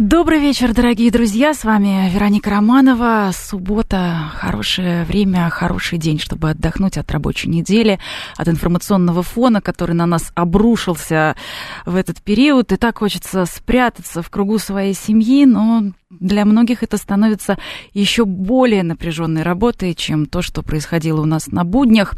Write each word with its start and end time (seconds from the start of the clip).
Добрый 0.00 0.40
вечер, 0.40 0.72
дорогие 0.72 1.10
друзья. 1.10 1.52
С 1.52 1.62
вами 1.62 2.08
Вероника 2.08 2.48
Романова. 2.48 3.32
Суббота. 3.34 4.30
Хорошее 4.32 5.04
время, 5.04 5.50
хороший 5.50 5.98
день, 5.98 6.18
чтобы 6.18 6.48
отдохнуть 6.48 6.96
от 6.96 7.10
рабочей 7.10 7.50
недели, 7.50 8.00
от 8.38 8.48
информационного 8.48 9.22
фона, 9.22 9.60
который 9.60 9.94
на 9.94 10.06
нас 10.06 10.32
обрушился 10.34 11.36
в 11.84 11.96
этот 11.96 12.22
период. 12.22 12.72
И 12.72 12.76
так 12.78 12.96
хочется 12.96 13.44
спрятаться 13.44 14.22
в 14.22 14.30
кругу 14.30 14.56
своей 14.58 14.94
семьи, 14.94 15.44
но 15.44 15.92
для 16.08 16.46
многих 16.46 16.82
это 16.82 16.96
становится 16.96 17.58
еще 17.92 18.24
более 18.24 18.82
напряженной 18.82 19.42
работой, 19.42 19.94
чем 19.94 20.24
то, 20.24 20.40
что 20.40 20.62
происходило 20.62 21.20
у 21.20 21.26
нас 21.26 21.48
на 21.48 21.62
буднях. 21.62 22.14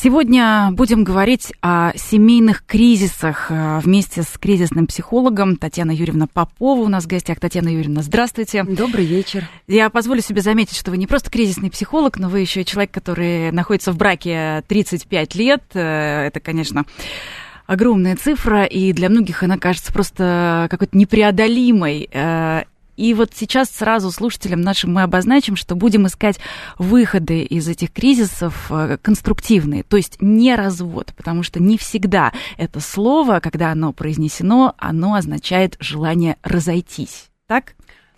Сегодня 0.00 0.68
будем 0.70 1.02
говорить 1.02 1.52
о 1.60 1.90
семейных 1.96 2.64
кризисах 2.64 3.50
э, 3.50 3.80
вместе 3.80 4.22
с 4.22 4.38
кризисным 4.38 4.86
психологом 4.86 5.56
Татьяной 5.56 5.96
Юрьевна 5.96 6.28
Попова. 6.32 6.82
У 6.82 6.88
нас 6.88 7.02
в 7.02 7.08
гостях 7.08 7.40
Татьяна 7.40 7.66
Юрьевна. 7.66 8.02
Здравствуйте. 8.02 8.62
Добрый 8.62 9.04
вечер. 9.04 9.48
Я 9.66 9.90
позволю 9.90 10.20
себе 10.20 10.40
заметить, 10.40 10.76
что 10.76 10.92
вы 10.92 10.98
не 10.98 11.08
просто 11.08 11.32
кризисный 11.32 11.68
психолог, 11.68 12.16
но 12.20 12.28
вы 12.28 12.38
еще 12.38 12.64
человек, 12.64 12.92
который 12.92 13.50
находится 13.50 13.90
в 13.90 13.96
браке 13.96 14.62
35 14.68 15.34
лет. 15.34 15.64
Э, 15.74 16.26
это, 16.26 16.38
конечно, 16.38 16.84
огромная 17.66 18.14
цифра, 18.14 18.66
и 18.66 18.92
для 18.92 19.08
многих 19.08 19.42
она 19.42 19.58
кажется 19.58 19.92
просто 19.92 20.68
какой-то 20.70 20.96
непреодолимой. 20.96 22.08
И 22.98 23.14
вот 23.14 23.30
сейчас 23.32 23.70
сразу 23.70 24.10
слушателям 24.10 24.60
нашим 24.60 24.92
мы 24.92 25.04
обозначим, 25.04 25.54
что 25.54 25.76
будем 25.76 26.08
искать 26.08 26.40
выходы 26.78 27.42
из 27.42 27.68
этих 27.68 27.92
кризисов 27.92 28.66
э, 28.70 28.98
конструктивные, 29.00 29.84
то 29.84 29.96
есть 29.96 30.16
не 30.20 30.56
развод, 30.56 31.14
потому 31.16 31.44
что 31.44 31.62
не 31.62 31.78
всегда 31.78 32.32
это 32.56 32.80
слово, 32.80 33.38
когда 33.38 33.70
оно 33.70 33.92
произнесено, 33.92 34.74
оно 34.78 35.14
означает 35.14 35.76
желание 35.78 36.38
разойтись. 36.42 37.30
Так? 37.46 37.74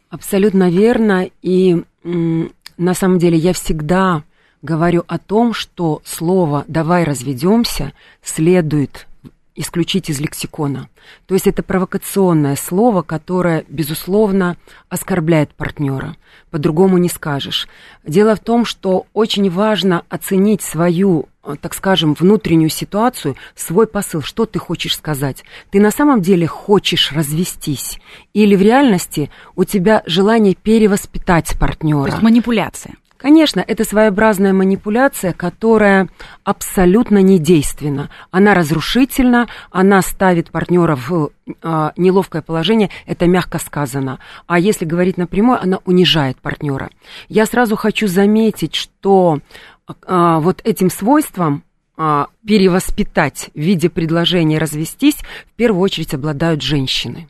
Абсолютно 0.09 0.70
верно. 0.70 1.28
И 1.42 1.84
на 2.03 2.94
самом 2.94 3.19
деле 3.19 3.37
я 3.37 3.53
всегда 3.53 4.25
говорю 4.62 5.05
о 5.06 5.19
том, 5.19 5.53
что 5.53 6.00
слово 6.06 6.65
«давай 6.69 7.05
разведемся» 7.05 7.92
следует 8.22 9.06
исключить 9.55 10.09
из 10.09 10.20
лексикона. 10.20 10.89
То 11.27 11.34
есть 11.34 11.47
это 11.47 11.62
провокационное 11.62 12.56
слово, 12.56 13.03
которое, 13.03 13.65
безусловно, 13.69 14.56
оскорбляет 14.89 15.55
партнера. 15.55 16.17
По-другому 16.51 16.98
не 16.98 17.09
скажешь. 17.09 17.69
Дело 18.05 18.37
в 18.37 18.41
том, 18.41 18.65
что 18.65 19.06
очень 19.12 19.51
важно 19.51 20.05
оценить 20.09 20.62
свою, 20.62 21.28
так 21.61 21.75
скажем, 21.75 22.15
внутреннюю 22.15 22.71
ситуацию, 22.71 23.37
свой 23.55 23.87
посыл, 23.87 24.23
что 24.23 24.47
ты 24.47 24.59
хочешь 24.59 24.97
сказать. 24.97 25.45
Ты 25.71 25.81
на 25.81 25.91
самом 25.91 26.23
деле 26.23 26.47
хочешь 26.47 27.12
развестись? 27.12 28.01
Или 28.33 28.56
в 28.56 28.62
реальности 28.62 29.31
у 29.56 29.65
тебя 29.65 30.03
желание 30.06 30.55
перевоспитать 30.55 31.59
партнера? 31.59 32.05
То 32.05 32.11
есть 32.11 32.23
манипуляция. 32.23 32.95
Конечно, 33.20 33.60
это 33.60 33.84
своеобразная 33.84 34.54
манипуляция, 34.54 35.34
которая 35.34 36.08
абсолютно 36.42 37.18
недейственна. 37.18 38.08
Она 38.30 38.54
разрушительна, 38.54 39.46
она 39.70 40.00
ставит 40.00 40.50
партнера 40.50 40.96
в 40.96 41.28
э, 41.46 41.91
неловкое 41.98 42.41
положение, 42.41 42.88
это 43.04 43.26
мягко 43.26 43.58
сказано. 43.58 44.20
А 44.46 44.58
если 44.58 44.86
говорить 44.86 45.18
напрямую, 45.18 45.62
она 45.62 45.80
унижает 45.84 46.38
партнера. 46.38 46.88
Я 47.28 47.44
сразу 47.44 47.76
хочу 47.76 48.06
заметить, 48.06 48.75
что 48.75 49.41
э, 49.86 50.38
вот 50.41 50.62
этим 50.64 50.88
свойством 50.88 51.62
э, 51.98 52.25
перевоспитать 52.47 53.50
в 53.54 53.59
виде 53.60 53.91
предложения 53.91 54.56
развестись 54.56 55.16
в 55.16 55.56
первую 55.56 55.82
очередь 55.82 56.14
обладают 56.14 56.62
женщины. 56.62 57.28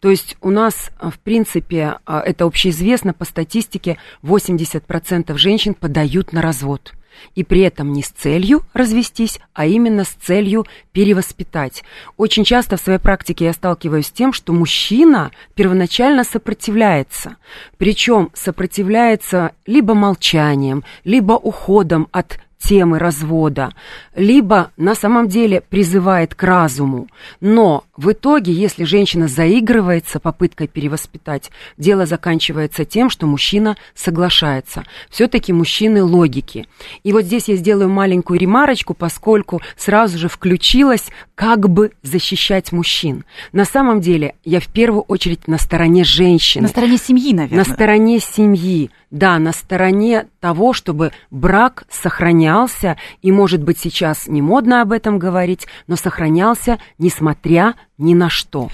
То 0.00 0.10
есть 0.10 0.36
у 0.40 0.50
нас, 0.50 0.90
э, 1.00 1.10
в 1.10 1.18
принципе, 1.18 1.98
э, 2.06 2.18
это 2.24 2.44
общеизвестно, 2.44 3.12
по 3.12 3.24
статистике 3.24 3.98
80% 4.22 5.36
женщин 5.38 5.74
подают 5.74 6.32
на 6.32 6.42
развод. 6.42 6.92
И 7.34 7.44
при 7.44 7.62
этом 7.62 7.92
не 7.92 8.02
с 8.02 8.08
целью 8.08 8.62
развестись, 8.74 9.40
а 9.54 9.66
именно 9.66 10.04
с 10.04 10.08
целью 10.08 10.66
перевоспитать. 10.92 11.82
Очень 12.16 12.44
часто 12.44 12.76
в 12.76 12.80
своей 12.80 12.98
практике 12.98 13.46
я 13.46 13.52
сталкиваюсь 13.52 14.08
с 14.08 14.12
тем, 14.12 14.32
что 14.32 14.52
мужчина 14.52 15.30
первоначально 15.54 16.24
сопротивляется. 16.24 17.36
Причем 17.78 18.30
сопротивляется 18.34 19.52
либо 19.66 19.94
молчанием, 19.94 20.84
либо 21.04 21.32
уходом 21.32 22.08
от 22.12 22.38
темы 22.58 22.98
развода, 22.98 23.72
либо 24.14 24.70
на 24.76 24.94
самом 24.94 25.28
деле 25.28 25.60
призывает 25.60 26.34
к 26.34 26.42
разуму. 26.42 27.08
Но 27.40 27.84
в 27.96 28.12
итоге, 28.12 28.52
если 28.52 28.84
женщина 28.84 29.28
заигрывается 29.28 30.20
попыткой 30.20 30.68
перевоспитать, 30.68 31.50
дело 31.76 32.06
заканчивается 32.06 32.84
тем, 32.84 33.10
что 33.10 33.26
мужчина 33.26 33.76
соглашается. 33.94 34.84
Все-таки 35.10 35.52
мужчины 35.52 36.02
логики. 36.02 36.66
И 37.04 37.12
вот 37.12 37.24
здесь 37.24 37.48
я 37.48 37.56
сделаю 37.56 37.88
маленькую 37.88 38.40
ремарочку, 38.40 38.94
поскольку 38.94 39.60
сразу 39.76 40.18
же 40.18 40.28
включилась 40.28 41.10
как 41.34 41.68
бы 41.68 41.92
защищать 42.02 42.72
мужчин. 42.72 43.24
На 43.52 43.64
самом 43.64 44.00
деле 44.00 44.34
я 44.44 44.60
в 44.60 44.68
первую 44.68 45.02
очередь 45.02 45.46
на 45.46 45.58
стороне 45.58 46.04
женщины. 46.04 46.62
На 46.62 46.68
стороне 46.68 46.96
семьи, 46.98 47.34
наверное. 47.34 47.64
На 47.64 47.72
стороне 47.72 48.20
семьи. 48.20 48.90
Да, 49.16 49.38
на 49.38 49.52
стороне 49.52 50.26
того, 50.40 50.74
чтобы 50.74 51.10
брак 51.30 51.84
сохранялся, 51.88 52.98
и, 53.22 53.32
может 53.32 53.62
быть, 53.62 53.78
сейчас 53.78 54.26
не 54.26 54.42
модно 54.42 54.82
об 54.82 54.92
этом 54.92 55.18
говорить, 55.18 55.66
но 55.86 55.96
сохранялся, 55.96 56.78
несмотря 56.98 57.76
ни 57.96 58.12
на 58.12 58.28
что. 58.28 58.68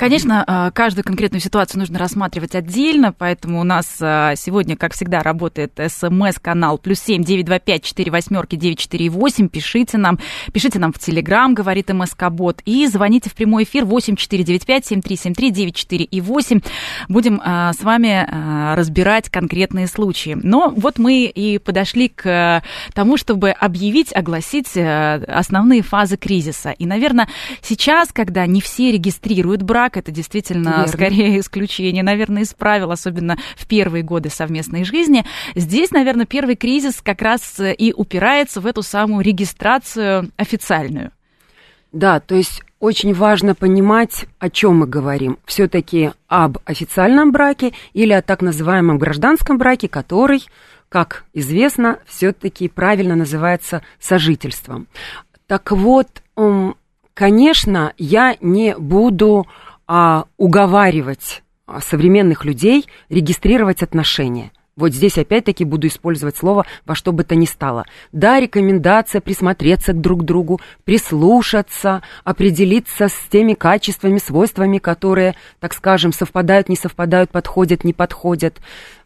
Конечно, 0.00 0.42
а, 0.46 0.70
каждую 0.70 1.04
конкретную 1.04 1.42
ситуацию 1.42 1.78
нужно 1.78 1.98
рассматривать 1.98 2.54
отдельно, 2.54 3.12
поэтому 3.12 3.60
у 3.60 3.64
нас 3.64 3.98
а, 4.00 4.34
сегодня, 4.34 4.74
как 4.74 4.94
всегда, 4.94 5.22
работает 5.22 5.78
смс-канал 5.88 6.78
плюс 6.78 7.00
семь 7.00 7.22
девять 7.22 7.44
два 7.44 7.58
пять 7.58 7.84
четыре 7.84 8.10
восьмерки 8.10 8.56
девять 8.56 8.78
четыре 8.78 9.10
восемь. 9.10 9.50
Пишите 9.50 9.98
нам, 9.98 10.18
пишите 10.54 10.78
нам 10.78 10.94
в 10.94 10.98
Телеграм, 10.98 11.52
говорит 11.52 11.92
МСК-бот, 11.92 12.62
и 12.64 12.86
звоните 12.86 13.28
в 13.28 13.34
прямой 13.34 13.64
эфир 13.64 13.84
восемь 13.84 14.16
четыре 14.16 14.42
девять 14.42 14.64
пять 14.64 14.86
семь 14.86 15.02
три 15.02 15.16
семь 15.16 15.34
три 15.34 15.50
девять 15.50 15.74
четыре 15.74 16.06
и 16.06 16.22
восемь. 16.22 16.60
Будем 17.10 17.38
а, 17.44 17.74
с 17.74 17.82
вами 17.82 18.74
разбирать 18.74 19.28
конкретные 19.28 19.86
случаи. 19.86 20.34
Но 20.42 20.72
вот 20.74 20.98
мы 20.98 21.26
и 21.26 21.58
подошли 21.58 22.08
к 22.08 22.62
тому, 22.94 23.18
чтобы 23.18 23.50
объявить, 23.50 24.16
огласить 24.16 24.74
основные 24.78 25.82
фазы 25.82 26.16
кризиса. 26.16 26.70
И, 26.70 26.86
наверное, 26.86 27.28
сейчас, 27.60 28.14
когда 28.14 28.46
не 28.46 28.62
все 28.62 28.92
регистрируют 28.92 29.60
брак, 29.60 29.89
брак 29.90 29.96
это 29.96 30.12
действительно 30.12 30.70
Верно. 30.70 30.86
скорее 30.86 31.40
исключение, 31.40 32.02
наверное, 32.02 32.42
из 32.42 32.54
правил, 32.54 32.90
особенно 32.90 33.36
в 33.56 33.66
первые 33.66 34.02
годы 34.02 34.30
совместной 34.30 34.84
жизни. 34.84 35.24
Здесь, 35.54 35.90
наверное, 35.90 36.26
первый 36.26 36.56
кризис 36.56 37.00
как 37.02 37.22
раз 37.22 37.60
и 37.60 37.92
упирается 37.96 38.60
в 38.60 38.66
эту 38.66 38.82
самую 38.82 39.24
регистрацию 39.24 40.30
официальную. 40.36 41.10
Да, 41.92 42.20
то 42.20 42.36
есть 42.36 42.62
очень 42.78 43.12
важно 43.12 43.54
понимать, 43.54 44.26
о 44.38 44.48
чем 44.48 44.78
мы 44.78 44.86
говорим. 44.86 45.38
Все-таки 45.44 46.12
об 46.28 46.58
официальном 46.64 47.32
браке 47.32 47.72
или 47.92 48.12
о 48.12 48.22
так 48.22 48.42
называемом 48.42 48.98
гражданском 48.98 49.58
браке, 49.58 49.88
который, 49.88 50.46
как 50.88 51.24
известно, 51.34 51.98
все-таки 52.06 52.68
правильно 52.68 53.16
называется 53.16 53.82
сожительством. 53.98 54.86
Так 55.48 55.72
вот, 55.72 56.22
конечно, 57.20 57.92
я 57.98 58.36
не 58.40 58.74
буду 58.76 59.46
а, 59.92 60.26
уговаривать 60.36 61.42
а, 61.66 61.80
современных 61.80 62.44
людей 62.44 62.86
регистрировать 63.08 63.82
отношения. 63.82 64.52
Вот 64.76 64.92
здесь 64.94 65.18
опять-таки 65.18 65.64
буду 65.64 65.88
использовать 65.88 66.36
слово 66.36 66.64
во 66.86 66.94
что 66.94 67.10
бы 67.10 67.24
то 67.24 67.34
ни 67.34 67.44
стало. 67.44 67.86
Да, 68.12 68.38
рекомендация 68.38 69.20
присмотреться 69.20 69.92
к 69.92 70.00
друг 70.00 70.22
другу, 70.22 70.60
прислушаться, 70.84 72.02
определиться 72.22 73.08
с 73.08 73.16
теми 73.30 73.54
качествами, 73.54 74.18
свойствами, 74.18 74.78
которые, 74.78 75.34
так 75.58 75.74
скажем, 75.74 76.12
совпадают, 76.12 76.68
не 76.68 76.76
совпадают, 76.76 77.30
подходят, 77.30 77.82
не 77.82 77.92
подходят. 77.92 78.60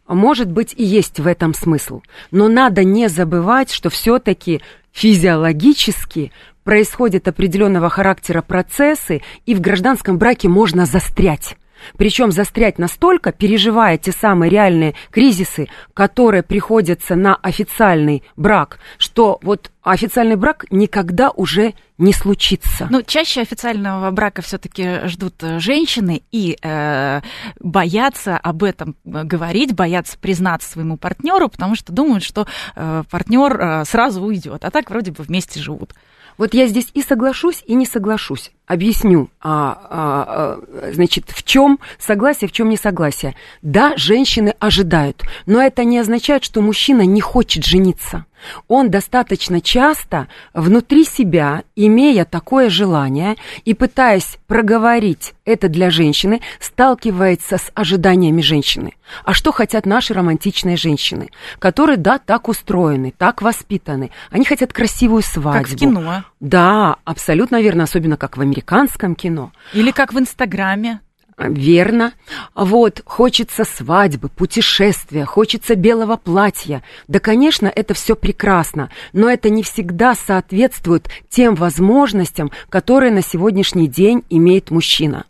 Может 0.06 0.52
быть, 0.52 0.74
и 0.76 0.84
есть 0.84 1.18
в 1.18 1.26
этом 1.26 1.54
смысл. 1.54 2.02
Но 2.30 2.48
надо 2.48 2.84
не 2.84 3.08
забывать, 3.08 3.72
что 3.72 3.88
все-таки 3.88 4.60
физиологически 4.94 6.32
происходят 6.62 7.28
определенного 7.28 7.90
характера 7.90 8.40
процессы, 8.40 9.20
и 9.44 9.54
в 9.54 9.60
гражданском 9.60 10.16
браке 10.16 10.48
можно 10.48 10.86
застрять. 10.86 11.56
Причем 11.96 12.32
застрять 12.32 12.78
настолько, 12.78 13.32
переживая 13.32 13.98
те 13.98 14.12
самые 14.12 14.50
реальные 14.50 14.94
кризисы, 15.10 15.68
которые 15.92 16.42
приходятся 16.42 17.14
на 17.14 17.36
официальный 17.36 18.22
брак, 18.36 18.78
что 18.98 19.38
вот 19.42 19.70
официальный 19.82 20.36
брак 20.36 20.64
никогда 20.70 21.30
уже 21.30 21.74
не 21.98 22.12
случится. 22.12 22.88
Ну, 22.90 23.02
чаще 23.02 23.42
официального 23.42 24.10
брака 24.10 24.42
все-таки 24.42 25.06
ждут 25.06 25.34
э, 25.42 25.60
женщины 25.60 26.22
и 26.32 26.56
э, 26.60 27.20
боятся 27.60 28.36
об 28.36 28.64
этом 28.64 28.96
говорить, 29.04 29.74
боятся 29.74 30.18
признаться 30.18 30.70
своему 30.70 30.96
партнеру, 30.96 31.48
потому 31.48 31.76
что 31.76 31.92
думают, 31.92 32.24
что 32.24 32.48
э, 32.74 33.04
партнер 33.08 33.60
э, 33.60 33.84
сразу 33.84 34.22
уйдет, 34.22 34.64
а 34.64 34.70
так 34.70 34.90
вроде 34.90 35.12
бы 35.12 35.22
вместе 35.22 35.60
живут. 35.60 35.94
Вот 36.36 36.52
я 36.52 36.66
здесь 36.66 36.90
и 36.94 37.02
соглашусь, 37.02 37.62
и 37.66 37.74
не 37.74 37.86
соглашусь. 37.86 38.50
Объясню, 38.66 39.28
а, 39.42 39.78
а, 39.90 40.58
а, 40.80 40.92
значит, 40.92 41.26
в 41.28 41.42
чем 41.42 41.78
согласие, 41.98 42.48
в 42.48 42.52
чем 42.52 42.70
несогласие. 42.70 43.34
Да, 43.60 43.94
женщины 43.96 44.54
ожидают, 44.58 45.22
но 45.44 45.60
это 45.60 45.84
не 45.84 45.98
означает, 45.98 46.44
что 46.44 46.62
мужчина 46.62 47.02
не 47.02 47.20
хочет 47.20 47.64
жениться. 47.64 48.24
Он 48.68 48.90
достаточно 48.90 49.60
часто 49.60 50.28
внутри 50.52 51.04
себя, 51.04 51.62
имея 51.76 52.24
такое 52.24 52.70
желание 52.70 53.36
и 53.64 53.74
пытаясь 53.74 54.38
проговорить 54.46 55.34
это 55.44 55.68
для 55.68 55.90
женщины, 55.90 56.40
сталкивается 56.60 57.58
с 57.58 57.70
ожиданиями 57.74 58.40
женщины. 58.40 58.94
А 59.24 59.34
что 59.34 59.52
хотят 59.52 59.86
наши 59.86 60.14
романтичные 60.14 60.76
женщины, 60.76 61.30
которые, 61.58 61.96
да, 61.96 62.18
так 62.18 62.48
устроены, 62.48 63.12
так 63.16 63.42
воспитаны. 63.42 64.10
Они 64.30 64.44
хотят 64.44 64.72
красивую 64.72 65.22
свадьбу. 65.22 65.62
Как 65.64 65.68
в 65.68 65.76
кино. 65.76 66.24
Да, 66.40 66.96
абсолютно 67.04 67.60
верно, 67.60 67.84
особенно 67.84 68.16
как 68.16 68.36
в 68.36 68.42
американском 68.54 69.14
кино. 69.14 69.52
Или 69.72 69.90
как 69.90 70.12
в 70.12 70.18
Инстаграме. 70.18 71.00
Верно. 71.36 72.12
Вот, 72.54 73.02
хочется 73.04 73.64
свадьбы, 73.64 74.28
путешествия, 74.28 75.24
хочется 75.24 75.74
белого 75.74 76.16
платья. 76.16 76.84
Да, 77.08 77.18
конечно, 77.18 77.66
это 77.66 77.92
все 77.92 78.14
прекрасно, 78.14 78.88
но 79.12 79.28
это 79.28 79.50
не 79.50 79.64
всегда 79.64 80.14
соответствует 80.14 81.08
тем 81.28 81.56
возможностям, 81.56 82.52
которые 82.68 83.10
на 83.10 83.20
сегодняшний 83.20 83.88
день 83.88 84.22
имеет 84.30 84.70
мужчина. 84.70 85.24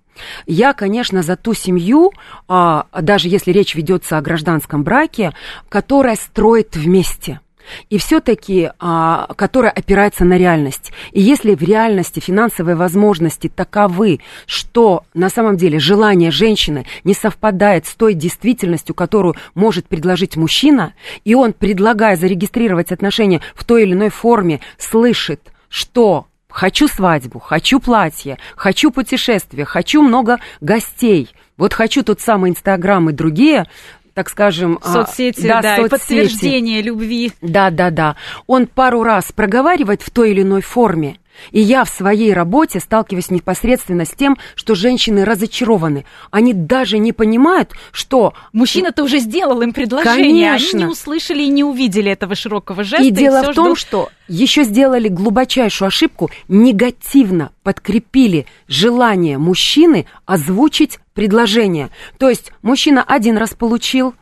Я, 0.46 0.74
конечно, 0.74 1.22
за 1.22 1.36
ту 1.36 1.54
семью, 1.54 2.12
а, 2.48 2.86
даже 3.00 3.28
если 3.28 3.50
речь 3.50 3.74
ведется 3.74 4.18
о 4.18 4.20
гражданском 4.20 4.84
браке, 4.84 5.32
которая 5.70 6.16
строит 6.16 6.76
вместе 6.76 7.40
и 7.90 7.98
все-таки, 7.98 8.70
а, 8.78 9.28
которая 9.36 9.72
опирается 9.72 10.24
на 10.24 10.36
реальность. 10.36 10.92
И 11.12 11.20
если 11.20 11.54
в 11.54 11.62
реальности 11.62 12.20
финансовые 12.20 12.76
возможности 12.76 13.48
таковы, 13.48 14.20
что 14.46 15.04
на 15.14 15.28
самом 15.28 15.56
деле 15.56 15.78
желание 15.78 16.30
женщины 16.30 16.86
не 17.04 17.14
совпадает 17.14 17.86
с 17.86 17.94
той 17.94 18.14
действительностью, 18.14 18.94
которую 18.94 19.36
может 19.54 19.86
предложить 19.88 20.36
мужчина, 20.36 20.94
и 21.24 21.34
он, 21.34 21.52
предлагая 21.52 22.16
зарегистрировать 22.16 22.92
отношения 22.92 23.40
в 23.54 23.64
той 23.64 23.84
или 23.84 23.92
иной 23.92 24.10
форме, 24.10 24.60
слышит, 24.78 25.40
что 25.68 26.26
хочу 26.48 26.86
свадьбу, 26.86 27.40
хочу 27.40 27.80
платье, 27.80 28.38
хочу 28.56 28.90
путешествие, 28.90 29.64
хочу 29.64 30.02
много 30.02 30.38
гостей, 30.60 31.30
вот 31.56 31.72
хочу 31.72 32.02
тот 32.02 32.20
самый 32.20 32.50
Инстаграм 32.50 33.10
и 33.10 33.12
другие, 33.12 33.66
так 34.14 34.30
скажем... 34.30 34.78
А, 34.82 34.92
соцсети, 34.92 35.46
да, 35.46 35.60
да 35.60 35.76
соцсети. 35.76 35.86
и 35.86 35.90
подтверждение 35.90 36.82
любви. 36.82 37.32
Да, 37.42 37.70
да, 37.70 37.90
да. 37.90 38.16
Он 38.46 38.66
пару 38.66 39.02
раз 39.02 39.32
проговаривает 39.32 40.02
в 40.02 40.10
той 40.10 40.30
или 40.30 40.42
иной 40.42 40.62
форме, 40.62 41.18
и 41.50 41.60
я 41.60 41.84
в 41.84 41.88
своей 41.88 42.32
работе 42.32 42.80
сталкиваюсь 42.80 43.30
непосредственно 43.30 44.04
с 44.04 44.10
тем, 44.10 44.36
что 44.54 44.74
женщины 44.74 45.24
разочарованы. 45.24 46.04
Они 46.30 46.52
даже 46.52 46.98
не 46.98 47.12
понимают, 47.12 47.72
что... 47.92 48.34
Мужчина-то 48.52 49.02
уже 49.04 49.18
сделал 49.18 49.62
им 49.62 49.72
предложение, 49.72 50.50
Конечно. 50.50 50.78
они 50.78 50.86
не 50.86 50.92
услышали 50.92 51.42
и 51.42 51.48
не 51.48 51.64
увидели 51.64 52.10
этого 52.10 52.34
широкого 52.34 52.84
жеста. 52.84 53.04
И, 53.04 53.08
и 53.08 53.10
дело 53.10 53.42
в 53.42 53.54
том, 53.54 53.66
ждут... 53.66 53.78
что 53.78 54.10
еще 54.28 54.64
сделали 54.64 55.08
глубочайшую 55.08 55.88
ошибку, 55.88 56.30
негативно 56.48 57.52
подкрепили 57.62 58.46
желание 58.68 59.38
мужчины 59.38 60.06
озвучить 60.26 60.98
предложение. 61.14 61.90
То 62.18 62.28
есть 62.28 62.52
мужчина 62.62 63.02
один 63.02 63.36
раз 63.36 63.54
получил, 63.54 64.14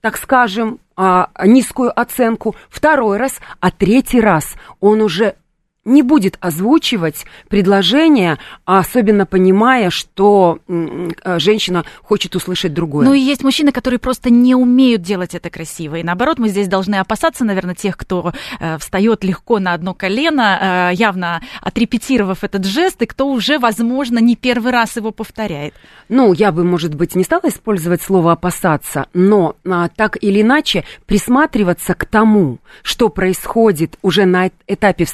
так 0.00 0.16
скажем, 0.16 0.78
а, 0.96 1.30
низкую 1.44 1.98
оценку, 1.98 2.54
второй 2.68 3.16
раз, 3.16 3.40
а 3.60 3.70
третий 3.70 4.20
раз 4.20 4.54
он 4.80 5.00
уже 5.00 5.36
не 5.84 6.02
будет 6.02 6.36
озвучивать 6.40 7.24
предложение, 7.48 8.38
особенно 8.66 9.24
понимая, 9.24 9.88
что 9.88 10.58
э, 10.68 11.38
женщина 11.38 11.84
хочет 12.02 12.36
услышать 12.36 12.74
другое. 12.74 13.06
Ну 13.06 13.14
и 13.14 13.20
есть 13.20 13.42
мужчины, 13.42 13.72
которые 13.72 13.98
просто 13.98 14.28
не 14.28 14.54
умеют 14.54 15.00
делать 15.00 15.34
это 15.34 15.48
красиво. 15.48 15.96
И 15.96 16.02
наоборот, 16.02 16.38
мы 16.38 16.50
здесь 16.50 16.68
должны 16.68 16.96
опасаться, 16.96 17.44
наверное, 17.44 17.74
тех, 17.74 17.96
кто 17.96 18.32
э, 18.58 18.76
встает 18.78 19.24
легко 19.24 19.58
на 19.58 19.72
одно 19.72 19.94
колено, 19.94 20.90
э, 20.92 20.94
явно 20.94 21.40
отрепетировав 21.62 22.44
этот 22.44 22.66
жест, 22.66 23.00
и 23.00 23.06
кто 23.06 23.28
уже, 23.28 23.58
возможно, 23.58 24.18
не 24.18 24.36
первый 24.36 24.72
раз 24.72 24.96
его 24.96 25.12
повторяет. 25.12 25.72
Ну, 26.10 26.34
я 26.34 26.52
бы, 26.52 26.62
может 26.62 26.94
быть, 26.94 27.14
не 27.14 27.24
стала 27.24 27.48
использовать 27.48 28.02
слово 28.02 28.32
опасаться, 28.32 29.06
но 29.14 29.56
а, 29.66 29.88
так 29.88 30.18
или 30.20 30.42
иначе 30.42 30.84
присматриваться 31.06 31.94
к 31.94 32.04
тому, 32.04 32.58
что 32.82 33.08
происходит 33.08 33.96
уже 34.02 34.26
на 34.26 34.50
этапе 34.66 35.06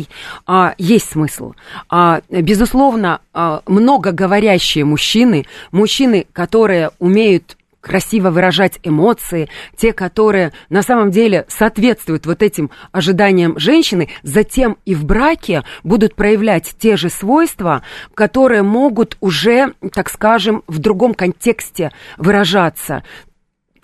встречаний, 0.00 0.08
а, 0.46 0.74
есть 0.78 1.10
смысл. 1.10 1.52
А, 1.88 2.20
безусловно, 2.28 3.20
а, 3.32 3.62
многоговорящие 3.66 4.84
мужчины, 4.84 5.46
мужчины, 5.72 6.26
которые 6.32 6.90
умеют 6.98 7.56
красиво 7.80 8.30
выражать 8.30 8.78
эмоции, 8.82 9.48
те, 9.74 9.94
которые 9.94 10.52
на 10.68 10.82
самом 10.82 11.10
деле 11.10 11.46
соответствуют 11.48 12.26
вот 12.26 12.42
этим 12.42 12.70
ожиданиям 12.92 13.58
женщины, 13.58 14.10
затем 14.22 14.76
и 14.84 14.94
в 14.94 15.06
браке 15.06 15.62
будут 15.82 16.14
проявлять 16.14 16.74
те 16.78 16.98
же 16.98 17.08
свойства, 17.08 17.82
которые 18.12 18.62
могут 18.62 19.16
уже, 19.20 19.72
так 19.94 20.10
скажем, 20.10 20.62
в 20.66 20.78
другом 20.78 21.14
контексте 21.14 21.90
выражаться. 22.18 23.02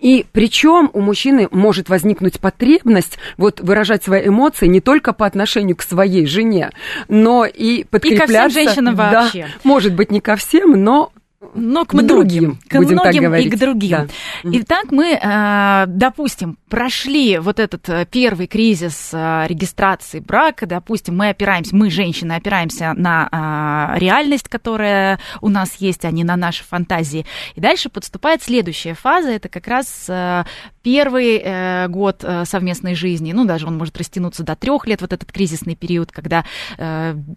И 0.00 0.26
причем 0.32 0.90
у 0.92 1.00
мужчины 1.00 1.48
может 1.50 1.88
возникнуть 1.88 2.38
потребность 2.38 3.18
вот 3.36 3.60
выражать 3.60 4.04
свои 4.04 4.28
эмоции 4.28 4.66
не 4.66 4.80
только 4.80 5.12
по 5.12 5.26
отношению 5.26 5.76
к 5.76 5.82
своей 5.82 6.26
жене, 6.26 6.70
но 7.08 7.46
и 7.46 7.84
подкрепляться. 7.84 8.34
И 8.34 8.36
ко 8.36 8.48
всем 8.48 8.50
женщинам 8.50 8.94
вообще. 8.94 9.42
Да, 9.42 9.48
может 9.64 9.94
быть, 9.94 10.10
не 10.10 10.20
ко 10.20 10.36
всем, 10.36 10.72
но 10.82 11.12
но 11.54 11.84
к 11.84 11.92
другим, 11.94 12.08
другим 12.08 12.58
к 12.68 12.76
будем 12.76 12.96
многим 12.96 13.12
так 13.12 13.22
говорить. 13.22 13.46
и 13.46 13.50
к 13.50 13.58
другим. 13.58 13.90
Да. 13.90 14.06
Итак, 14.52 14.84
мы, 14.90 15.12
э, 15.12 15.84
допустим, 15.86 16.58
прошли 16.68 17.38
вот 17.38 17.60
этот 17.60 17.88
э, 17.88 18.06
первый 18.10 18.46
кризис 18.46 19.10
э, 19.12 19.46
регистрации 19.46 20.20
брака, 20.20 20.66
допустим, 20.66 21.16
мы 21.16 21.28
опираемся, 21.28 21.76
мы, 21.76 21.90
женщины, 21.90 22.32
опираемся 22.32 22.94
на 22.94 23.94
реальность, 23.96 24.48
которая 24.48 25.20
у 25.40 25.48
нас 25.48 25.76
есть, 25.76 26.04
а 26.04 26.10
не 26.10 26.24
на 26.24 26.36
наши 26.36 26.64
фантазии. 26.64 27.26
И 27.54 27.60
дальше 27.60 27.88
подступает 27.88 28.42
следующая 28.42 28.94
фаза, 28.94 29.30
это 29.30 29.48
как 29.48 29.66
раз 29.66 30.10
первый 30.82 31.88
год 31.88 32.24
совместной 32.44 32.94
жизни, 32.94 33.32
ну, 33.32 33.44
даже 33.44 33.66
он 33.66 33.76
может 33.76 33.96
растянуться 33.98 34.42
до 34.42 34.56
трех 34.56 34.86
лет, 34.86 35.00
вот 35.00 35.12
этот 35.12 35.30
кризисный 35.32 35.74
период, 35.74 36.12
когда 36.12 36.44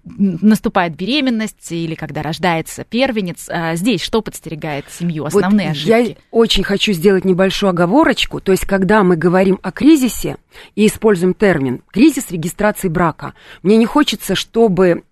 наступает 0.04 0.96
беременность 0.96 1.72
или 1.72 1.96
когда 1.96 2.22
рождается 2.22 2.84
первенец. 2.84 3.50
Здесь 3.74 3.90
здесь 3.90 4.06
что 4.06 4.22
подстерегает 4.22 4.86
семью? 4.92 5.26
Основные 5.26 5.70
вот 5.70 5.76
ошибки? 5.76 5.90
Я 5.90 6.16
очень 6.32 6.64
хочу 6.64 6.94
сделать 6.94 7.26
небольшую 7.26 7.72
оговорочку. 7.72 8.40
То 8.40 8.52
есть, 8.52 8.66
когда 8.66 9.04
мы 9.04 9.16
говорим 9.20 9.60
о 9.62 9.72
кризисе 9.72 10.38
и 10.76 10.88
используем 10.88 11.36
термин 11.36 11.84
«кризис 11.92 12.32
регистрации 12.32 12.88
брака», 12.88 13.34
мне 13.62 13.78
не 13.78 13.86
хочется, 13.86 14.34
чтобы 14.34 15.04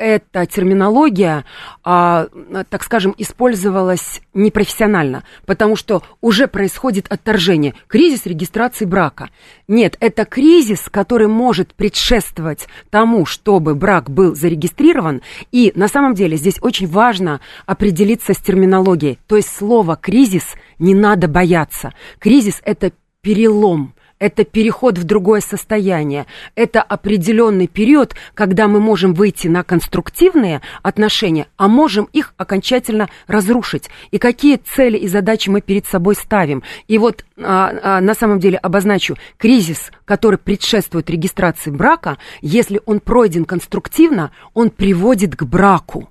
эта 0.00 0.46
терминология, 0.46 1.44
а, 1.84 2.26
так 2.70 2.82
скажем, 2.82 3.14
использовалась 3.18 4.22
непрофессионально, 4.32 5.24
потому 5.44 5.76
что 5.76 6.02
уже 6.22 6.48
происходит 6.48 7.06
отторжение, 7.12 7.74
кризис 7.86 8.24
регистрации 8.24 8.86
брака. 8.86 9.28
Нет, 9.68 9.98
это 10.00 10.24
кризис, 10.24 10.88
который 10.90 11.28
может 11.28 11.74
предшествовать 11.74 12.66
тому, 12.88 13.26
чтобы 13.26 13.74
брак 13.74 14.10
был 14.10 14.34
зарегистрирован, 14.34 15.20
и 15.52 15.70
на 15.74 15.86
самом 15.86 16.14
деле 16.14 16.38
здесь 16.38 16.56
очень 16.62 16.88
важно 16.88 17.40
определиться 17.66 18.32
с 18.32 18.38
терминологией, 18.38 19.18
то 19.26 19.36
есть 19.36 19.54
слово 19.54 19.96
«кризис» 19.96 20.54
не 20.78 20.94
надо 20.94 21.28
бояться. 21.28 21.92
Кризис– 22.18 22.62
это 22.64 22.92
перелом, 23.22 23.94
это 24.18 24.44
переход 24.44 24.98
в 24.98 25.04
другое 25.04 25.40
состояние, 25.40 26.26
это 26.54 26.82
определенный 26.82 27.66
период, 27.66 28.14
когда 28.34 28.68
мы 28.68 28.78
можем 28.78 29.14
выйти 29.14 29.48
на 29.48 29.62
конструктивные 29.62 30.60
отношения, 30.82 31.46
а 31.56 31.68
можем 31.68 32.08
их 32.12 32.34
окончательно 32.36 33.08
разрушить. 33.26 33.88
И 34.10 34.18
какие 34.18 34.56
цели 34.56 34.98
и 34.98 35.08
задачи 35.08 35.48
мы 35.48 35.62
перед 35.62 35.86
собой 35.86 36.14
ставим. 36.14 36.62
И 36.86 36.98
вот 36.98 37.24
а, 37.38 37.72
а, 37.82 38.00
на 38.00 38.14
самом 38.14 38.40
деле 38.40 38.58
обозначу 38.58 39.16
кризис, 39.38 39.90
который 40.04 40.38
предшествует 40.38 41.08
регистрации 41.08 41.70
брака, 41.70 42.18
если 42.42 42.80
он 42.84 43.00
пройден 43.00 43.46
конструктивно, 43.46 44.32
он 44.52 44.70
приводит 44.70 45.34
к 45.34 45.44
браку. 45.44 46.10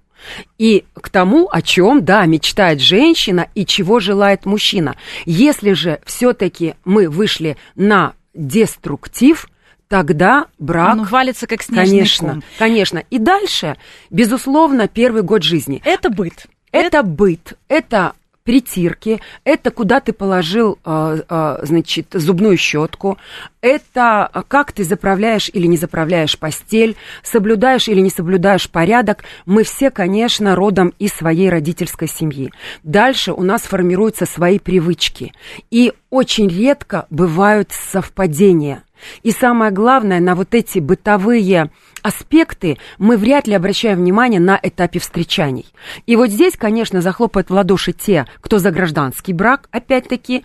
И 0.57 0.85
к 0.93 1.09
тому, 1.09 1.49
о 1.51 1.61
чем, 1.61 2.03
да, 2.03 2.25
мечтает 2.25 2.81
женщина 2.81 3.47
и 3.55 3.65
чего 3.65 3.99
желает 3.99 4.45
мужчина. 4.45 4.95
Если 5.25 5.73
же 5.73 5.99
все-таки 6.05 6.75
мы 6.85 7.09
вышли 7.09 7.57
на 7.75 8.13
деструктив, 8.33 9.49
тогда 9.87 10.47
брак... 10.59 10.93
Он 10.93 11.03
валится 11.05 11.47
как 11.47 11.63
снежный 11.63 11.85
Конечно, 11.85 12.29
ком. 12.29 12.43
конечно. 12.57 13.03
И 13.09 13.17
дальше, 13.17 13.77
безусловно, 14.09 14.87
первый 14.87 15.23
год 15.23 15.43
жизни. 15.43 15.81
Это 15.83 16.09
быт. 16.09 16.45
Это 16.71 17.01
быт, 17.01 17.57
это 17.67 18.13
притирки, 18.49 19.21
это 19.43 19.69
куда 19.69 19.99
ты 19.99 20.11
положил, 20.11 20.79
э, 20.83 21.21
э, 21.29 21.59
значит, 21.61 22.07
зубную 22.13 22.57
щетку, 22.57 23.19
это 23.61 24.43
как 24.47 24.71
ты 24.71 24.83
заправляешь 24.83 25.51
или 25.53 25.67
не 25.67 25.77
заправляешь 25.77 26.35
постель, 26.35 26.95
соблюдаешь 27.21 27.87
или 27.87 27.99
не 27.99 28.09
соблюдаешь 28.09 28.67
порядок. 28.67 29.23
Мы 29.45 29.63
все, 29.63 29.91
конечно, 29.91 30.55
родом 30.55 30.95
из 30.97 31.13
своей 31.13 31.51
родительской 31.51 32.07
семьи. 32.07 32.51
Дальше 32.81 33.33
у 33.33 33.43
нас 33.43 33.61
формируются 33.61 34.25
свои 34.25 34.57
привычки. 34.57 35.31
И 35.69 35.93
очень 36.09 36.47
редко 36.49 37.05
бывают 37.11 37.69
совпадения. 37.71 38.81
И 39.23 39.31
самое 39.31 39.71
главное, 39.71 40.19
на 40.19 40.35
вот 40.35 40.53
эти 40.53 40.79
бытовые 40.79 41.71
аспекты 42.01 42.77
мы 42.97 43.17
вряд 43.17 43.47
ли 43.47 43.53
обращаем 43.53 43.99
внимание 43.99 44.39
на 44.39 44.59
этапе 44.61 44.99
встречаний. 44.99 45.65
И 46.05 46.15
вот 46.15 46.29
здесь, 46.29 46.55
конечно, 46.57 47.01
захлопают 47.01 47.49
в 47.49 47.53
ладоши 47.53 47.93
те, 47.93 48.25
кто 48.41 48.59
за 48.59 48.71
гражданский 48.71 49.33
брак, 49.33 49.67
опять-таки, 49.71 50.43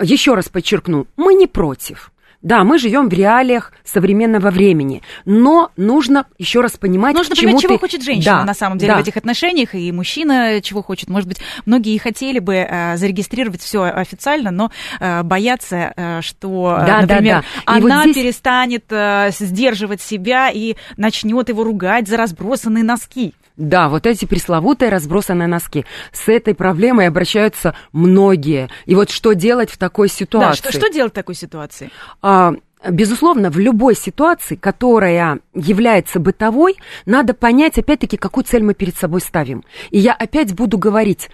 еще 0.00 0.34
раз 0.34 0.48
подчеркну, 0.48 1.06
мы 1.16 1.34
не 1.34 1.46
против. 1.46 2.10
Да, 2.44 2.62
мы 2.62 2.78
живем 2.78 3.08
в 3.08 3.12
реалиях 3.14 3.72
современного 3.84 4.50
времени, 4.50 5.00
но 5.24 5.70
нужно 5.78 6.26
еще 6.36 6.60
раз 6.60 6.72
понимать, 6.72 7.16
нужно 7.16 7.34
к 7.34 7.38
чему 7.38 7.52
понимать, 7.52 7.62
чего 7.62 7.74
ты... 7.76 7.80
хочет 7.80 8.02
женщина 8.02 8.40
да, 8.40 8.44
на 8.44 8.52
самом 8.52 8.76
деле 8.76 8.92
да. 8.92 8.98
в 8.98 9.00
этих 9.00 9.16
отношениях, 9.16 9.74
и 9.74 9.90
мужчина 9.92 10.60
чего 10.60 10.82
хочет. 10.82 11.08
Может 11.08 11.26
быть, 11.26 11.38
многие 11.64 11.94
и 11.94 11.98
хотели 11.98 12.40
бы 12.40 12.56
э, 12.56 12.98
зарегистрировать 12.98 13.62
все 13.62 13.84
официально, 13.84 14.50
но 14.50 14.70
э, 15.00 15.22
боятся, 15.22 15.94
э, 15.96 16.20
что, 16.20 16.82
Да, 16.86 17.00
например, 17.00 17.46
да, 17.64 17.72
да. 17.72 17.78
И 17.78 17.80
вот 17.80 17.90
она 17.90 18.02
здесь- 18.02 18.16
перестанет 18.16 18.84
э, 18.90 19.30
сдерживать 19.32 20.02
себя 20.02 20.50
и 20.50 20.76
начнет 20.98 21.48
его 21.48 21.64
ругать 21.64 22.08
за 22.08 22.18
разбросанные 22.18 22.84
носки. 22.84 23.32
Да, 23.56 23.88
вот 23.88 24.06
эти 24.06 24.24
пресловутые 24.24 24.90
разбросанные 24.90 25.46
носки. 25.46 25.84
С 26.12 26.28
этой 26.28 26.54
проблемой 26.54 27.06
обращаются 27.06 27.76
многие. 27.92 28.68
И 28.84 28.94
вот 28.94 29.10
что 29.10 29.32
делать 29.34 29.70
в 29.70 29.78
такой 29.78 30.08
Да, 30.08 30.14
ситуации? 30.14 30.58
что, 30.58 30.72
что 30.72 30.88
делать 30.88 31.12
в 31.12 31.14
такой 31.14 31.34
ситуации? 31.34 31.90
А, 32.20 32.54
Безусловно, 32.90 33.50
в 33.50 33.58
любой 33.58 33.96
ситуации, 33.96 34.56
которая 34.56 35.40
является 35.54 36.20
бытовой, 36.20 36.76
надо 37.06 37.32
понять, 37.32 37.78
опять-таки, 37.78 38.18
какую 38.18 38.44
цель 38.44 38.62
мы 38.62 38.74
перед 38.74 38.94
собой 38.94 39.22
ставим. 39.22 39.64
И 39.90 39.98
я 39.98 40.12
опять 40.12 40.54
буду 40.54 40.76
говорить, 40.76 41.30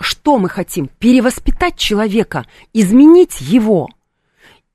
что 0.00 0.38
мы 0.38 0.48
хотим? 0.48 0.88
Перевоспитать 0.98 1.76
человека, 1.76 2.46
изменить 2.72 3.40
его? 3.40 3.88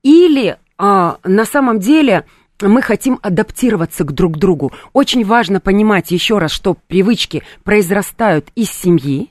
Или 0.03 0.57
а, 0.77 1.17
на 1.23 1.45
самом 1.45 1.79
деле 1.79 2.25
мы 2.67 2.81
хотим 2.81 3.19
адаптироваться 3.21 4.03
к 4.03 4.11
друг 4.11 4.37
другу. 4.37 4.71
Очень 4.93 5.25
важно 5.25 5.59
понимать 5.59 6.11
еще 6.11 6.37
раз, 6.37 6.51
что 6.51 6.75
привычки 6.87 7.43
произрастают 7.63 8.49
из 8.55 8.69
семьи, 8.69 9.29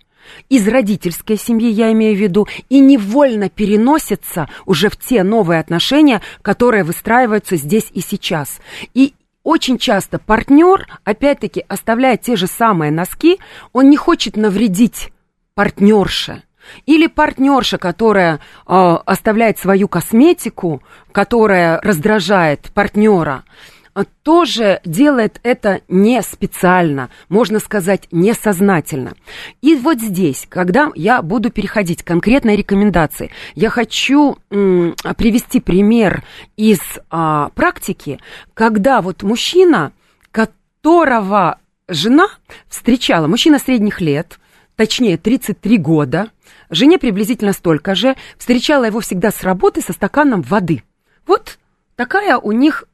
из 0.49 0.67
родительской 0.69 1.37
семьи, 1.37 1.71
я 1.71 1.93
имею 1.93 2.17
в 2.17 2.21
виду, 2.21 2.47
и 2.69 2.81
невольно 2.81 3.49
переносятся 3.49 4.49
уже 4.67 4.89
в 4.89 4.97
те 4.97 5.23
новые 5.23 5.61
отношения, 5.61 6.23
которые 6.43 6.85
выстраиваются 6.85 7.57
здесь 7.57 7.89
и 7.93 8.01
сейчас. 8.01 8.61
И 8.95 9.15
очень 9.43 9.79
часто 9.79 10.19
партнер, 10.19 10.87
опять-таки, 11.05 11.65
оставляя 11.69 12.17
те 12.17 12.37
же 12.37 12.47
самые 12.47 12.91
носки, 12.91 13.39
он 13.73 13.89
не 13.89 13.97
хочет 13.97 14.37
навредить 14.37 15.11
партнерше. 15.55 16.43
Или 16.87 17.07
партнерша, 17.07 17.79
которая 17.79 18.37
э, 18.37 18.39
оставляет 18.67 19.59
свою 19.59 19.89
косметику, 19.89 20.83
которая 21.13 21.81
раздражает 21.81 22.71
партнера, 22.75 23.45
э, 23.95 24.05
тоже 24.23 24.81
делает 24.85 25.41
это 25.43 25.81
не 25.89 26.23
специально, 26.23 27.11
можно 27.29 27.59
сказать, 27.59 28.09
несознательно. 28.11 29.15
И 29.63 29.75
вот 29.75 30.01
здесь, 30.01 30.47
когда 30.49 30.91
я 30.95 31.23
буду 31.23 31.51
переходить 31.51 32.03
к 32.03 32.07
конкретной 32.07 32.57
рекомендации, 32.57 33.31
я 33.55 33.71
хочу 33.71 34.39
м, 34.51 34.95
привести 35.17 35.61
пример 35.61 36.23
из 36.57 36.81
а, 37.11 37.51
практики, 37.55 38.21
когда 38.55 39.01
вот 39.01 39.23
мужчина, 39.23 39.93
которого 40.31 41.59
жена 41.89 42.29
встречала, 42.69 43.27
мужчина 43.27 43.59
средних 43.59 44.01
лет, 44.01 44.39
точнее 44.79 45.19
33 45.19 45.77
года, 45.79 46.31
жене 46.71 46.99
приблизительно 46.99 47.53
столько 47.53 47.97
же, 47.97 48.15
встречала 48.39 48.85
его 48.85 49.01
всегда 49.01 49.33
с 49.33 49.43
работы 49.43 49.81
со 49.81 49.93
стаканом 49.93 50.41
воды. 50.43 50.85
Вот 51.27 51.59
такая 51.97 52.39
у 52.39 52.53
них 52.53 52.85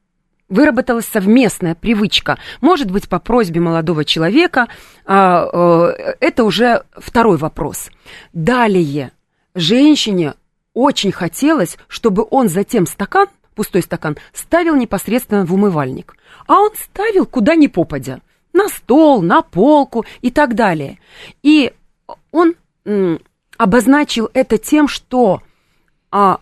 выработалась 0.48 1.04
совместная 1.04 1.74
привычка. 1.74 2.38
Может 2.62 2.90
быть, 2.90 3.10
по 3.10 3.18
просьбе 3.18 3.60
молодого 3.60 4.06
человека, 4.06 4.68
а, 5.04 5.92
э, 5.92 6.14
это 6.20 6.44
уже 6.44 6.84
второй 6.96 7.36
вопрос. 7.36 7.90
Далее, 8.32 9.12
женщине 9.54 10.34
очень 10.72 11.12
хотелось, 11.12 11.76
чтобы 11.86 12.26
он 12.30 12.48
затем 12.48 12.86
стакан, 12.86 13.26
пустой 13.54 13.82
стакан, 13.82 14.16
ставил 14.32 14.74
непосредственно 14.74 15.44
в 15.44 15.52
умывальник. 15.52 16.16
А 16.46 16.60
он 16.60 16.70
ставил 16.76 17.26
куда 17.26 17.56
ни 17.56 17.66
попадя. 17.66 18.20
На 18.54 18.68
стол, 18.68 19.20
на 19.20 19.42
полку 19.42 20.06
и 20.22 20.30
так 20.30 20.54
далее. 20.54 20.98
И 21.42 21.72
он 22.32 22.54
обозначил 23.58 24.30
это 24.32 24.58
тем, 24.58 24.88
что 24.88 25.42
а, 26.10 26.40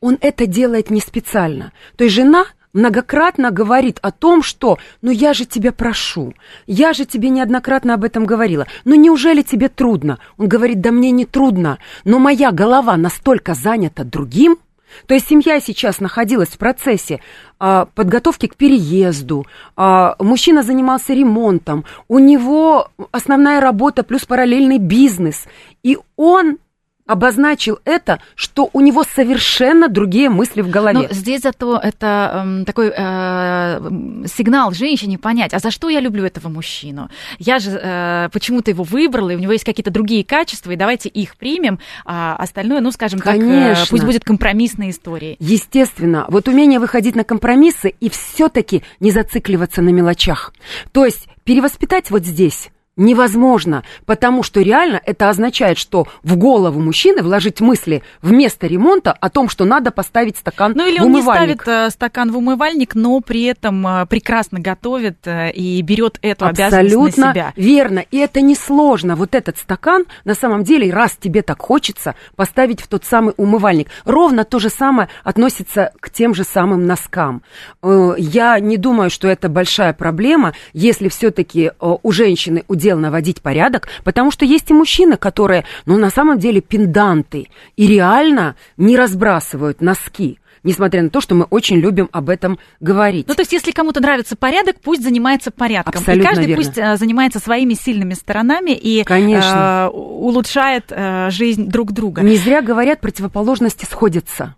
он 0.00 0.18
это 0.20 0.46
делает 0.46 0.90
не 0.90 1.00
специально. 1.00 1.72
То 1.96 2.04
есть 2.04 2.14
жена 2.14 2.46
многократно 2.72 3.50
говорит 3.50 3.98
о 4.02 4.10
том, 4.12 4.42
что 4.42 4.78
«ну 5.02 5.10
я 5.10 5.34
же 5.34 5.44
тебя 5.44 5.72
прошу, 5.72 6.34
я 6.66 6.92
же 6.92 7.04
тебе 7.04 7.30
неоднократно 7.30 7.94
об 7.94 8.04
этом 8.04 8.24
говорила, 8.24 8.66
ну 8.84 8.94
неужели 8.94 9.42
тебе 9.42 9.68
трудно?» 9.68 10.18
Он 10.36 10.48
говорит 10.48 10.80
«да 10.80 10.92
мне 10.92 11.10
не 11.10 11.24
трудно, 11.24 11.78
но 12.04 12.18
моя 12.18 12.52
голова 12.52 12.96
настолько 12.96 13.54
занята 13.54 14.04
другим». 14.04 14.58
То 15.06 15.14
есть 15.14 15.28
семья 15.28 15.60
сейчас 15.60 16.00
находилась 16.00 16.50
в 16.50 16.58
процессе 16.58 17.20
а, 17.58 17.86
подготовки 17.94 18.46
к 18.46 18.56
переезду, 18.56 19.46
а, 19.76 20.16
мужчина 20.18 20.62
занимался 20.62 21.14
ремонтом, 21.14 21.84
у 22.08 22.18
него 22.18 22.88
основная 23.10 23.60
работа 23.60 24.02
плюс 24.02 24.24
параллельный 24.24 24.78
бизнес, 24.78 25.46
и 25.82 25.98
он 26.16 26.58
обозначил 27.08 27.80
это, 27.84 28.20
что 28.36 28.68
у 28.72 28.80
него 28.80 29.02
совершенно 29.02 29.88
другие 29.88 30.28
мысли 30.28 30.60
в 30.60 30.70
голове. 30.70 30.98
Но 30.98 31.06
здесь 31.10 31.40
зато 31.40 31.80
это 31.82 32.44
эм, 32.44 32.64
такой 32.66 32.92
э, 32.94 33.80
сигнал 34.26 34.72
женщине 34.72 35.18
понять, 35.18 35.54
а 35.54 35.58
за 35.58 35.70
что 35.70 35.88
я 35.88 36.00
люблю 36.00 36.24
этого 36.24 36.48
мужчину? 36.48 37.08
Я 37.38 37.58
же 37.58 37.70
э, 37.70 38.28
почему-то 38.30 38.70
его 38.70 38.84
выбрала, 38.84 39.30
и 39.30 39.36
у 39.36 39.38
него 39.38 39.52
есть 39.52 39.64
какие-то 39.64 39.90
другие 39.90 40.22
качества, 40.22 40.70
и 40.70 40.76
давайте 40.76 41.08
их 41.08 41.36
примем, 41.38 41.80
а 42.04 42.36
остальное, 42.36 42.80
ну, 42.80 42.92
скажем 42.92 43.20
так, 43.20 43.36
э, 43.36 43.40
Конечно. 43.40 43.86
пусть 43.88 44.04
будет 44.04 44.24
компромиссной 44.24 44.90
историей. 44.90 45.36
Естественно, 45.40 46.26
вот 46.28 46.46
умение 46.46 46.78
выходить 46.78 47.16
на 47.16 47.24
компромиссы 47.24 47.94
и 48.00 48.10
все-таки 48.10 48.82
не 49.00 49.10
зацикливаться 49.10 49.80
на 49.80 49.88
мелочах. 49.88 50.52
То 50.92 51.06
есть 51.06 51.26
перевоспитать 51.44 52.10
вот 52.10 52.26
здесь 52.26 52.68
невозможно, 52.98 53.84
потому 54.04 54.42
что 54.42 54.60
реально 54.60 55.00
это 55.04 55.30
означает, 55.30 55.78
что 55.78 56.06
в 56.22 56.36
голову 56.36 56.80
мужчины 56.80 57.22
вложить 57.22 57.60
мысли 57.60 58.02
вместо 58.20 58.66
ремонта 58.66 59.12
о 59.12 59.30
том, 59.30 59.48
что 59.48 59.64
надо 59.64 59.90
поставить 59.90 60.36
стакан 60.36 60.72
Ну 60.74 60.86
или 60.86 60.98
в 60.98 61.02
он 61.04 61.12
не 61.12 61.20
умывальник. 61.20 61.62
ставит 61.62 61.86
э, 61.86 61.90
стакан 61.90 62.32
в 62.32 62.36
умывальник, 62.36 62.94
но 62.94 63.20
при 63.20 63.44
этом 63.44 63.86
э, 63.86 64.06
прекрасно 64.06 64.60
готовит 64.60 65.26
э, 65.26 65.50
и 65.52 65.80
берет 65.82 66.18
эту 66.20 66.46
обязанность 66.46 66.94
Абсолютно 66.94 67.26
на 67.26 67.32
себя. 67.32 67.52
верно. 67.56 68.04
И 68.10 68.18
это 68.18 68.40
несложно. 68.40 69.16
Вот 69.16 69.34
этот 69.34 69.56
стакан, 69.58 70.04
на 70.24 70.34
самом 70.34 70.64
деле, 70.64 70.92
раз 70.92 71.16
тебе 71.18 71.42
так 71.42 71.62
хочется, 71.62 72.14
поставить 72.36 72.80
в 72.82 72.88
тот 72.88 73.04
самый 73.04 73.32
умывальник. 73.36 73.88
Ровно 74.04 74.44
то 74.44 74.58
же 74.58 74.68
самое 74.68 75.08
относится 75.22 75.92
к 76.00 76.10
тем 76.10 76.34
же 76.34 76.42
самым 76.44 76.86
носкам. 76.86 77.42
Я 77.82 78.58
не 78.58 78.76
думаю, 78.76 79.10
что 79.10 79.28
это 79.28 79.48
большая 79.48 79.92
проблема, 79.92 80.52
если 80.72 81.08
все-таки 81.08 81.70
у 81.80 82.10
женщины 82.10 82.64
удел 82.88 82.98
наводить 82.98 83.42
порядок, 83.42 83.88
потому 84.02 84.30
что 84.30 84.46
есть 84.46 84.70
и 84.70 84.74
мужчины, 84.74 85.18
которые, 85.18 85.64
ну, 85.84 85.98
на 85.98 86.10
самом 86.10 86.38
деле, 86.38 86.62
пенданты 86.62 87.48
и 87.76 87.86
реально 87.86 88.56
не 88.78 88.96
разбрасывают 88.96 89.82
носки. 89.82 90.38
Несмотря 90.64 91.02
на 91.02 91.10
то, 91.10 91.20
что 91.20 91.34
мы 91.34 91.44
очень 91.44 91.76
любим 91.76 92.08
об 92.10 92.28
этом 92.28 92.58
говорить. 92.80 93.28
Ну, 93.28 93.34
то 93.34 93.42
есть, 93.42 93.52
если 93.52 93.70
кому-то 93.70 94.00
нравится 94.00 94.36
порядок, 94.36 94.76
пусть 94.82 95.02
занимается 95.02 95.50
порядком. 95.50 96.00
Абсолютно 96.00 96.22
и 96.22 96.26
каждый 96.26 96.46
верно. 96.46 96.64
пусть 96.64 96.78
э, 96.78 96.96
занимается 96.96 97.38
своими 97.38 97.74
сильными 97.74 98.14
сторонами 98.14 98.72
и 98.72 99.04
Конечно. 99.04 99.88
э, 99.92 99.96
улучшает 99.96 100.86
э, 100.88 101.30
жизнь 101.30 101.68
друг 101.68 101.92
друга. 101.92 102.22
Не 102.22 102.36
зря 102.36 102.60
говорят, 102.60 103.00
противоположности 103.00 103.84
сходятся. 103.84 104.56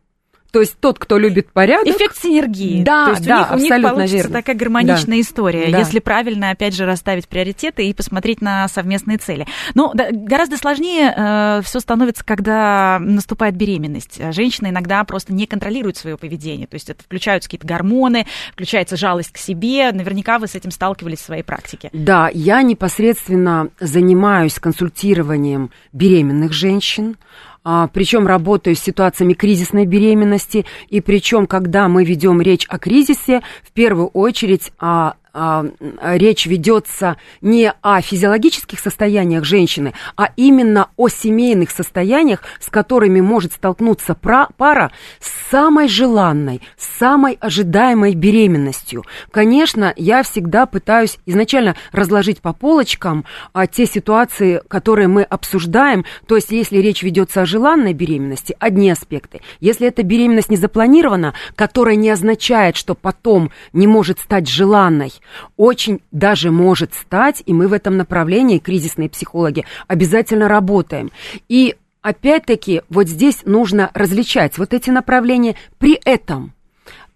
То 0.52 0.60
есть 0.60 0.76
тот, 0.80 0.98
кто 0.98 1.18
любит 1.18 1.52
порядок. 1.52 1.94
Эффект 1.94 2.16
синергии. 2.20 2.82
Да, 2.82 3.04
То 3.06 3.10
есть 3.12 3.24
да, 3.26 3.36
у 3.36 3.38
них, 3.38 3.50
у 3.50 3.54
них 3.56 3.62
абсолютно 3.64 3.90
получится 3.90 4.16
верно. 4.16 4.32
такая 4.32 4.56
гармоничная 4.56 5.16
Да. 5.16 5.20
история, 5.20 5.70
Да. 5.70 5.78
если 5.78 5.98
правильно, 6.00 6.50
опять 6.50 6.74
же, 6.74 6.86
расставить 6.86 7.28
приоритеты 7.28 7.86
и 7.88 7.94
посмотреть 7.94 8.40
на 8.40 8.66
совместные 8.68 9.18
цели. 9.18 9.46
Но 9.74 9.92
да, 9.94 10.08
гораздо 10.10 10.56
сложнее 10.56 11.62
все 11.64 11.80
становится, 11.80 12.24
когда 12.24 12.98
наступает 13.00 13.54
беременность. 13.56 14.20
Женщина 14.32 14.68
иногда 14.68 15.02
просто 15.04 15.32
не 15.32 15.46
контролирует 15.46 15.96
свое 15.96 16.16
поведение. 16.16 16.66
То 16.66 16.74
есть 16.74 16.90
это 16.90 17.02
включаются 17.04 17.48
какие-то 17.48 17.66
гормоны, 17.66 18.26
включается 18.52 18.96
жалость 18.96 19.32
к 19.32 19.36
себе. 19.38 19.92
Наверняка 19.92 20.38
вы 20.38 20.46
с 20.46 20.54
этим 20.54 20.70
сталкивались 20.70 21.18
в 21.18 21.24
своей 21.24 21.42
практике. 21.42 21.90
Да, 21.92 22.30
я 22.32 22.62
непосредственно 22.62 23.68
занимаюсь 23.78 24.58
консультированием 24.58 25.70
беременных 25.92 26.52
женщин, 26.52 27.16
причем 27.62 28.26
работаю 28.26 28.74
с 28.74 28.80
ситуациями 28.80 29.34
кризисной 29.34 29.86
беременности, 29.86 30.64
и 30.88 31.00
причем, 31.00 31.46
когда 31.46 31.88
мы 31.88 32.04
ведем 32.04 32.40
речь 32.40 32.66
о 32.68 32.78
кризисе, 32.78 33.42
в 33.62 33.72
первую 33.72 34.08
очередь 34.08 34.72
а, 34.78 35.00
а, 35.00 35.14
речь 35.32 36.46
ведется 36.46 37.16
не 37.40 37.72
о 37.82 38.00
физиологических 38.00 38.78
состояниях 38.78 39.44
женщины, 39.44 39.94
а 40.16 40.30
именно 40.36 40.88
о 40.96 41.08
семейных 41.08 41.70
состояниях, 41.70 42.42
с 42.60 42.68
которыми 42.68 43.20
может 43.20 43.52
столкнуться 43.52 44.14
пара 44.14 44.90
с 45.20 45.50
самой 45.50 45.88
желанной, 45.88 46.60
самой 46.76 47.36
ожидаемой 47.40 48.14
беременностью. 48.14 49.04
Конечно, 49.30 49.92
я 49.96 50.22
всегда 50.22 50.66
пытаюсь 50.66 51.18
изначально 51.26 51.76
разложить 51.92 52.40
по 52.40 52.52
полочкам 52.52 53.24
а, 53.52 53.66
те 53.66 53.86
ситуации, 53.86 54.62
которые 54.68 55.08
мы 55.08 55.22
обсуждаем. 55.22 56.04
То 56.26 56.36
есть, 56.36 56.50
если 56.50 56.78
речь 56.78 57.02
ведется 57.02 57.42
о 57.42 57.46
желанной 57.46 57.92
беременности, 57.92 58.56
одни 58.58 58.90
аспекты. 58.90 59.40
Если 59.60 59.86
эта 59.86 60.02
беременность 60.02 60.50
не 60.50 60.56
запланирована, 60.56 61.34
которая 61.56 61.96
не 61.96 62.10
означает, 62.10 62.76
что 62.76 62.94
потом 62.94 63.50
не 63.72 63.86
может 63.86 64.20
стать 64.20 64.48
желанной, 64.48 65.12
очень 65.56 66.00
даже 66.10 66.50
может 66.50 66.94
стать, 66.94 67.42
и 67.46 67.52
мы 67.52 67.68
в 67.68 67.72
этом 67.72 67.96
направлении, 67.96 68.58
кризисные 68.58 69.08
психологи, 69.08 69.64
обязательно 69.88 70.48
работаем. 70.48 71.10
И 71.48 71.76
опять-таки, 72.02 72.82
вот 72.88 73.08
здесь 73.08 73.42
нужно 73.44 73.90
различать 73.94 74.58
вот 74.58 74.74
эти 74.74 74.90
направления. 74.90 75.56
При 75.78 76.00
этом, 76.04 76.52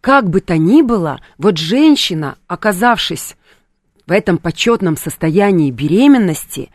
как 0.01 0.29
бы 0.29 0.41
то 0.41 0.57
ни 0.57 0.83
было, 0.83 1.21
вот 1.39 1.59
женщина, 1.59 2.37
оказавшись 2.47 3.37
в 4.07 4.13
этом 4.13 4.39
почетном 4.39 4.97
состоянии 4.97 5.71
беременности 5.71 6.71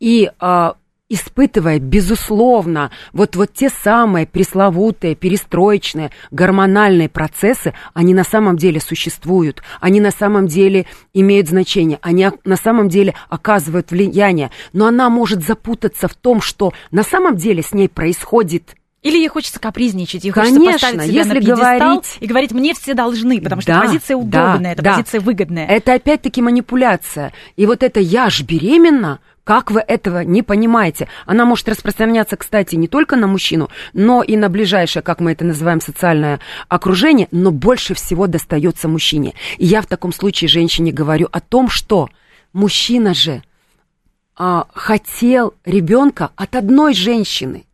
и 0.00 0.30
а, 0.40 0.74
испытывая, 1.12 1.78
безусловно, 1.78 2.90
вот, 3.12 3.36
вот 3.36 3.52
те 3.52 3.68
самые 3.68 4.26
пресловутые, 4.26 5.14
перестроечные, 5.14 6.10
гормональные 6.30 7.10
процессы, 7.10 7.74
они 7.92 8.14
на 8.14 8.24
самом 8.24 8.56
деле 8.56 8.80
существуют, 8.80 9.62
они 9.80 10.00
на 10.00 10.10
самом 10.10 10.46
деле 10.46 10.86
имеют 11.12 11.48
значение, 11.48 11.98
они 12.00 12.30
на 12.44 12.56
самом 12.56 12.88
деле 12.88 13.14
оказывают 13.28 13.90
влияние, 13.90 14.50
но 14.72 14.86
она 14.86 15.10
может 15.10 15.44
запутаться 15.44 16.08
в 16.08 16.14
том, 16.14 16.40
что 16.40 16.72
на 16.90 17.02
самом 17.02 17.36
деле 17.36 17.62
с 17.62 17.72
ней 17.72 17.90
происходит 17.90 18.74
или 19.02 19.18
ей 19.18 19.28
хочется 19.28 19.58
капризничать, 19.58 20.24
ей 20.24 20.30
Конечно, 20.30 20.60
хочется 20.60 20.86
поставить 20.86 21.02
себя 21.08 21.18
если 21.18 21.34
на 21.34 21.40
пьедестал 21.40 21.78
говорить... 21.78 22.16
и 22.20 22.26
говорить, 22.26 22.52
мне 22.52 22.72
все 22.72 22.94
должны, 22.94 23.40
потому 23.42 23.60
что 23.60 23.72
да, 23.72 23.78
это 23.78 23.86
позиция 23.88 24.16
удобная, 24.16 24.60
да, 24.60 24.70
это 24.70 24.82
да. 24.82 24.90
позиция 24.92 25.20
выгодная. 25.20 25.66
Это 25.66 25.94
опять-таки 25.94 26.40
манипуляция. 26.40 27.32
И 27.56 27.66
вот 27.66 27.82
это 27.82 27.98
«я 27.98 28.30
ж 28.30 28.42
беременна», 28.42 29.18
как 29.44 29.72
вы 29.72 29.80
этого 29.80 30.22
не 30.22 30.42
понимаете? 30.42 31.08
Она 31.26 31.44
может 31.44 31.68
распространяться, 31.68 32.36
кстати, 32.36 32.76
не 32.76 32.86
только 32.86 33.16
на 33.16 33.26
мужчину, 33.26 33.70
но 33.92 34.22
и 34.22 34.36
на 34.36 34.48
ближайшее, 34.48 35.02
как 35.02 35.20
мы 35.20 35.32
это 35.32 35.44
называем, 35.44 35.80
социальное 35.80 36.38
окружение, 36.68 37.26
но 37.32 37.50
больше 37.50 37.94
всего 37.94 38.28
достается 38.28 38.86
мужчине. 38.88 39.34
И 39.58 39.66
я 39.66 39.82
в 39.82 39.86
таком 39.86 40.12
случае 40.12 40.48
женщине 40.48 40.92
говорю 40.92 41.28
о 41.32 41.40
том, 41.40 41.68
что 41.68 42.08
мужчина 42.52 43.14
же 43.14 43.42
а, 44.36 44.66
хотел 44.74 45.54
ребенка 45.64 46.30
от 46.36 46.54
одной 46.54 46.94
женщины. 46.94 47.64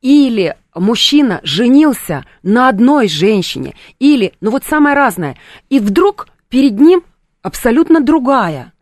Или 0.00 0.56
мужчина 0.76 1.40
женился 1.42 2.24
на 2.44 2.68
одной 2.68 3.08
женщине, 3.08 3.74
или, 3.98 4.32
ну 4.40 4.52
вот 4.52 4.62
самое 4.62 4.94
разное, 4.94 5.36
и 5.70 5.80
вдруг 5.80 6.28
перед 6.48 6.78
ним 6.78 7.02
абсолютно 7.42 8.00
другая. 8.00 8.72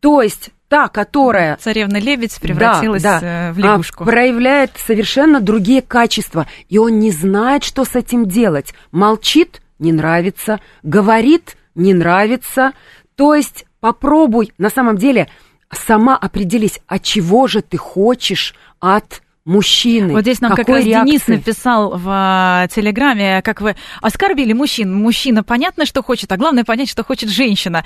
То 0.00 0.20
есть 0.20 0.50
та, 0.68 0.88
которая... 0.88 1.56
Царевна 1.56 1.98
лебедь 1.98 2.38
превратилась 2.40 3.02
да, 3.02 3.20
да, 3.20 3.52
в 3.52 3.58
лягушку. 3.58 4.04
проявляет 4.04 4.72
совершенно 4.76 5.40
другие 5.40 5.82
качества, 5.82 6.46
и 6.68 6.78
он 6.78 6.98
не 6.98 7.10
знает, 7.10 7.64
что 7.64 7.84
с 7.84 7.94
этим 7.96 8.26
делать. 8.26 8.74
Молчит, 8.92 9.62
не 9.78 9.92
нравится, 9.92 10.60
говорит, 10.82 11.56
не 11.74 11.94
нравится. 11.94 12.72
То 13.16 13.34
есть 13.34 13.64
попробуй, 13.80 14.52
на 14.58 14.70
самом 14.70 14.96
деле, 14.98 15.28
сама 15.72 16.16
определись, 16.16 16.80
а 16.86 16.98
чего 16.98 17.46
же 17.46 17.62
ты 17.62 17.76
хочешь 17.76 18.54
от 18.80 19.22
мужчины. 19.48 20.12
Вот 20.12 20.22
здесь 20.22 20.40
нам 20.40 20.50
Какой 20.50 20.64
как 20.64 20.74
раз 20.76 20.84
реакции? 20.84 21.10
Денис 21.10 21.26
написал 21.26 21.96
в 21.96 22.04
а, 22.06 22.68
Телеграме, 22.68 23.42
как 23.42 23.60
вы 23.60 23.76
оскорбили 24.02 24.52
мужчин. 24.52 24.94
Мужчина 24.94 25.42
понятно, 25.42 25.86
что 25.86 26.02
хочет, 26.02 26.30
а 26.30 26.36
главное 26.36 26.64
понять, 26.64 26.90
что 26.90 27.02
хочет 27.02 27.30
женщина. 27.30 27.84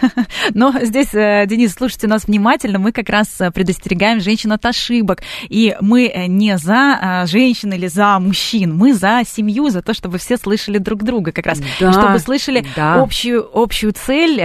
Но 0.54 0.72
здесь, 0.80 1.12
э, 1.12 1.44
Денис, 1.46 1.74
слушайте 1.74 2.06
нас 2.06 2.26
внимательно, 2.26 2.78
мы 2.78 2.92
как 2.92 3.08
раз 3.08 3.28
э, 3.40 3.50
предостерегаем 3.50 4.20
женщин 4.20 4.52
от 4.52 4.64
ошибок. 4.64 5.22
И 5.48 5.76
мы 5.80 6.06
э, 6.06 6.26
не 6.26 6.56
за 6.56 7.24
женщин 7.26 7.72
или 7.72 7.88
за 7.88 8.18
мужчин, 8.20 8.74
мы 8.76 8.94
за 8.94 9.22
семью, 9.26 9.70
за 9.70 9.82
то, 9.82 9.94
чтобы 9.94 10.18
все 10.18 10.36
слышали 10.36 10.78
друг 10.78 11.02
друга 11.02 11.32
как 11.32 11.46
раз. 11.46 11.60
Да, 11.80 11.92
чтобы 11.92 12.18
слышали 12.20 12.64
да. 12.76 13.02
общую, 13.02 13.48
общую 13.52 13.92
цель, 13.92 14.40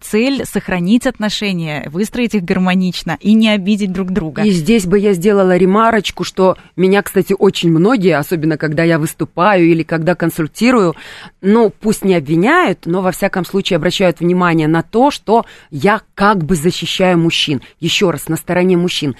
цель 0.00 0.44
сохранить 0.44 1.06
отношения, 1.06 1.88
выстроить 1.88 2.34
их 2.34 2.42
гармонично 2.44 3.16
и 3.20 3.34
не 3.34 3.50
обидеть 3.50 3.92
друг 3.92 4.10
друга. 4.10 4.42
И 4.42 4.50
здесь 4.50 4.86
бы 4.86 4.98
я 4.98 5.12
сделала 5.12 5.56
ремарочку, 5.56 5.99
что 6.06 6.56
меня, 6.76 7.02
кстати, 7.02 7.34
очень 7.38 7.70
многие, 7.70 8.16
особенно 8.16 8.56
когда 8.56 8.82
я 8.84 8.98
выступаю 8.98 9.66
или 9.66 9.82
когда 9.82 10.14
консультирую, 10.14 10.94
ну, 11.40 11.70
пусть 11.70 12.04
не 12.04 12.14
обвиняют, 12.14 12.86
но 12.86 13.02
во 13.02 13.12
всяком 13.12 13.44
случае 13.44 13.76
обращают 13.76 14.20
внимание 14.20 14.68
на 14.68 14.82
то, 14.82 15.10
что 15.10 15.44
я 15.70 16.02
как 16.14 16.44
бы 16.44 16.54
защищаю 16.56 17.18
мужчин. 17.18 17.62
Еще 17.78 18.10
раз, 18.10 18.28
на 18.28 18.36
стороне 18.36 18.76
мужчин. 18.76 19.16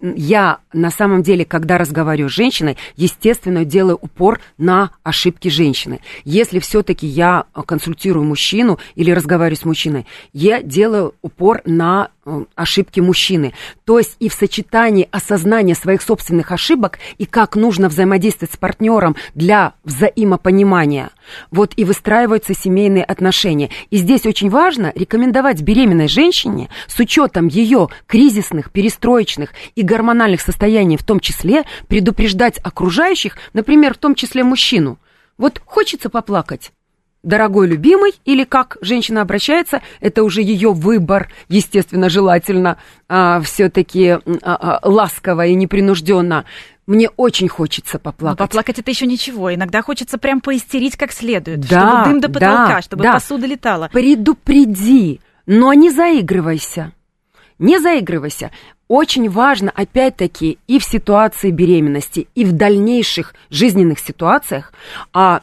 Я 0.00 0.58
на 0.72 0.90
самом 0.90 1.22
деле, 1.22 1.44
когда 1.44 1.78
разговариваю 1.78 2.30
с 2.30 2.34
женщиной, 2.34 2.76
естественно, 2.96 3.64
делаю 3.64 3.98
упор 4.00 4.40
на 4.58 4.90
ошибки 5.02 5.48
женщины. 5.48 6.00
Если 6.24 6.58
все-таки 6.58 7.06
я 7.06 7.44
консультирую 7.66 8.24
мужчину 8.24 8.78
или 8.94 9.10
разговариваю 9.10 9.56
с 9.56 9.64
мужчиной, 9.64 10.06
я 10.32 10.62
делаю 10.62 11.14
упор 11.22 11.62
на 11.64 12.10
ошибки 12.54 13.00
мужчины. 13.00 13.52
То 13.84 13.98
есть 13.98 14.16
и 14.18 14.28
в 14.28 14.34
сочетании 14.34 15.08
осознания 15.10 15.74
своих 15.74 16.02
собственных 16.02 16.52
ошибок 16.52 16.98
и 17.18 17.26
как 17.26 17.56
нужно 17.56 17.88
взаимодействовать 17.88 18.52
с 18.54 18.56
партнером 18.56 19.16
для 19.34 19.74
взаимопонимания, 19.84 21.10
вот 21.50 21.72
и 21.76 21.84
выстраиваются 21.84 22.54
семейные 22.54 23.04
отношения. 23.04 23.70
И 23.90 23.96
здесь 23.96 24.26
очень 24.26 24.50
важно 24.50 24.92
рекомендовать 24.94 25.62
беременной 25.62 26.08
женщине 26.08 26.68
с 26.86 26.98
учетом 26.98 27.46
ее 27.46 27.88
кризисных, 28.06 28.70
перестроечных 28.70 29.50
и 29.74 29.82
гормональных 29.82 30.40
состояний 30.40 30.96
в 30.96 31.04
том 31.04 31.20
числе 31.20 31.64
предупреждать 31.88 32.58
окружающих, 32.62 33.36
например, 33.52 33.94
в 33.94 33.98
том 33.98 34.14
числе 34.14 34.44
мужчину. 34.44 34.98
Вот 35.36 35.60
хочется 35.64 36.10
поплакать, 36.10 36.72
дорогой 37.24 37.66
любимый, 37.66 38.12
или 38.24 38.44
как 38.44 38.76
женщина 38.80 39.22
обращается, 39.22 39.82
это 40.00 40.22
уже 40.22 40.42
ее 40.42 40.72
выбор, 40.72 41.32
естественно, 41.48 42.08
желательно 42.08 42.78
а, 43.08 43.40
все-таки 43.40 44.10
а, 44.10 44.20
а, 44.42 44.80
ласково 44.82 45.46
и 45.46 45.54
непринужденно. 45.54 46.44
Мне 46.86 47.08
очень 47.16 47.48
хочется 47.48 47.94
Но 47.94 48.00
поплакать. 48.00 48.38
поплакать 48.38 48.78
это 48.78 48.90
еще 48.90 49.06
ничего. 49.06 49.52
Иногда 49.54 49.80
хочется 49.82 50.18
прям 50.18 50.40
поистерить 50.40 50.96
как 50.96 51.12
следует, 51.12 51.60
Да, 51.60 51.66
чтобы 51.66 52.04
дым 52.04 52.20
до 52.20 52.28
потолка, 52.28 52.66
да, 52.68 52.82
чтобы 52.82 53.02
да. 53.02 53.12
посуда 53.14 53.46
летала. 53.46 53.88
Предупреди, 53.90 55.20
но 55.46 55.72
не 55.72 55.90
заигрывайся. 55.90 56.92
Не 57.58 57.78
заигрывайся. 57.78 58.50
Очень 58.88 59.30
важно, 59.30 59.72
опять-таки, 59.74 60.58
и 60.66 60.78
в 60.78 60.84
ситуации 60.84 61.50
беременности, 61.50 62.28
и 62.34 62.44
в 62.44 62.52
дальнейших 62.52 63.34
жизненных 63.48 63.98
ситуациях 63.98 64.74
а, 65.14 65.40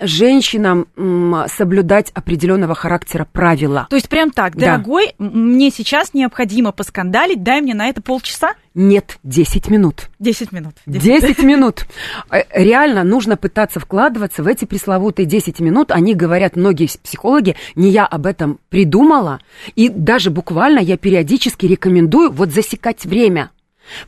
женщинам 0.00 0.86
м, 0.96 1.44
соблюдать 1.48 2.10
определенного 2.14 2.74
характера 2.74 3.26
правила. 3.32 3.86
То 3.90 3.96
есть 3.96 4.08
прям 4.08 4.30
так, 4.30 4.56
Да. 4.56 4.66
дорогой, 4.72 5.14
м- 5.18 5.54
мне 5.54 5.70
сейчас 5.70 6.14
необходимо 6.14 6.72
поскандалить, 6.72 7.42
дай 7.42 7.60
мне 7.60 7.74
на 7.74 7.88
это 7.88 8.00
полчаса, 8.02 8.54
Нет, 8.74 9.18
10 9.24 9.70
минут. 9.70 10.08
10 10.20 10.52
минут. 10.52 10.74
10 10.86 11.38
минут. 11.42 11.86
Э, 12.30 12.42
Реально 12.54 13.02
нужно 13.02 13.36
пытаться 13.36 13.80
вкладываться 13.80 14.42
в 14.42 14.46
эти 14.46 14.64
пресловутые 14.66 15.26
10 15.26 15.58
минут. 15.60 15.90
Они 15.90 16.14
говорят, 16.14 16.54
многие 16.54 16.88
психологи, 17.02 17.56
не 17.74 17.90
я 17.90 18.06
об 18.06 18.24
этом 18.26 18.60
придумала. 18.68 19.40
И 19.74 19.88
даже 19.88 20.30
буквально 20.30 20.78
я 20.78 20.96
периодически 20.96 21.66
рекомендую 21.66 22.30
вот 22.30 22.50
засекать 22.52 23.04
время. 23.04 23.50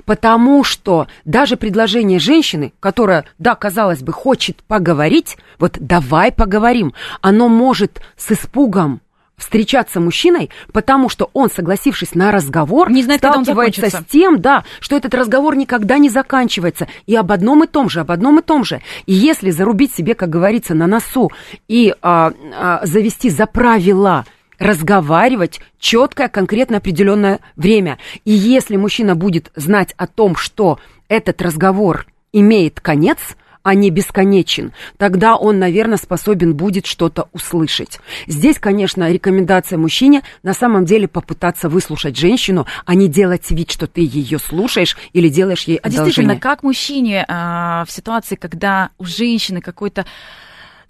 Потому 0.04 0.64
что 0.64 1.06
даже 1.24 1.56
предложение 1.56 2.18
женщины, 2.18 2.72
которая, 2.80 3.24
да, 3.38 3.54
казалось 3.54 4.02
бы, 4.02 4.12
хочет 4.12 4.62
поговорить, 4.64 5.36
вот 5.58 5.76
давай 5.78 6.32
поговорим, 6.32 6.94
оно 7.20 7.48
может 7.48 8.00
с 8.16 8.32
испугом 8.32 9.00
встречаться 9.40 10.00
мужчиной, 10.00 10.50
потому 10.72 11.08
что 11.08 11.30
он, 11.32 11.50
согласившись 11.50 12.14
на 12.14 12.30
разговор, 12.30 12.90
не 12.90 13.02
знает, 13.02 13.20
сталкивается 13.20 13.90
с 13.90 14.04
тем, 14.08 14.40
да, 14.40 14.64
что 14.78 14.96
этот 14.96 15.14
разговор 15.14 15.56
никогда 15.56 15.98
не 15.98 16.08
заканчивается. 16.08 16.86
И 17.06 17.16
об 17.16 17.32
одном 17.32 17.64
и 17.64 17.66
том 17.66 17.88
же, 17.88 18.00
об 18.00 18.12
одном 18.12 18.38
и 18.38 18.42
том 18.42 18.64
же. 18.64 18.80
И 19.06 19.12
если 19.14 19.50
зарубить 19.50 19.94
себе, 19.94 20.14
как 20.14 20.28
говорится, 20.28 20.74
на 20.74 20.86
носу 20.86 21.32
и 21.66 21.94
а, 22.02 22.32
а, 22.54 22.80
завести 22.84 23.30
за 23.30 23.46
правила 23.46 24.24
разговаривать 24.60 25.60
четкое, 25.80 26.28
конкретно 26.28 26.76
определенное 26.76 27.40
время. 27.56 27.98
И 28.24 28.30
если 28.30 28.76
мужчина 28.76 29.16
будет 29.16 29.50
знать 29.56 29.94
о 29.96 30.06
том, 30.06 30.36
что 30.36 30.78
этот 31.08 31.42
разговор 31.42 32.06
имеет 32.32 32.78
конец, 32.78 33.18
а 33.62 33.74
не 33.74 33.90
бесконечен, 33.90 34.72
тогда 34.96 35.36
он, 35.36 35.58
наверное, 35.58 35.98
способен 35.98 36.54
будет 36.54 36.86
что-то 36.86 37.28
услышать. 37.32 38.00
Здесь, 38.26 38.58
конечно, 38.58 39.10
рекомендация 39.10 39.76
мужчине 39.76 40.22
на 40.42 40.54
самом 40.54 40.84
деле 40.84 41.08
попытаться 41.08 41.68
выслушать 41.68 42.16
женщину, 42.16 42.66
а 42.86 42.94
не 42.94 43.08
делать 43.08 43.50
вид, 43.50 43.70
что 43.70 43.86
ты 43.86 44.00
ее 44.00 44.38
слушаешь 44.38 44.96
или 45.12 45.28
делаешь 45.28 45.64
ей 45.64 45.76
одолжение. 45.76 46.00
А 46.00 46.04
действительно, 46.04 46.40
как 46.40 46.62
мужчине 46.62 47.24
а, 47.28 47.84
в 47.86 47.90
ситуации, 47.90 48.36
когда 48.36 48.90
у 48.98 49.04
женщины 49.04 49.60
какой-то 49.60 50.06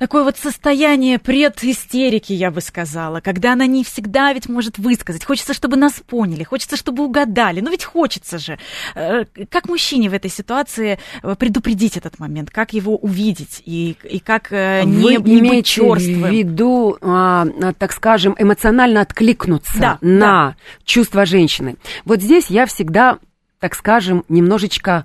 такое 0.01 0.25
вот 0.25 0.39
состояние 0.39 1.19
предистерики, 1.19 2.33
я 2.33 2.51
бы 2.51 2.63
сказала, 2.63 3.21
когда 3.21 3.53
она 3.53 3.67
не 3.67 3.85
всегда 3.85 4.33
ведь 4.33 4.49
может 4.49 4.79
высказать. 4.79 5.25
Хочется, 5.27 5.53
чтобы 5.53 5.77
нас 5.77 5.93
поняли, 6.07 6.43
хочется, 6.43 6.77
чтобы 6.77 7.05
угадали. 7.05 7.61
Ну 7.61 7.71
ведь 7.71 7.85
хочется 7.85 8.39
же. 8.39 8.59
Э, 8.95 9.27
как 9.51 9.69
мужчине 9.69 10.09
в 10.09 10.15
этой 10.15 10.31
ситуации 10.31 10.99
э, 11.23 11.37
предупредить 11.37 11.99
этот 11.99 12.19
момент, 12.19 12.51
как 12.51 12.73
его 12.73 12.97
увидеть 12.97 13.63
и, 13.67 13.95
и 14.03 14.21
как 14.21 14.51
э, 14.53 14.85
не, 14.85 15.19
Вы 15.19 15.31
не 15.31 15.43
быть 15.43 15.67
черствым? 15.67 16.23
в 16.23 16.31
виду, 16.31 16.97
а, 17.03 17.47
так 17.79 17.93
скажем, 17.93 18.35
эмоционально 18.39 19.03
откликнуться 19.03 19.79
да, 19.79 19.99
на 20.01 20.19
да. 20.19 20.57
чувства 20.87 21.27
женщины. 21.27 21.77
Вот 22.07 22.23
здесь 22.23 22.47
я 22.49 22.65
всегда, 22.65 23.19
так 23.59 23.75
скажем, 23.75 24.25
немножечко 24.31 25.05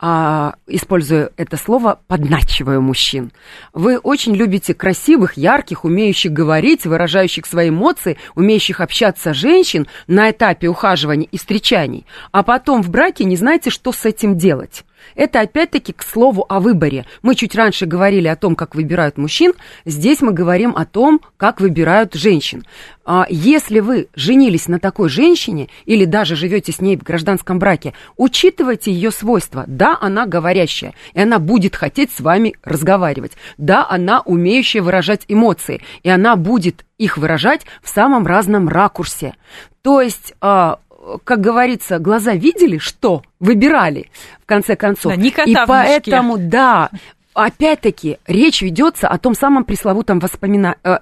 а, 0.00 0.54
использую 0.66 1.32
это 1.36 1.56
слово, 1.56 2.00
подначиваю 2.06 2.80
мужчин. 2.80 3.32
Вы 3.72 3.98
очень 3.98 4.34
любите 4.34 4.72
красивых, 4.72 5.36
ярких, 5.36 5.84
умеющих 5.84 6.32
говорить, 6.32 6.86
выражающих 6.86 7.46
свои 7.46 7.70
эмоции, 7.70 8.16
умеющих 8.36 8.80
общаться 8.80 9.34
женщин 9.34 9.88
на 10.06 10.30
этапе 10.30 10.68
ухаживания 10.68 11.28
и 11.30 11.36
встречаний, 11.36 12.06
а 12.30 12.42
потом 12.42 12.82
в 12.82 12.90
браке 12.90 13.24
не 13.24 13.36
знаете, 13.36 13.70
что 13.70 13.92
с 13.92 14.04
этим 14.04 14.38
делать. 14.38 14.84
Это 15.14 15.40
опять-таки 15.40 15.92
к 15.92 16.02
слову 16.02 16.44
о 16.48 16.60
выборе. 16.60 17.06
Мы 17.22 17.34
чуть 17.34 17.54
раньше 17.54 17.86
говорили 17.86 18.28
о 18.28 18.36
том, 18.36 18.56
как 18.56 18.74
выбирают 18.74 19.18
мужчин, 19.18 19.52
здесь 19.84 20.20
мы 20.20 20.32
говорим 20.32 20.74
о 20.76 20.84
том, 20.84 21.20
как 21.36 21.60
выбирают 21.60 22.14
женщин. 22.14 22.64
А 23.04 23.26
если 23.30 23.80
вы 23.80 24.08
женились 24.14 24.68
на 24.68 24.78
такой 24.78 25.08
женщине 25.08 25.68
или 25.86 26.04
даже 26.04 26.36
живете 26.36 26.72
с 26.72 26.80
ней 26.80 26.96
в 26.96 27.02
гражданском 27.02 27.58
браке, 27.58 27.94
учитывайте 28.18 28.92
ее 28.92 29.10
свойства. 29.10 29.64
Да, 29.66 29.96
она 29.98 30.26
говорящая, 30.26 30.92
и 31.14 31.20
она 31.20 31.38
будет 31.38 31.74
хотеть 31.74 32.12
с 32.12 32.20
вами 32.20 32.54
разговаривать. 32.62 33.32
Да, 33.56 33.86
она 33.88 34.20
умеющая 34.20 34.82
выражать 34.82 35.24
эмоции, 35.26 35.80
и 36.02 36.10
она 36.10 36.36
будет 36.36 36.84
их 36.98 37.16
выражать 37.16 37.62
в 37.82 37.88
самом 37.88 38.26
разном 38.26 38.68
ракурсе. 38.68 39.34
То 39.82 40.02
есть 40.02 40.34
а, 40.42 40.80
как 41.24 41.40
говорится, 41.40 41.98
глаза 41.98 42.34
видели, 42.34 42.78
что 42.78 43.22
выбирали, 43.40 44.10
в 44.42 44.46
конце 44.46 44.76
концов. 44.76 45.14
Да, 45.14 45.20
не 45.20 45.30
кота 45.30 45.50
И 45.50 45.66
поэтому, 45.66 46.36
да, 46.38 46.90
опять-таки, 47.34 48.18
речь 48.26 48.62
ведется 48.62 49.08
о 49.08 49.18
том 49.18 49.34
самом 49.34 49.64
пресловутом 49.64 50.18
воспомина... 50.18 50.76
Э, 50.82 50.98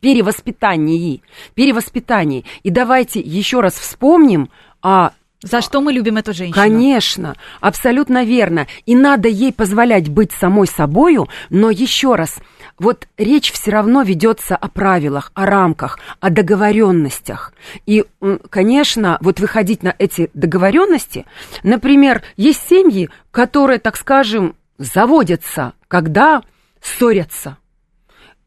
перевоспитании. 0.00 1.22
Перевоспитании. 1.54 2.44
И 2.62 2.70
давайте 2.70 3.20
еще 3.20 3.60
раз 3.60 3.74
вспомним 3.74 4.50
о 4.82 5.10
за 5.42 5.60
что 5.60 5.80
мы 5.80 5.92
любим 5.92 6.16
эту 6.16 6.32
женщину? 6.32 6.54
Конечно, 6.54 7.36
абсолютно 7.60 8.24
верно. 8.24 8.66
И 8.86 8.96
надо 8.96 9.28
ей 9.28 9.52
позволять 9.52 10.08
быть 10.08 10.32
самой 10.32 10.66
собою, 10.66 11.28
но 11.50 11.70
еще 11.70 12.14
раз, 12.14 12.38
вот 12.78 13.08
речь 13.16 13.52
все 13.52 13.70
равно 13.70 14.02
ведется 14.02 14.56
о 14.56 14.68
правилах, 14.68 15.32
о 15.34 15.46
рамках, 15.46 15.98
о 16.20 16.30
договоренностях. 16.30 17.52
И, 17.86 18.04
конечно, 18.50 19.18
вот 19.20 19.40
выходить 19.40 19.82
на 19.82 19.94
эти 19.98 20.30
договоренности, 20.34 21.26
например, 21.62 22.22
есть 22.36 22.68
семьи, 22.68 23.08
которые, 23.30 23.78
так 23.78 23.96
скажем, 23.96 24.56
заводятся, 24.78 25.72
когда 25.88 26.42
ссорятся. 26.80 27.58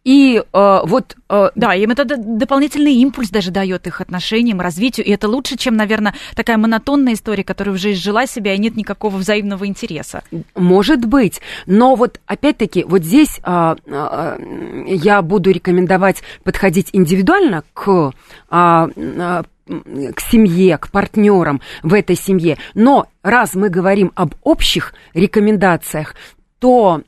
И 0.03 0.41
э, 0.41 0.79
вот... 0.85 1.15
Э, 1.29 1.49
да, 1.55 1.73
им 1.75 1.91
это 1.91 2.05
дополнительный 2.05 2.93
импульс 2.95 3.29
даже 3.29 3.51
дает 3.51 3.85
их 3.87 4.01
отношениям, 4.01 4.61
развитию, 4.61 5.05
и 5.05 5.11
это 5.11 5.27
лучше, 5.27 5.57
чем, 5.57 5.75
наверное, 5.75 6.15
такая 6.35 6.57
монотонная 6.57 7.13
история, 7.13 7.43
которая 7.43 7.75
уже 7.75 7.91
изжила 7.91 8.25
себя, 8.25 8.53
и 8.53 8.57
нет 8.57 8.75
никакого 8.75 9.17
взаимного 9.17 9.67
интереса. 9.67 10.23
Может 10.55 11.05
быть, 11.05 11.41
но 11.65 11.95
вот 11.95 12.19
опять-таки 12.25 12.83
вот 12.85 13.03
здесь 13.03 13.39
э, 13.43 13.75
э, 13.85 14.37
я 14.87 15.21
буду 15.21 15.51
рекомендовать 15.51 16.23
подходить 16.43 16.89
индивидуально 16.93 17.63
к... 17.73 18.13
Э, 18.51 18.87
к 20.15 20.19
семье, 20.19 20.79
к 20.79 20.89
партнерам 20.89 21.61
в 21.83 21.93
этой 21.93 22.15
семье. 22.15 22.57
Но 22.73 23.05
раз 23.21 23.53
мы 23.53 23.69
говорим 23.69 24.11
об 24.15 24.33
общих 24.41 24.95
рекомендациях, 25.13 26.15
то 26.57 27.03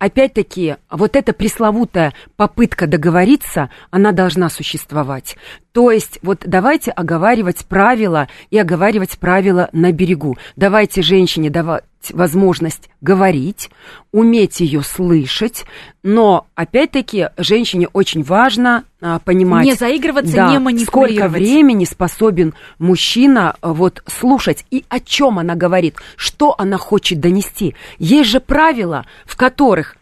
опять-таки, 0.00 0.76
вот 0.90 1.14
эта 1.14 1.32
пресловутая 1.32 2.12
попытка 2.36 2.88
договориться, 2.88 3.70
она 3.90 4.10
должна 4.10 4.48
существовать. 4.48 5.36
То 5.70 5.92
есть, 5.92 6.18
вот 6.22 6.42
давайте 6.44 6.90
оговаривать 6.90 7.64
правила 7.66 8.26
и 8.50 8.58
оговаривать 8.58 9.18
правила 9.18 9.68
на 9.72 9.92
берегу. 9.92 10.36
Давайте 10.56 11.02
женщине 11.02 11.50
давать 11.50 11.84
возможность 12.10 12.88
говорить, 13.00 13.70
уметь 14.12 14.60
ее 14.60 14.82
слышать, 14.82 15.64
но 16.02 16.46
опять-таки 16.54 17.28
женщине 17.36 17.88
очень 17.92 18.22
важно 18.22 18.84
а, 19.00 19.18
понимать, 19.18 19.64
не 19.66 19.74
заигрываться, 19.74 20.34
да, 20.34 20.50
не 20.50 20.58
манипулировать. 20.58 21.16
Сколько 21.16 21.28
времени 21.28 21.84
способен 21.84 22.54
мужчина 22.78 23.56
а, 23.60 23.72
вот 23.72 24.02
слушать 24.06 24.64
и 24.70 24.84
о 24.88 25.00
чем 25.00 25.38
она 25.38 25.54
говорит, 25.54 25.96
что 26.16 26.54
она 26.56 26.78
хочет 26.78 27.20
донести. 27.20 27.74
Есть 27.98 28.30
же 28.30 28.40
правила, 28.40 29.06
в 29.26 29.36
которых 29.36 29.96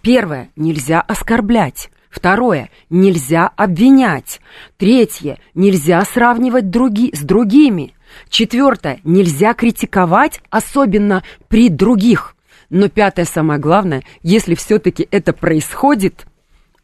первое 0.00 0.50
нельзя 0.56 1.00
оскорблять. 1.00 1.90
Второе, 2.12 2.68
нельзя 2.90 3.50
обвинять. 3.56 4.40
Третье, 4.76 5.38
нельзя 5.54 6.04
сравнивать 6.04 6.68
други, 6.68 7.10
с 7.14 7.20
другими. 7.20 7.94
Четвертое, 8.28 9.00
нельзя 9.04 9.54
критиковать, 9.54 10.40
особенно 10.50 11.22
при 11.48 11.68
других. 11.68 12.36
Но 12.70 12.88
пятое, 12.88 13.24
самое 13.24 13.60
главное, 13.60 14.02
если 14.22 14.54
все-таки 14.54 15.06
это 15.10 15.32
происходит, 15.32 16.26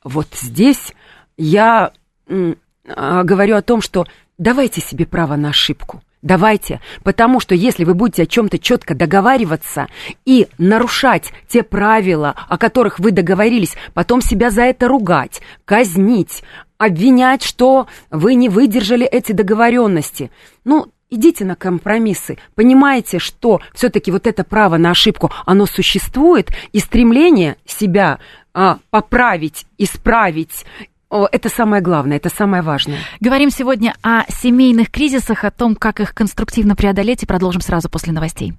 вот 0.04 0.28
здесь 0.32 0.92
я 1.36 1.92
а, 2.28 3.22
говорю 3.24 3.56
о 3.56 3.62
том, 3.62 3.80
что 3.80 4.06
давайте 4.36 4.80
себе 4.80 5.06
право 5.06 5.36
на 5.36 5.50
ошибку. 5.50 6.02
Давайте, 6.20 6.80
потому 7.04 7.38
что 7.38 7.54
если 7.54 7.84
вы 7.84 7.94
будете 7.94 8.24
о 8.24 8.26
чем-то 8.26 8.58
четко 8.58 8.96
договариваться 8.96 9.86
и 10.24 10.48
нарушать 10.58 11.32
те 11.46 11.62
правила, 11.62 12.34
о 12.48 12.58
которых 12.58 12.98
вы 12.98 13.12
договорились, 13.12 13.76
потом 13.94 14.20
себя 14.20 14.50
за 14.50 14.62
это 14.62 14.88
ругать, 14.88 15.40
казнить, 15.64 16.42
обвинять, 16.76 17.44
что 17.44 17.86
вы 18.10 18.34
не 18.34 18.48
выдержали 18.48 19.06
эти 19.06 19.30
договоренности, 19.30 20.32
ну, 20.64 20.86
идите 21.10 21.44
на 21.44 21.56
компромиссы. 21.56 22.38
Понимаете, 22.54 23.18
что 23.18 23.60
все-таки 23.74 24.10
вот 24.10 24.26
это 24.26 24.44
право 24.44 24.76
на 24.76 24.90
ошибку, 24.90 25.30
оно 25.46 25.66
существует, 25.66 26.50
и 26.72 26.80
стремление 26.80 27.56
себя 27.66 28.18
а, 28.54 28.78
поправить, 28.90 29.66
исправить 29.78 30.64
это 31.10 31.48
самое 31.48 31.82
главное, 31.82 32.18
это 32.18 32.28
самое 32.28 32.62
важное. 32.62 32.98
Говорим 33.20 33.50
сегодня 33.50 33.94
о 34.02 34.30
семейных 34.30 34.90
кризисах, 34.90 35.44
о 35.44 35.50
том, 35.50 35.74
как 35.74 36.00
их 36.00 36.14
конструктивно 36.14 36.76
преодолеть, 36.76 37.22
и 37.22 37.26
продолжим 37.26 37.62
сразу 37.62 37.88
после 37.88 38.12
новостей. 38.12 38.52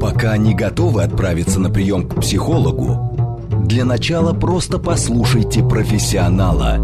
Пока 0.00 0.36
не 0.36 0.54
готовы 0.54 1.02
отправиться 1.02 1.60
на 1.60 1.70
прием 1.70 2.06
к 2.06 2.20
психологу, 2.20 3.48
для 3.66 3.84
начала 3.84 4.34
просто 4.34 4.78
послушайте 4.78 5.62
профессионала. 5.62 6.82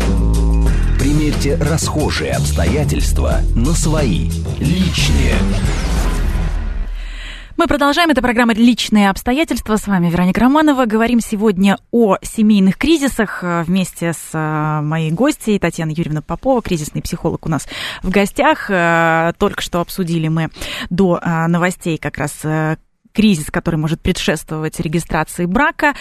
Примерьте 1.00 1.54
расхожие 1.56 2.32
обстоятельства 2.32 3.36
на 3.56 3.72
свои, 3.72 4.28
личные. 4.58 5.32
Мы 7.56 7.66
продолжаем. 7.66 8.10
Это 8.10 8.20
программа 8.20 8.52
«Личные 8.52 9.08
обстоятельства». 9.08 9.76
С 9.76 9.86
вами 9.86 10.10
Вероника 10.10 10.42
Романова. 10.42 10.84
Говорим 10.84 11.20
сегодня 11.20 11.78
о 11.90 12.18
семейных 12.20 12.76
кризисах 12.76 13.42
э, 13.42 13.62
вместе 13.62 14.12
с 14.12 14.28
э, 14.34 14.80
моей 14.82 15.10
гостьей 15.10 15.58
Татьяной 15.58 15.94
Юрьевной 15.94 16.20
Попова, 16.20 16.60
кризисный 16.60 17.00
психолог 17.00 17.46
у 17.46 17.48
нас 17.48 17.66
в 18.02 18.10
гостях. 18.10 18.66
Э, 18.68 19.32
только 19.38 19.62
что 19.62 19.80
обсудили 19.80 20.28
мы 20.28 20.50
до 20.90 21.18
новостей 21.48 21.96
как 21.96 22.18
раз 22.18 22.42
кризис, 23.12 23.50
который 23.50 23.76
может 23.76 24.00
предшествовать 24.00 24.80
регистрации 24.80 25.46
брака, 25.46 25.94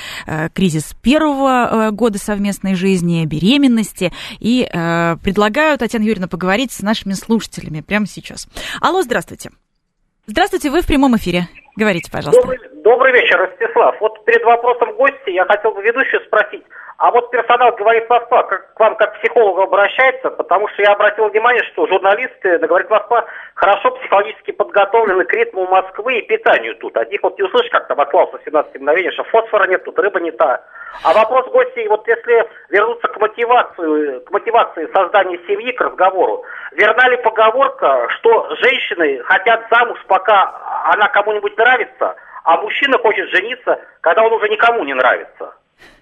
кризис 0.54 0.94
первого 1.02 1.92
года 1.92 2.18
совместной 2.20 2.76
жизни, 2.76 3.26
беременности. 3.26 4.12
И 4.40 4.68
предлагаю, 4.72 5.78
Татьяна 5.78 6.04
Юрьевна, 6.04 6.28
поговорить 6.28 6.72
с 6.72 6.82
нашими 6.82 7.14
слушателями 7.14 7.82
прямо 7.82 8.06
сейчас. 8.06 8.48
Алло, 8.82 9.02
здравствуйте. 9.02 9.52
Здравствуйте, 10.28 10.70
вы 10.70 10.82
в 10.82 10.86
прямом 10.86 11.16
эфире. 11.18 11.48
Говорите, 11.76 12.12
пожалуйста. 12.12 12.42
Добрый, 12.42 12.60
добрый 12.84 13.14
вечер, 13.14 13.38
Ростислав. 13.40 13.96
Вот 14.02 14.26
перед 14.26 14.44
вопросом 14.44 14.96
гости 14.98 15.32
я 15.32 15.46
хотел 15.46 15.72
бы 15.72 15.82
ведущую 15.82 16.22
спросить, 16.26 16.64
а 17.00 17.12
вот 17.12 17.32
персонал 17.32 17.72
говорит 17.78 18.10
Москва 18.10 18.44
как, 18.44 18.74
к 18.74 18.80
вам 18.80 18.98
как 18.98 19.14
к 19.14 19.22
психологу 19.22 19.62
обращается, 19.62 20.32
потому 20.32 20.68
что 20.68 20.82
я 20.82 20.92
обратил 20.92 21.30
внимание, 21.30 21.64
что 21.72 21.88
журналисты 21.88 22.60
на 22.60 22.68
говорит 22.68 22.90
Москва 22.90 23.26
хорошо 23.56 23.92
психологически 23.92 24.52
подготовлены 24.52 25.24
к 25.24 25.34
ритму 25.34 25.66
Москвы 25.66 26.20
и 26.20 26.28
питанию 26.28 26.76
тут. 26.76 26.98
От 26.98 27.10
них 27.10 27.24
вот 27.24 27.40
не 27.40 27.46
услышишь, 27.46 27.72
как 27.72 27.88
там 27.88 28.02
от 28.02 28.12
Клауса 28.12 28.38
17 28.44 28.76
мгновений, 28.76 29.12
что 29.12 29.24
фосфора 29.24 29.70
нет, 29.70 29.82
тут 29.86 29.98
рыба 29.98 30.20
не 30.20 30.32
та. 30.32 30.62
А 31.06 31.14
вопрос 31.14 31.50
гостей, 31.54 31.88
вот 31.88 32.06
если 32.06 32.50
вернуться 32.70 33.08
к 33.08 33.18
мотивации, 33.18 34.20
к 34.20 34.32
мотивации 34.32 34.90
создания 34.94 35.40
семьи, 35.48 35.72
к 35.72 35.80
разговору, 35.80 36.44
верна 36.74 37.08
ли 37.08 37.16
поговорка, 37.24 38.10
что 38.18 38.54
женщины 38.56 39.24
хотят 39.24 39.62
замуж, 39.72 39.98
пока 40.10 40.84
она 40.84 41.08
кому-нибудь 41.08 41.58
нравится, 41.58 42.18
а 42.44 42.58
мужчина 42.58 42.98
хочет 42.98 43.30
жениться, 43.30 43.80
когда 44.02 44.22
он 44.24 44.34
уже 44.34 44.50
никому 44.50 44.84
не 44.84 44.94
нравится? 44.94 45.54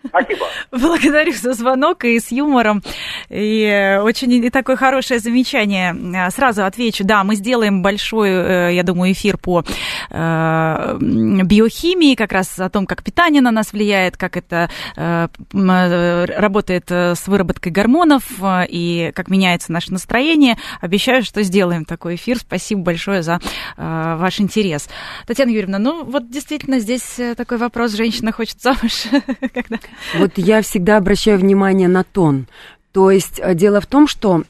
Спасибо. 0.10 0.46
Благодарю 0.72 1.34
за 1.34 1.54
звонок 1.54 2.06
и 2.06 2.20
с 2.20 2.32
юмором. 2.32 2.84
И 3.30 4.00
очень 4.02 4.32
и 4.32 4.50
такое 4.50 4.76
хорошее 4.76 5.20
замечание. 5.20 6.30
Сразу 6.32 6.66
отвечу. 6.66 7.04
Да, 7.04 7.24
мы 7.24 7.36
сделаем 7.36 7.82
большой, 7.82 8.30
э, 8.30 8.74
я 8.74 8.84
думаю, 8.84 9.12
эфир 9.12 9.38
по 9.38 9.64
э, 10.10 10.98
биохимии, 11.00 12.16
как 12.16 12.32
раз 12.32 12.60
о 12.60 12.70
том, 12.70 12.86
как 12.86 13.04
питание 13.04 13.42
на 13.42 13.52
нас 13.52 13.74
влияет, 13.74 14.18
как 14.18 14.38
это 14.38 14.70
э, 14.96 15.28
работает 15.54 16.92
с 16.92 17.28
выработкой 17.28 17.72
гормонов 17.72 18.24
и 18.70 19.12
как 19.16 19.30
меняется 19.30 19.72
наше 19.72 19.92
настроение. 19.92 20.58
Обещаю, 20.82 21.24
что 21.24 21.44
сделаем 21.44 21.86
такой 21.86 22.16
эфир. 22.16 22.38
Спасибо 22.40 22.82
большое 22.82 23.22
за 23.22 23.40
ваш 23.78 24.40
интерес. 24.40 24.90
Татьяна 25.26 25.50
Юрьевна, 25.50 25.80
ну 25.80 26.04
вот 26.04 26.30
действительно 26.30 26.80
здесь 26.80 27.20
такой 27.36 27.58
вопрос. 27.58 27.92
Женщина 27.94 28.32
хочет 28.32 28.62
замуж, 28.62 29.08
когда 29.54 29.78
вот 30.18 30.34
я 30.38 30.62
всегда 30.62 30.98
обращаю 30.98 31.40
внимание 31.40 31.88
на 31.88 32.04
тон. 32.04 32.48
То 32.92 33.12
есть 33.12 33.40
э, 33.40 33.54
дело 33.54 33.82
в 33.82 33.86
том, 33.86 34.08
что 34.08 34.44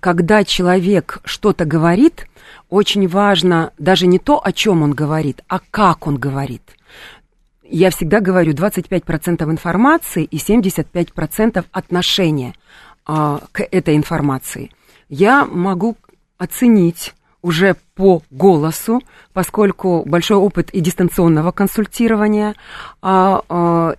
когда 0.00 0.44
человек 0.44 1.20
что-то 1.24 1.64
говорит, 1.64 2.26
очень 2.70 3.06
важно 3.08 3.72
даже 3.78 4.06
не 4.06 4.18
то, 4.18 4.44
о 4.44 4.52
чем 4.52 4.82
он 4.82 4.92
говорит, 4.92 5.42
а 5.48 5.60
как 5.70 6.06
он 6.06 6.16
говорит. 6.16 6.62
Я 7.62 7.90
всегда 7.90 8.20
говорю 8.20 8.52
25% 8.52 9.42
информации 9.50 10.24
и 10.24 10.36
75% 10.36 11.64
отношения 11.72 12.54
а, 13.06 13.40
к 13.52 13.62
этой 13.70 13.96
информации. 13.96 14.70
Я 15.08 15.44
могу 15.46 15.96
оценить 16.38 17.14
уже 17.42 17.76
по 17.94 18.22
голосу, 18.30 19.02
поскольку 19.32 20.02
большой 20.06 20.38
опыт 20.38 20.70
и 20.70 20.80
дистанционного 20.80 21.52
консультирования, 21.52 22.54
а, 23.02 23.42
а, 23.48 23.94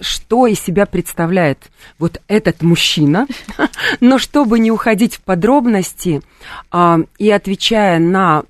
что 0.00 0.46
из 0.46 0.60
себя 0.60 0.86
представляет 0.86 1.70
вот 1.98 2.20
этот 2.28 2.62
мужчина, 2.62 3.26
но 4.00 4.18
чтобы 4.18 4.58
не 4.58 4.70
уходить 4.70 5.16
в 5.16 5.22
подробности 5.22 6.22
а, 6.70 6.98
и 7.18 7.30
отвечая 7.30 7.98
на 7.98 8.44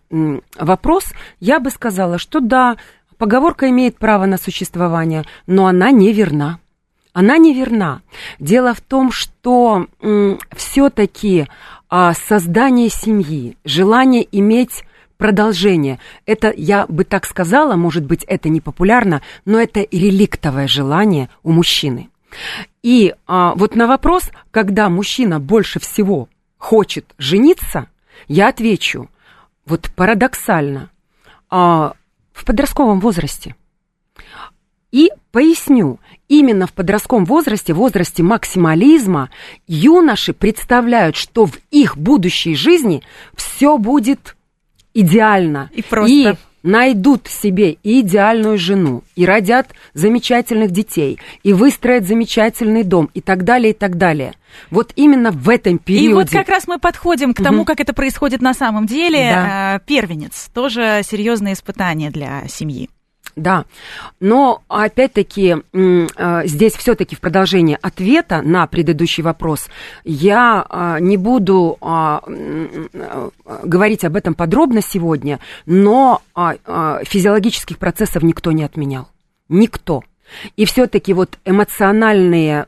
вопрос, 0.58 1.04
я 1.40 1.60
бы 1.60 1.70
сказала, 1.70 2.18
что 2.18 2.40
да, 2.40 2.76
поговорка 3.16 3.68
имеет 3.70 3.96
право 3.96 4.26
на 4.26 4.38
существование, 4.38 5.24
но 5.46 5.66
она 5.66 5.90
не 5.90 6.12
верна. 6.12 6.60
Она 7.12 7.36
не 7.36 7.52
верна. 7.52 8.02
Дело 8.38 8.74
в 8.74 8.80
том, 8.80 9.10
что 9.10 9.86
все-таки 10.54 11.48
а, 11.90 12.12
создание 12.14 12.90
семьи, 12.90 13.56
желание 13.64 14.26
иметь 14.30 14.84
продолжение. 15.18 15.98
Это, 16.24 16.52
я 16.56 16.86
бы 16.86 17.04
так 17.04 17.26
сказала, 17.26 17.76
может 17.76 18.06
быть, 18.06 18.24
это 18.24 18.48
не 18.48 18.62
популярно, 18.62 19.20
но 19.44 19.60
это 19.60 19.80
реликтовое 19.80 20.66
желание 20.66 21.28
у 21.42 21.52
мужчины. 21.52 22.08
И 22.82 23.14
а, 23.26 23.54
вот 23.54 23.74
на 23.74 23.86
вопрос, 23.86 24.30
когда 24.50 24.88
мужчина 24.88 25.40
больше 25.40 25.80
всего 25.80 26.28
хочет 26.56 27.14
жениться, 27.18 27.88
я 28.28 28.48
отвечу, 28.48 29.10
вот 29.66 29.90
парадоксально, 29.94 30.90
а, 31.50 31.94
в 32.32 32.44
подростковом 32.44 33.00
возрасте. 33.00 33.56
И 34.90 35.10
поясню, 35.32 36.00
именно 36.28 36.66
в 36.66 36.72
подростковом 36.72 37.24
возрасте, 37.26 37.74
возрасте 37.74 38.22
максимализма, 38.22 39.30
юноши 39.66 40.32
представляют, 40.32 41.16
что 41.16 41.44
в 41.44 41.58
их 41.70 41.98
будущей 41.98 42.54
жизни 42.54 43.02
все 43.34 43.76
будет 43.76 44.36
идеально. 45.00 45.70
И 45.74 45.82
просто. 45.82 46.12
И 46.12 46.34
найдут 46.62 47.28
себе 47.28 47.78
и 47.82 48.00
идеальную 48.00 48.58
жену, 48.58 49.04
и 49.14 49.24
родят 49.24 49.68
замечательных 49.94 50.70
детей, 50.70 51.18
и 51.42 51.52
выстроят 51.52 52.06
замечательный 52.06 52.82
дом, 52.82 53.10
и 53.14 53.20
так 53.20 53.44
далее, 53.44 53.70
и 53.70 53.74
так 53.74 53.96
далее. 53.96 54.34
Вот 54.70 54.92
именно 54.96 55.30
в 55.30 55.48
этом 55.48 55.78
периоде. 55.78 56.10
И 56.10 56.14
вот 56.14 56.30
как 56.30 56.48
раз 56.48 56.66
мы 56.66 56.78
подходим 56.78 57.32
к 57.32 57.42
тому, 57.42 57.58
угу. 57.58 57.66
как 57.66 57.80
это 57.80 57.92
происходит 57.92 58.42
на 58.42 58.54
самом 58.54 58.86
деле. 58.86 59.30
Да. 59.32 59.76
Э, 59.76 59.80
первенец 59.86 60.50
тоже 60.52 61.02
серьезное 61.04 61.52
испытание 61.52 62.10
для 62.10 62.42
семьи. 62.48 62.90
Да, 63.38 63.66
но 64.18 64.62
опять-таки 64.66 65.58
э, 65.72 66.42
здесь 66.44 66.74
все-таки 66.74 67.14
в 67.14 67.20
продолжение 67.20 67.78
ответа 67.80 68.42
на 68.42 68.66
предыдущий 68.66 69.22
вопрос 69.22 69.68
я 70.04 70.66
э, 70.68 70.96
не 71.00 71.16
буду 71.16 71.78
а, 71.80 72.20
э, 72.26 73.30
говорить 73.62 74.04
об 74.04 74.16
этом 74.16 74.34
подробно 74.34 74.82
сегодня, 74.82 75.38
но 75.66 76.20
а, 76.34 76.56
а, 76.66 77.04
физиологических 77.04 77.78
процессов 77.78 78.24
никто 78.24 78.50
не 78.50 78.64
отменял. 78.64 79.08
Никто. 79.48 80.02
И 80.56 80.64
все-таки 80.64 81.14
вот 81.14 81.38
эмоциональные 81.46 82.66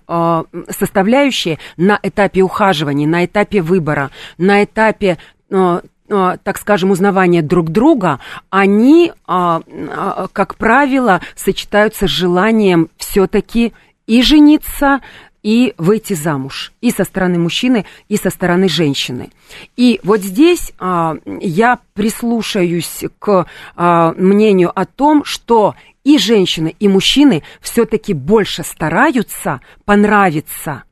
составляющие 0.71 1.59
на 1.77 2.01
этапе 2.03 2.41
ухаживания, 2.41 3.07
на 3.07 3.27
этапе 3.27 3.61
выбора, 3.61 4.11
на 4.39 4.65
этапе 4.65 5.19
так 6.11 6.59
скажем, 6.59 6.91
узнавания 6.91 7.43
друг 7.43 7.71
друга, 7.71 8.19
они, 8.51 9.13
а, 9.27 9.63
а, 9.69 10.29
как 10.33 10.57
правило, 10.57 11.21
сочетаются 11.37 12.07
с 12.07 12.11
желанием 12.11 12.89
все-таки 12.97 13.73
и 14.07 14.23
жениться, 14.23 15.01
и 15.43 15.73
выйти 15.79 16.13
замуж 16.13 16.73
и 16.83 16.91
со 16.91 17.05
стороны 17.05 17.39
мужчины, 17.39 17.87
и 18.09 18.17
со 18.17 18.29
стороны 18.29 18.69
женщины. 18.69 19.31
И 19.77 20.01
вот 20.03 20.21
здесь 20.21 20.73
а, 20.79 21.17
я 21.25 21.79
прислушаюсь 21.95 23.05
к 23.19 23.47
мнению 23.77 24.79
о 24.79 24.85
том, 24.85 25.25
что 25.25 25.75
и 26.05 26.19
женщины, 26.19 26.75
и 26.79 26.89
мужчины 26.89 27.43
все-таки 27.61 28.15
больше 28.15 28.65
стараются 28.65 29.61
понравиться 29.85 30.83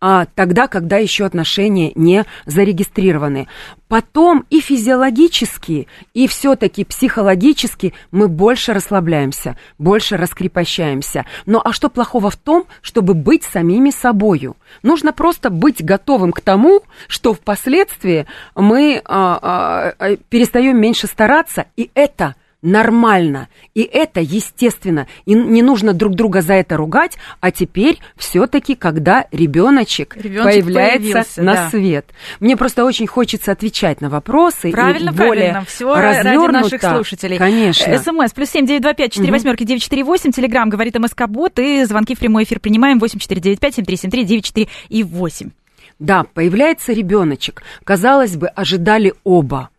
а, 0.00 0.26
тогда, 0.34 0.66
когда 0.66 0.98
еще 0.98 1.24
отношения 1.24 1.92
не 1.94 2.24
зарегистрированы. 2.44 3.48
Потом 3.88 4.44
и 4.50 4.60
физиологически, 4.60 5.88
и 6.12 6.28
все-таки 6.28 6.84
психологически 6.84 7.94
мы 8.10 8.28
больше 8.28 8.72
расслабляемся, 8.72 9.56
больше 9.78 10.16
раскрепощаемся. 10.16 11.24
Но 11.46 11.62
а 11.64 11.72
что 11.72 11.88
плохого 11.88 12.30
в 12.30 12.36
том, 12.36 12.66
чтобы 12.82 13.14
быть 13.14 13.44
самими 13.44 13.90
собою? 13.90 14.56
Нужно 14.82 15.12
просто 15.12 15.50
быть 15.50 15.84
готовым 15.84 16.32
к 16.32 16.40
тому, 16.40 16.82
что 17.08 17.32
впоследствии 17.32 18.26
мы 18.54 19.00
а, 19.04 19.38
а, 19.40 19.94
а 19.98 20.16
перестаем 20.16 20.80
меньше 20.80 21.06
стараться, 21.06 21.66
и 21.76 21.90
это– 21.94 22.34
нормально. 22.66 23.48
И 23.74 23.82
это 23.82 24.20
естественно. 24.20 25.06
И 25.24 25.34
не 25.34 25.62
нужно 25.62 25.92
друг 25.92 26.14
друга 26.14 26.42
за 26.42 26.54
это 26.54 26.76
ругать. 26.76 27.16
А 27.40 27.50
теперь 27.50 27.98
все-таки, 28.16 28.74
когда 28.74 29.26
ребеночек 29.30 30.14
появляется 30.14 31.42
на 31.42 31.54
да. 31.54 31.70
свет. 31.70 32.06
Мне 32.40 32.56
просто 32.56 32.84
очень 32.84 33.06
хочется 33.06 33.52
отвечать 33.52 34.00
на 34.00 34.10
вопросы. 34.10 34.70
Правильно, 34.70 35.10
и 35.10 35.12
более 35.14 35.52
правильно. 35.52 35.64
Все 35.64 35.94
ради 35.94 36.52
наших 36.52 36.82
слушателей. 36.82 37.38
Конечно. 37.38 37.98
СМС 37.98 38.32
плюс 38.32 38.50
семь 38.50 38.66
девять 38.66 38.82
два 38.82 38.92
пять 38.92 39.12
четыре 39.12 39.32
восьмерки 39.32 39.64
девять 39.64 39.82
четыре 39.82 40.04
восемь. 40.04 40.32
Телеграмм 40.32 40.68
говорит 40.68 40.98
МСК 40.98 41.26
Бот. 41.28 41.58
И 41.58 41.84
звонки 41.84 42.14
в 42.14 42.18
прямой 42.18 42.44
эфир 42.44 42.60
принимаем 42.60 42.98
восемь 42.98 43.18
четыре 43.18 43.40
девять 43.40 43.60
пять 43.60 43.76
семь 43.76 43.84
три 43.84 43.96
семь 43.96 44.10
три 44.10 44.24
девять 44.24 44.44
четыре 44.44 44.68
и 44.88 45.02
восемь. 45.04 45.50
Да, 45.98 46.24
появляется 46.34 46.92
ребеночек. 46.92 47.62
Казалось 47.84 48.36
бы, 48.36 48.48
ожидали 48.48 49.14
оба 49.24 49.70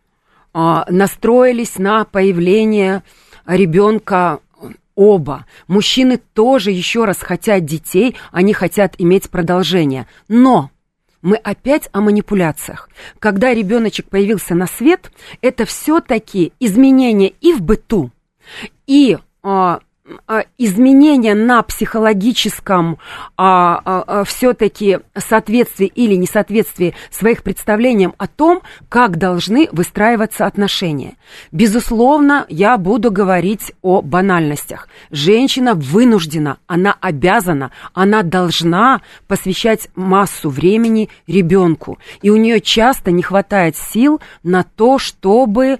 настроились 0.52 1.78
на 1.78 2.04
появление 2.04 3.02
ребенка 3.46 4.40
оба. 4.94 5.46
Мужчины 5.68 6.18
тоже 6.34 6.72
еще 6.72 7.04
раз 7.04 7.18
хотят 7.18 7.64
детей, 7.64 8.16
они 8.32 8.52
хотят 8.52 8.94
иметь 8.98 9.30
продолжение. 9.30 10.06
Но 10.26 10.70
мы 11.22 11.36
опять 11.36 11.88
о 11.92 12.00
манипуляциях. 12.00 12.90
Когда 13.18 13.54
ребеночек 13.54 14.08
появился 14.08 14.54
на 14.54 14.66
свет, 14.66 15.12
это 15.40 15.64
все-таки 15.64 16.52
изменения 16.60 17.28
и 17.40 17.52
в 17.52 17.62
быту, 17.62 18.10
и 18.86 19.18
а, 19.42 19.76
а, 19.76 19.80
изменения 20.58 21.34
на 21.34 21.62
психологическом 21.62 22.98
а, 23.36 23.80
а, 23.84 24.04
а, 24.06 24.24
все-таки 24.24 24.98
соответствии 25.16 25.86
или 25.86 26.14
несоответствии 26.14 26.94
своих 27.10 27.42
представлениям 27.42 28.14
о 28.18 28.26
том, 28.26 28.62
как 28.88 29.18
должны 29.18 29.68
выстраиваться 29.72 30.46
отношения. 30.46 31.16
Безусловно, 31.52 32.46
я 32.48 32.76
буду 32.78 33.10
говорить 33.10 33.72
о 33.82 34.02
банальностях. 34.02 34.88
Женщина 35.10 35.74
вынуждена, 35.74 36.58
она 36.66 36.96
обязана, 37.00 37.70
она 37.92 38.22
должна 38.22 39.02
посвящать 39.26 39.88
массу 39.94 40.50
времени 40.50 41.08
ребенку. 41.26 41.98
И 42.22 42.30
у 42.30 42.36
нее 42.36 42.60
часто 42.60 43.10
не 43.10 43.22
хватает 43.22 43.76
сил 43.76 44.20
на 44.42 44.64
то, 44.64 44.98
чтобы 44.98 45.78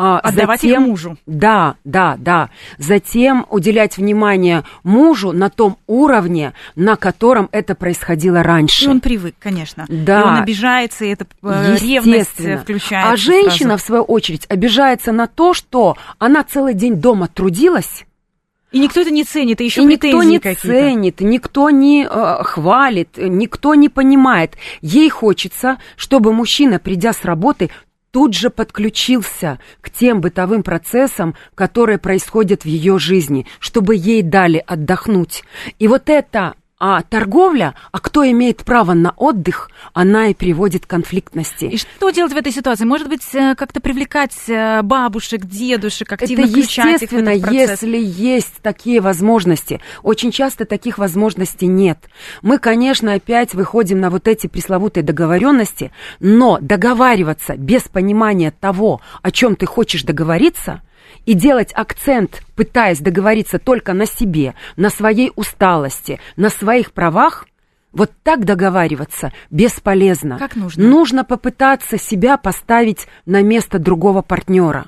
а 0.00 0.20
Отдавать 0.20 0.60
затем, 0.60 0.82
их 0.82 0.88
мужу. 0.88 1.16
Да, 1.26 1.74
да, 1.82 2.14
да. 2.18 2.50
Затем 2.78 3.44
уделять 3.50 3.96
внимание 3.96 4.62
мужу 4.84 5.32
на 5.32 5.50
том 5.50 5.76
уровне, 5.88 6.52
на 6.76 6.94
котором 6.94 7.48
это 7.50 7.74
происходило 7.74 8.44
раньше. 8.44 8.84
И 8.84 8.88
он 8.88 9.00
привык, 9.00 9.34
конечно. 9.40 9.86
Да. 9.88 10.20
И 10.20 10.24
он 10.24 10.36
обижается, 10.36 11.04
и 11.04 11.08
это 11.08 11.26
э, 11.42 11.76
ревность 11.80 12.62
включается. 12.62 13.12
А 13.12 13.16
женщина, 13.16 13.70
сразу. 13.70 13.82
в 13.82 13.86
свою 13.86 14.02
очередь, 14.04 14.46
обижается 14.48 15.10
на 15.10 15.26
то, 15.26 15.52
что 15.52 15.96
она 16.18 16.44
целый 16.44 16.74
день 16.74 17.00
дома 17.00 17.26
трудилась, 17.26 18.04
и 18.70 18.80
никто 18.80 19.00
это 19.00 19.10
не 19.10 19.24
ценит, 19.24 19.60
и 19.62 19.64
еще 19.64 19.80
и 19.80 19.84
никто 19.86 20.22
не 20.22 20.38
ценит, 20.38 21.20
никто 21.20 21.70
не 21.70 22.04
э, 22.04 22.42
хвалит, 22.42 23.16
никто 23.16 23.74
не 23.74 23.88
понимает. 23.88 24.56
Ей 24.82 25.08
хочется, 25.08 25.78
чтобы 25.96 26.34
мужчина, 26.34 26.78
придя 26.78 27.14
с 27.14 27.24
работы, 27.24 27.70
тут 28.10 28.34
же 28.34 28.50
подключился 28.50 29.58
к 29.80 29.90
тем 29.90 30.20
бытовым 30.20 30.62
процессам, 30.62 31.34
которые 31.54 31.98
происходят 31.98 32.62
в 32.62 32.66
ее 32.66 32.98
жизни, 32.98 33.46
чтобы 33.58 33.96
ей 33.96 34.22
дали 34.22 34.62
отдохнуть. 34.66 35.44
И 35.78 35.88
вот 35.88 36.08
это 36.08 36.54
а 36.80 37.02
торговля, 37.02 37.74
а 37.90 37.98
кто 37.98 38.28
имеет 38.30 38.58
право 38.58 38.94
на 38.94 39.12
отдых, 39.16 39.70
она 39.92 40.28
и 40.28 40.34
приводит 40.34 40.86
к 40.86 40.90
конфликтности. 40.90 41.64
И 41.64 41.76
что 41.76 42.10
делать 42.10 42.32
в 42.32 42.36
этой 42.36 42.52
ситуации? 42.52 42.84
Может 42.84 43.08
быть, 43.08 43.22
э, 43.34 43.54
как-то 43.56 43.80
привлекать 43.80 44.36
э, 44.46 44.82
бабушек, 44.82 45.44
дедушек, 45.44 46.12
активно 46.12 46.44
Это 46.44 46.58
естественно, 46.58 47.30
их 47.30 47.46
в 47.46 47.52
этот 47.52 47.82
если 47.82 47.98
есть 47.98 48.54
такие 48.62 49.00
возможности. 49.00 49.80
Очень 50.02 50.30
часто 50.30 50.64
таких 50.64 50.98
возможностей 50.98 51.66
нет. 51.66 51.98
Мы, 52.42 52.58
конечно, 52.58 53.14
опять 53.14 53.54
выходим 53.54 54.00
на 54.00 54.10
вот 54.10 54.28
эти 54.28 54.46
пресловутые 54.46 55.02
договоренности, 55.02 55.90
но 56.20 56.58
договариваться 56.60 57.56
без 57.56 57.82
понимания 57.82 58.52
того, 58.52 59.00
о 59.22 59.30
чем 59.30 59.56
ты 59.56 59.66
хочешь 59.66 60.04
договориться– 60.04 60.82
и 61.28 61.34
делать 61.34 61.72
акцент, 61.74 62.42
пытаясь 62.56 63.00
договориться 63.00 63.58
только 63.58 63.92
на 63.92 64.06
себе, 64.06 64.54
на 64.76 64.88
своей 64.88 65.30
усталости, 65.36 66.20
на 66.36 66.48
своих 66.48 66.92
правах, 66.92 67.46
вот 67.92 68.12
так 68.22 68.46
договариваться 68.46 69.34
бесполезно. 69.50 70.38
Как 70.38 70.56
нужно? 70.56 70.88
Нужно 70.88 71.24
попытаться 71.24 71.98
себя 71.98 72.38
поставить 72.38 73.08
на 73.26 73.42
место 73.42 73.78
другого 73.78 74.22
партнера. 74.22 74.86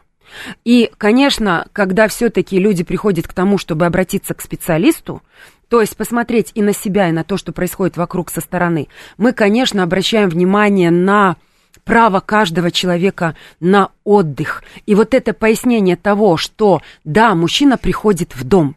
И, 0.64 0.90
конечно, 0.96 1.66
когда 1.74 2.08
все-таки 2.08 2.58
люди 2.58 2.84
приходят 2.84 3.28
к 3.28 3.34
тому, 3.34 3.58
чтобы 3.58 3.84
обратиться 3.84 4.32
к 4.32 4.40
специалисту, 4.40 5.22
то 5.68 5.82
есть 5.82 5.94
посмотреть 5.94 6.52
и 6.54 6.62
на 6.62 6.72
себя, 6.72 7.10
и 7.10 7.12
на 7.12 7.22
то, 7.22 7.36
что 7.36 7.52
происходит 7.52 7.98
вокруг 7.98 8.30
со 8.30 8.40
стороны, 8.40 8.88
мы, 9.18 9.34
конечно, 9.34 9.82
обращаем 9.82 10.30
внимание 10.30 10.90
на 10.90 11.36
право 11.84 12.20
каждого 12.20 12.70
человека 12.70 13.36
на 13.58 13.90
отдых. 14.04 14.62
И 14.86 14.94
вот 14.94 15.14
это 15.14 15.32
пояснение 15.32 15.96
того, 15.96 16.36
что 16.36 16.82
да, 17.04 17.34
мужчина 17.34 17.76
приходит 17.78 18.34
в 18.34 18.44
дом, 18.44 18.76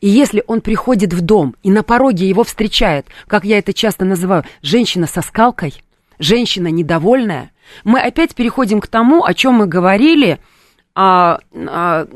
и 0.00 0.08
если 0.08 0.44
он 0.46 0.60
приходит 0.60 1.12
в 1.12 1.20
дом, 1.22 1.56
и 1.62 1.70
на 1.70 1.82
пороге 1.82 2.28
его 2.28 2.44
встречает, 2.44 3.06
как 3.26 3.44
я 3.44 3.58
это 3.58 3.72
часто 3.72 4.04
называю, 4.04 4.44
женщина 4.62 5.06
со 5.06 5.22
скалкой, 5.22 5.82
женщина 6.18 6.68
недовольная, 6.68 7.50
мы 7.84 8.00
опять 8.00 8.34
переходим 8.34 8.80
к 8.80 8.86
тому, 8.86 9.24
о 9.24 9.34
чем 9.34 9.54
мы 9.54 9.66
говорили, 9.66 10.38
а, 10.94 11.40
а, 11.54 12.06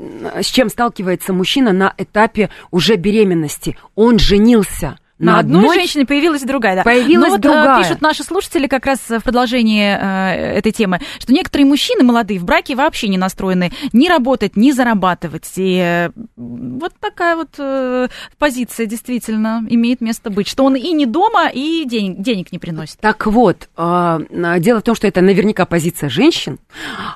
с 0.41 0.47
чем 0.47 0.69
сталкивается 0.69 1.33
мужчина 1.33 1.73
на 1.73 1.95
этапе 1.97 2.51
уже 2.71 2.97
беременности. 2.97 3.77
Он 3.95 4.19
женился– 4.19 4.99
на, 5.19 5.33
на 5.33 5.39
одной, 5.39 5.61
одной 5.63 5.77
женщине 5.77 6.05
появилась 6.05 6.43
другая, 6.43 6.77
да. 6.77 6.83
Появилась 6.83 7.33
Но 7.33 7.39
другая. 7.39 7.77
Вот, 7.77 7.83
пишут 7.83 8.03
наши 8.03 8.23
слушатели 8.23 8.67
как 8.67 8.85
раз 8.85 8.99
в 9.09 9.21
продолжении 9.21 9.83
э, 9.83 10.59
этой 10.59 10.73
темы, 10.73 11.01
что 11.19 11.33
некоторые 11.33 11.67
мужчины 11.67 12.03
молодые 12.05 12.39
в 12.39 12.45
браке 12.45 12.75
вообще 12.75 13.09
не 13.09 13.17
настроены 13.17 13.73
ни 13.93 14.09
работать, 14.09 14.57
ни 14.57 14.73
зарабатывать. 14.73 15.51
И 15.57 15.79
э, 15.79 16.11
вот 16.37 16.93
такая 17.01 17.37
вот 17.37 17.49
э, 17.59 18.09
позиция 18.39 18.87
действительно 18.87 19.65
имеет 19.69 20.01
место 20.01 20.31
быть, 20.31 20.49
что 20.49 20.65
он 20.65 20.77
и 20.77 20.93
не 20.93 21.07
дома, 21.07 21.49
и 21.49 21.85
денег, 21.87 22.21
денег 22.21 22.53
не 22.53 22.59
приносит. 22.59 22.99
Так 23.01 23.27
вот, 23.27 23.69
э, 23.77 24.19
дело 24.59 24.81
в 24.81 24.83
том, 24.83 24.95
что 24.95 25.07
это 25.07 25.23
наверняка 25.23 25.65
позиция 25.65 26.11
женщин. 26.11 26.59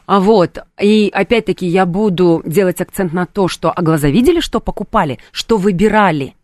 А 0.07 0.21
вот, 0.21 0.59
и 0.81 1.11
опять-таки 1.13 1.67
я 1.67 1.85
буду 1.85 2.43
делать 2.47 2.81
акцент 2.81 3.13
на 3.13 3.27
то, 3.27 3.49
что 3.49 3.71
а 3.71 3.83
глаза 3.83 4.09
видели, 4.09 4.41
что 4.41 4.61
покупали, 4.61 5.19
что 5.33 5.59
выбирали. 5.59 6.35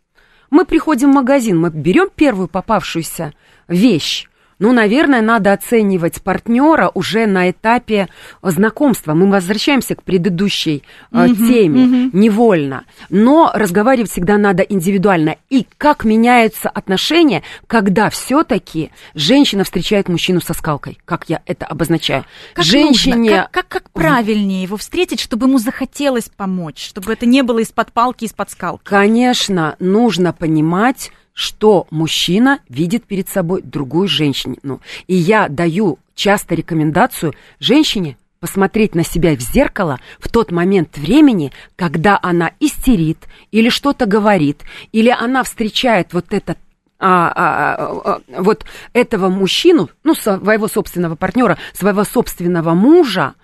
Мы 0.50 0.64
приходим 0.64 1.10
в 1.10 1.14
магазин, 1.14 1.58
мы 1.58 1.70
берем 1.70 2.08
первую 2.14 2.48
попавшуюся 2.48 3.32
вещь, 3.68 4.28
ну, 4.58 4.72
наверное, 4.72 5.20
надо 5.20 5.52
оценивать 5.52 6.22
партнера 6.22 6.90
уже 6.94 7.26
на 7.26 7.50
этапе 7.50 8.08
знакомства. 8.42 9.12
Мы 9.14 9.30
возвращаемся 9.30 9.94
к 9.94 10.02
предыдущей 10.02 10.82
uh 11.12 11.28
теме 11.34 11.84
uh 11.84 12.10
невольно. 12.12 12.84
Но 13.10 13.50
разговаривать 13.54 14.10
всегда 14.10 14.38
надо 14.38 14.62
индивидуально. 14.62 15.36
И 15.50 15.66
как 15.76 16.04
меняются 16.04 16.68
отношения, 16.68 17.42
когда 17.66 18.08
все-таки 18.10 18.90
женщина 19.14 19.64
встречает 19.64 20.08
мужчину 20.08 20.40
со 20.40 20.54
скалкой, 20.54 20.98
как 21.04 21.28
я 21.28 21.42
это 21.46 21.66
обозначаю. 21.66 22.24
Как 22.54 22.64
Женщине... 22.64 23.16
Нужно? 23.16 23.48
Как, 23.50 23.50
как, 23.50 23.68
как 23.68 23.90
правильнее 23.90 24.62
его 24.62 24.76
встретить, 24.76 25.20
чтобы 25.20 25.46
ему 25.46 25.58
захотелось 25.58 26.30
помочь, 26.34 26.84
чтобы 26.84 27.12
это 27.12 27.26
не 27.26 27.42
было 27.42 27.58
из-под 27.58 27.92
палки, 27.92 28.24
из-под 28.24 28.50
скалки? 28.50 28.84
Конечно, 28.84 29.76
нужно 29.78 30.32
понимать, 30.32 31.12
что 31.36 31.86
мужчина 31.90 32.60
видит 32.70 33.04
перед 33.04 33.28
собой 33.28 33.60
другую 33.60 34.08
женщину. 34.08 34.56
Ну, 34.62 34.80
и 35.06 35.14
я 35.14 35.48
даю 35.50 35.98
часто 36.14 36.54
рекомендацию 36.54 37.34
женщине 37.60 38.16
посмотреть 38.40 38.94
на 38.94 39.04
себя 39.04 39.36
в 39.36 39.40
зеркало 39.40 40.00
в 40.18 40.30
тот 40.30 40.50
момент 40.50 40.96
времени, 40.96 41.52
когда 41.76 42.18
она 42.22 42.52
истерит 42.58 43.18
или 43.50 43.68
что-то 43.68 44.06
говорит, 44.06 44.62
или 44.92 45.10
она 45.10 45.42
встречает 45.42 46.14
вот 46.14 46.32
этот 46.32 46.56
а, 46.98 47.28
а, 47.28 47.76
а, 47.76 48.20
вот 48.40 48.64
этого 48.94 49.28
мужчину, 49.28 49.90
ну, 50.04 50.14
своего 50.14 50.68
собственного 50.68 51.16
партнера, 51.16 51.58
своего 51.74 52.04
собственного 52.04 52.72
мужа, 52.72 53.34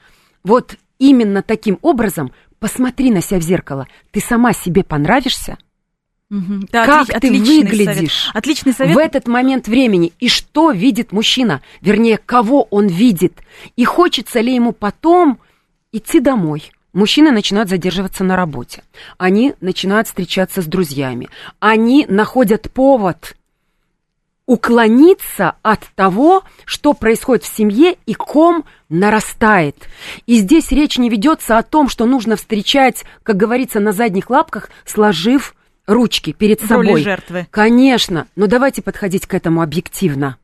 вот 0.44 0.76
именно 0.98 1.42
таким 1.42 1.78
образом 1.82 2.32
посмотри 2.58 3.10
на 3.10 3.20
себя 3.20 3.38
в 3.38 3.42
зеркало. 3.42 3.86
Ты 4.12 4.20
сама 4.20 4.54
себе 4.54 4.82
понравишься? 4.82 5.58
Угу. 6.32 6.66
Да, 6.72 6.86
как 6.86 7.10
отли- 7.10 7.20
ты 7.20 7.30
выглядишь 7.30 7.94
совет. 7.94 8.10
Отличный 8.32 8.72
совет. 8.72 8.94
в 8.94 8.98
этот 8.98 9.28
момент 9.28 9.68
времени 9.68 10.14
и 10.18 10.28
что 10.28 10.70
видит 10.70 11.12
мужчина, 11.12 11.60
вернее, 11.82 12.16
кого 12.16 12.62
он 12.70 12.86
видит, 12.86 13.34
и 13.76 13.84
хочется 13.84 14.40
ли 14.40 14.54
ему 14.54 14.72
потом 14.72 15.38
идти 15.92 16.20
домой. 16.20 16.72
Мужчины 16.94 17.32
начинают 17.32 17.68
задерживаться 17.68 18.24
на 18.24 18.34
работе, 18.34 18.82
они 19.18 19.54
начинают 19.60 20.08
встречаться 20.08 20.62
с 20.62 20.66
друзьями, 20.66 21.28
они 21.60 22.06
находят 22.08 22.70
повод 22.72 23.36
уклониться 24.46 25.56
от 25.62 25.80
того, 25.94 26.44
что 26.64 26.94
происходит 26.94 27.44
в 27.44 27.54
семье 27.54 27.96
и 28.06 28.14
ком 28.14 28.64
нарастает. 28.88 29.76
И 30.26 30.36
здесь 30.38 30.70
речь 30.72 30.98
не 30.98 31.08
ведется 31.08 31.58
о 31.58 31.62
том, 31.62 31.88
что 31.88 32.06
нужно 32.06 32.36
встречать, 32.36 33.04
как 33.22 33.36
говорится, 33.36 33.80
на 33.80 33.92
задних 33.92 34.30
лапках, 34.30 34.70
сложив 34.84 35.54
ручки 35.92 36.32
перед 36.32 36.60
в 36.60 36.66
собой. 36.66 36.86
Роли 36.88 37.02
жертвы. 37.02 37.46
Конечно, 37.50 38.26
но 38.36 38.46
давайте 38.46 38.82
подходить 38.82 39.26
к 39.26 39.34
этому 39.34 39.62
объективно. 39.62 40.36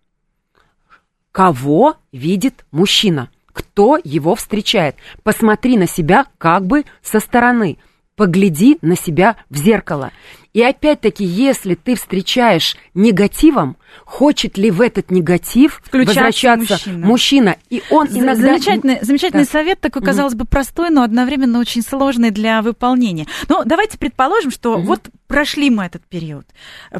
Кого 1.32 1.96
видит 2.12 2.64
мужчина? 2.70 3.30
Кто 3.52 3.98
его 4.02 4.34
встречает? 4.34 4.96
Посмотри 5.22 5.76
на 5.76 5.86
себя 5.86 6.26
как 6.38 6.66
бы 6.66 6.84
со 7.02 7.20
стороны. 7.20 7.78
Погляди 8.16 8.78
на 8.82 8.96
себя 8.96 9.36
в 9.48 9.56
зеркало. 9.56 10.10
И 10.58 10.62
опять-таки, 10.64 11.24
если 11.24 11.76
ты 11.76 11.94
встречаешь 11.94 12.76
негативом, 12.92 13.76
хочет 14.04 14.58
ли 14.58 14.72
в 14.72 14.80
этот 14.80 15.08
негатив 15.08 15.80
Включаться 15.84 16.18
возвращаться 16.24 16.72
мужчина. 16.72 17.06
мужчина? 17.06 17.56
И 17.70 17.82
он 17.92 18.08
иногда... 18.08 18.34
Замечательный, 18.34 18.98
замечательный 19.00 19.44
Да. 19.44 19.50
совет, 19.52 19.78
такой, 19.78 20.02
казалось 20.02 20.34
бы, 20.34 20.46
простой, 20.46 20.90
но 20.90 21.04
одновременно 21.04 21.60
очень 21.60 21.82
сложный 21.82 22.32
для 22.32 22.60
выполнения. 22.60 23.28
Ну, 23.48 23.62
давайте 23.64 23.98
предположим, 23.98 24.50
что 24.50 24.78
вот 24.78 25.08
прошли 25.28 25.70
мы 25.70 25.84
этот 25.84 26.02
период, 26.02 26.44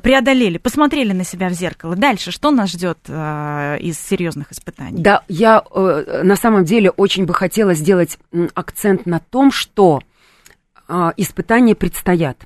преодолели, 0.05 0.59
посмотрели 0.59 1.13
на 1.13 1.25
себя 1.25 1.49
в 1.49 1.53
зеркало. 1.55 1.97
Дальше 1.97 2.31
что 2.31 2.53
нас 2.53 2.71
ждет 2.71 2.99
э, 3.09 3.79
из 3.81 3.99
серьезных 3.99 4.53
испытаний? 4.53 5.03
Да, 5.03 5.25
я 5.27 5.65
э, 5.75 6.21
на 6.23 6.37
самом 6.37 6.65
деле 6.65 6.91
очень 6.91 7.27
бы 7.27 7.35
хотела 7.35 7.75
сделать 7.75 8.21
акцент 8.55 9.05
на 9.07 9.19
том, 9.19 9.51
что 9.51 10.01
испытания 11.17 11.75
предстоят. 11.75 12.45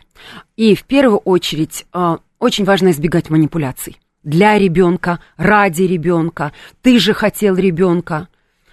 И 0.57 0.75
в 0.75 0.85
первую 0.85 1.19
очередь 1.19 1.87
э, 1.93 2.17
очень 2.39 2.65
важно 2.65 2.91
избегать 2.91 3.31
манипуляций. 3.31 3.99
Для 4.23 4.59
ребенка, 4.59 5.21
ради 5.37 5.83
ребенка. 5.83 6.53
Ты 6.81 6.99
же 6.99 7.15
хотел 7.15 7.57
ребенка. 7.57 8.29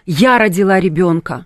Я 0.05 0.37
родила 0.37 0.79
ребенка. 0.79 1.45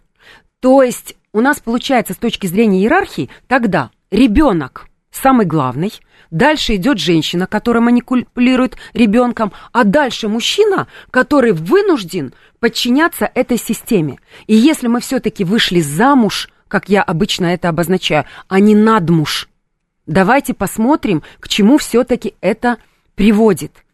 То 0.59 0.83
есть 0.83 1.15
у 1.33 1.41
нас 1.41 1.59
получается 1.59 2.13
с 2.13 2.17
точки 2.17 2.47
зрения 2.47 2.79
иерархии 2.79 3.29
тогда 3.47 3.91
ребенок 4.11 4.87
самый 5.13 5.45
главный, 5.45 5.93
дальше 6.31 6.75
идет 6.75 6.97
женщина, 6.97 7.47
которая 7.47 7.81
манипулирует 7.81 8.77
ребенком, 8.93 9.53
а 9.71 9.83
дальше 9.83 10.27
мужчина, 10.27 10.87
который 11.11 11.53
вынужден 11.53 12.33
подчиняться 12.59 13.29
этой 13.33 13.57
системе. 13.57 14.19
И 14.47 14.55
если 14.55 14.87
мы 14.87 14.99
все-таки 14.99 15.43
вышли 15.43 15.81
замуж, 15.81 16.49
как 16.73 16.89
я 16.89 17.03
обычно 17.03 17.45
это 17.45 17.69
обозначаю, 17.69 18.25
а 18.47 18.59
не 18.59 18.73
надмуж, 18.73 19.47
давайте 20.07 20.55
посмотрим, 20.55 21.21
к 21.39 21.47
чему 21.47 21.77
все-таки 21.77 22.33
это 22.41 22.77
приводит. 23.13 23.85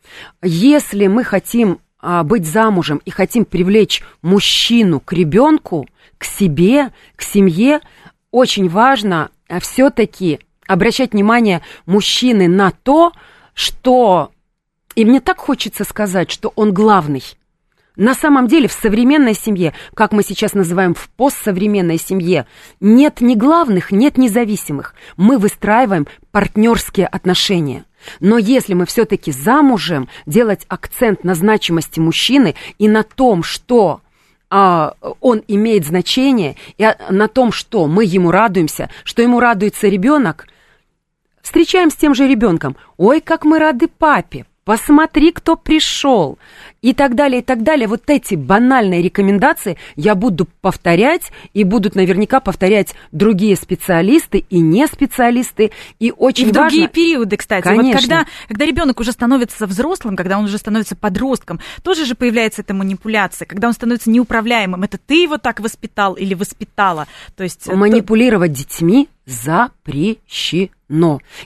Если 0.42 1.08
мы 1.08 1.26
хотим 1.26 1.82
а, 2.00 2.24
быть 2.24 2.46
замужем 2.46 3.02
и 3.04 3.12
хотим 3.12 3.44
привлечь 3.44 4.02
мужчину 4.22 5.02
к 5.02 5.12
ребенку, 5.12 5.90
к 6.18 6.24
себе, 6.24 6.94
к 7.18 7.22
семье, 7.22 7.82
очень 8.32 8.70
важно 8.70 9.30
все-таки 9.60 10.40
обращать 10.66 11.12
внимание 11.12 11.62
мужчины 11.86 12.48
на 12.48 12.72
то, 12.72 13.12
что... 13.54 14.32
И 14.96 15.04
мне 15.04 15.20
так 15.20 15.40
хочется 15.40 15.84
сказать, 15.84 16.32
что 16.32 16.54
он 16.56 16.74
главный. 16.74 17.24
На 17.96 18.14
самом 18.14 18.48
деле 18.48 18.68
в 18.68 18.72
современной 18.72 19.34
семье, 19.34 19.74
как 19.94 20.12
мы 20.12 20.24
сейчас 20.24 20.54
называем 20.54 20.94
в 20.94 21.10
постсовременной 21.10 21.98
семье, 21.98 22.46
нет 22.80 23.20
ни 23.20 23.36
главных, 23.36 23.92
нет 23.92 24.18
независимых. 24.18 24.96
Мы 25.18 25.38
выстраиваем 25.38 26.08
партнерские 26.32 27.08
отношения. 27.08 27.86
Но 28.20 28.38
если 28.38 28.74
мы 28.74 28.86
все-таки 28.86 29.32
замужем, 29.32 30.08
делать 30.26 30.66
акцент 30.70 31.24
на 31.24 31.36
значимости 31.36 32.00
мужчины 32.00 32.56
и 32.78 32.88
на 32.88 33.04
том, 33.04 33.44
что 33.44 34.02
а, 34.50 34.94
он 35.20 35.44
имеет 35.48 35.86
значение, 35.86 36.56
и 36.78 36.84
а, 36.84 36.98
на 37.10 37.28
том, 37.28 37.52
что 37.52 37.88
мы 37.88 38.06
ему 38.06 38.32
радуемся, 38.32 38.90
что 39.04 39.22
ему 39.22 39.40
радуется 39.40 39.88
ребенок, 39.88 40.48
встречаем 41.42 41.92
с 41.92 41.96
тем 41.96 42.16
же 42.16 42.28
ребенком. 42.28 42.76
Ой, 42.98 43.22
как 43.22 43.46
мы 43.46 43.60
рады 43.60 43.88
папе, 43.88 44.46
посмотри, 44.64 45.32
кто 45.32 45.56
пришел. 45.56 46.40
И 46.82 46.94
так 46.94 47.16
далее, 47.16 47.42
и 47.42 47.44
так 47.44 47.64
далее. 47.64 47.88
Вот 47.88 48.04
эти 48.08 48.36
банальные 48.36 49.02
рекомендации 49.02 49.78
я 49.96 50.16
буду 50.16 50.48
повторять, 50.62 51.32
и 51.54 51.64
будут 51.64 51.96
наверняка 51.96 52.40
повторять 52.40 52.96
другие 53.12 53.56
специалисты 53.56 54.46
и 54.50 54.60
не 54.60 54.88
специалисты. 54.88 55.72
И 56.00 56.14
очень 56.16 56.48
И 56.48 56.52
в 56.52 56.56
важно... 56.56 56.70
другие 56.70 56.88
периоды, 56.88 57.38
кстати. 57.38 57.64
Конечно. 57.64 57.92
Вот 57.92 58.02
когда, 58.02 58.26
когда 58.48 58.66
ребенок 58.66 59.00
уже 59.00 59.12
становится 59.12 59.66
взрослым, 59.68 60.16
когда 60.16 60.38
он 60.38 60.46
уже 60.46 60.58
становится 60.58 60.96
подростком, 60.96 61.60
тоже 61.84 62.06
же 62.06 62.16
появляется 62.16 62.62
эта 62.62 62.74
манипуляция, 62.74 63.46
когда 63.46 63.68
он 63.68 63.74
становится 63.74 64.10
неуправляемым. 64.10 64.84
Это 64.84 64.98
ты 64.98 65.24
его 65.24 65.38
так 65.38 65.60
воспитал 65.60 66.14
или 66.14 66.34
воспитала. 66.34 67.08
То 67.36 67.44
есть 67.44 67.68
э, 67.68 67.76
Манипулировать 67.76 68.54
детьми 68.54 69.10
запрещено. 69.26 70.70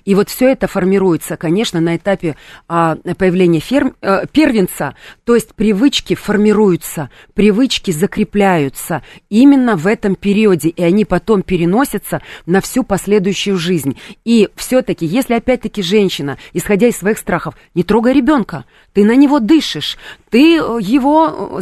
И 0.05 0.15
вот 0.15 0.29
все 0.29 0.49
это 0.49 0.67
формируется, 0.67 1.37
конечно, 1.37 1.81
на 1.81 1.97
этапе 1.97 2.35
а, 2.67 2.95
появления 3.17 3.59
ферм, 3.59 3.95
э, 4.01 4.25
первенца, 4.31 4.95
то 5.25 5.35
есть 5.35 5.53
привычки 5.53 6.15
формируются, 6.15 7.09
привычки 7.33 7.91
закрепляются 7.91 9.03
именно 9.29 9.75
в 9.75 9.85
этом 9.87 10.15
периоде, 10.15 10.69
и 10.69 10.81
они 10.81 11.03
потом 11.05 11.41
переносятся 11.41 12.21
на 12.45 12.61
всю 12.61 12.83
последующую 12.83 13.57
жизнь. 13.57 13.97
И 14.23 14.49
все-таки, 14.55 15.05
если 15.05 15.33
опять-таки 15.33 15.83
женщина, 15.83 16.37
исходя 16.53 16.87
из 16.87 16.97
своих 16.97 17.17
страхов, 17.17 17.55
не 17.75 17.83
трогай 17.83 18.13
ребенка, 18.13 18.65
ты 18.93 19.03
на 19.03 19.15
него 19.15 19.39
дышишь, 19.39 19.97
ты 20.29 20.55
его 20.55 21.57
э, 21.57 21.61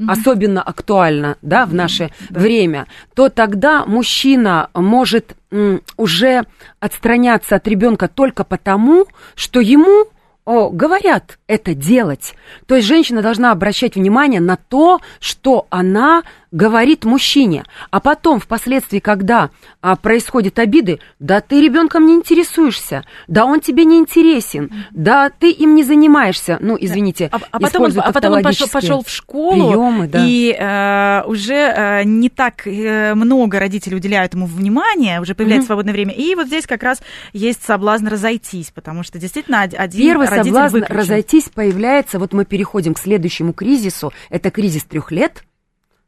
заразишь 0.00 0.20
особенно 0.20 0.62
актуально 0.62 1.36
да, 1.42 1.66
в 1.66 1.74
наше 1.74 2.10
время, 2.30 2.86
то 3.14 3.28
тогда 3.28 3.84
мужчина 3.86 4.70
может 4.74 5.36
м, 5.50 5.82
уже 5.96 6.44
отстраняться 6.78 7.56
от 7.56 7.66
ребенка 7.68 8.08
только 8.08 8.44
потому, 8.44 9.06
что 9.34 9.60
ему 9.60 10.06
о, 10.44 10.70
говорят 10.70 11.38
это 11.46 11.74
делать. 11.74 12.34
То 12.66 12.74
есть 12.74 12.88
женщина 12.88 13.22
должна 13.22 13.52
обращать 13.52 13.94
внимание 13.94 14.40
на 14.40 14.56
то, 14.56 15.00
что 15.20 15.66
она 15.70 16.22
говорит 16.52 17.04
мужчине. 17.04 17.64
А 17.90 18.00
потом, 18.00 18.40
впоследствии, 18.40 18.98
когда 18.98 19.50
а, 19.80 19.96
происходят 19.96 20.58
обиды, 20.58 20.98
да 21.18 21.40
ты 21.40 21.60
ребенком 21.60 22.06
не 22.06 22.14
интересуешься, 22.14 23.04
да 23.28 23.44
он 23.44 23.60
тебе 23.60 23.84
не 23.84 23.98
интересен, 23.98 24.70
да 24.90 25.30
ты 25.30 25.50
им 25.50 25.74
не 25.74 25.84
занимаешься. 25.84 26.58
Ну, 26.60 26.76
извините, 26.80 27.28
А, 27.32 27.38
а 27.52 27.60
потом, 27.60 27.84
он, 27.84 27.92
а 28.00 28.12
потом 28.12 28.32
он 28.34 28.42
пошел, 28.42 28.68
пошел 28.68 29.02
в 29.04 29.08
школу, 29.10 29.68
приемы, 29.68 30.08
да. 30.08 30.24
и 30.26 30.52
э, 30.52 31.22
уже 31.26 31.54
э, 31.54 32.02
не 32.04 32.28
так 32.28 32.66
э, 32.66 33.14
много 33.14 33.58
родителей 33.60 33.96
уделяют 33.96 34.34
ему 34.34 34.46
внимания, 34.46 35.20
уже 35.20 35.34
появляется 35.34 35.62
Мгм. 35.64 35.66
свободное 35.66 35.92
время. 35.94 36.14
И 36.14 36.34
вот 36.34 36.46
здесь 36.48 36.66
как 36.66 36.82
раз 36.82 37.00
есть 37.32 37.62
соблазн 37.64 38.08
разойтись, 38.08 38.70
потому 38.74 39.02
что 39.02 39.18
действительно 39.18 39.62
од- 39.62 39.74
один 39.74 40.06
Первый 40.08 40.26
родитель 40.28 40.50
соблазн 40.52 40.74
выключен. 40.78 40.96
разойтись 40.96 41.48
появляется, 41.48 42.18
вот 42.18 42.32
мы 42.32 42.44
переходим 42.44 42.94
к 42.94 42.98
следующему 42.98 43.52
кризису, 43.52 44.12
это 44.30 44.50
кризис 44.50 44.84
трех 44.84 45.10
лет, 45.12 45.44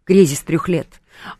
кризис 0.04 0.40
трех 0.40 0.68
лет, 0.68 0.88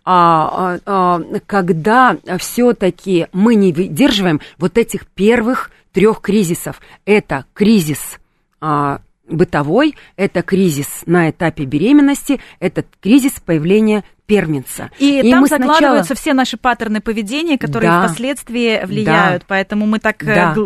а, 0.05 0.77
а, 0.77 0.81
а, 0.87 1.23
когда 1.47 2.17
все-таки 2.39 3.27
мы 3.33 3.55
не 3.55 3.73
выдерживаем 3.73 4.41
вот 4.59 4.79
этих 4.79 5.07
первых 5.07 5.71
трех 5.93 6.21
кризисов. 6.21 6.81
Это 7.05 7.45
кризис 7.55 8.19
а, 8.61 9.01
бытовой, 9.29 9.95
это 10.17 10.43
кризис 10.43 11.03
на 11.07 11.31
этапе 11.31 11.65
беременности, 11.65 12.41
это 12.61 12.85
кризис 13.01 13.41
появления 13.41 14.05
первенца. 14.33 14.91
И, 14.99 15.21
И 15.21 15.31
там 15.31 15.41
мы 15.43 15.47
сначала- 15.49 15.73
закладываются 15.75 16.15
все 16.15 16.33
наши 16.33 16.57
паттерны 16.57 17.01
поведения, 17.01 17.59
которые 17.59 17.91
Да. 17.91 18.07
впоследствии 18.07 18.85
влияют. 18.85 19.45
Поэтому 19.47 19.87
мы 19.87 19.99
так 19.99 20.23
э, 20.23 20.35
Да. 20.35 20.57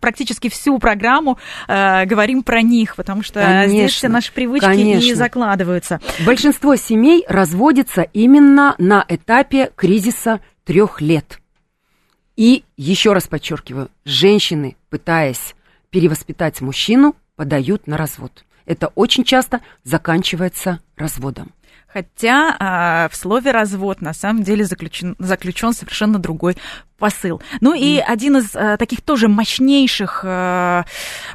практически 0.00 0.48
всю 0.48 0.78
программу 0.78 1.38
э, 1.68 2.04
говорим 2.06 2.42
про 2.42 2.62
них, 2.62 2.96
потому 2.96 3.22
что 3.22 3.40
Конечно, 3.40 3.68
здесь 3.68 3.92
все 3.92 4.08
наши 4.08 4.32
привычки 4.32 4.64
и 4.64 4.68
конечно. 4.68 5.14
закладываются. 5.14 6.00
Большинство 6.26 6.76
семей 6.76 7.24
разводятся 7.28 8.02
именно 8.12 8.74
на 8.78 9.04
этапе 9.08 9.70
кризиса 9.76 10.40
трех 10.64 11.00
лет. 11.00 11.38
И 12.36 12.64
еще 12.76 13.12
раз 13.12 13.26
подчеркиваю, 13.28 13.88
женщины, 14.04 14.76
пытаясь 14.90 15.54
перевоспитать 15.90 16.60
мужчину, 16.60 17.14
подают 17.36 17.86
на 17.86 17.96
развод. 17.96 18.44
Это 18.64 18.88
очень 18.94 19.24
часто 19.24 19.60
заканчивается 19.84 20.80
разводом. 20.96 21.50
Хотя 21.92 22.56
а, 22.58 23.08
в 23.10 23.16
слове 23.16 23.50
развод 23.50 24.00
на 24.00 24.14
самом 24.14 24.42
деле 24.42 24.64
заключен, 24.64 25.14
заключен 25.18 25.72
совершенно 25.74 26.18
другой 26.18 26.56
посыл. 27.02 27.42
Ну 27.60 27.74
и 27.74 27.98
один 27.98 28.36
из 28.36 28.54
а, 28.54 28.76
таких 28.76 29.00
тоже 29.00 29.26
мощнейших 29.26 30.20
а, 30.24 30.84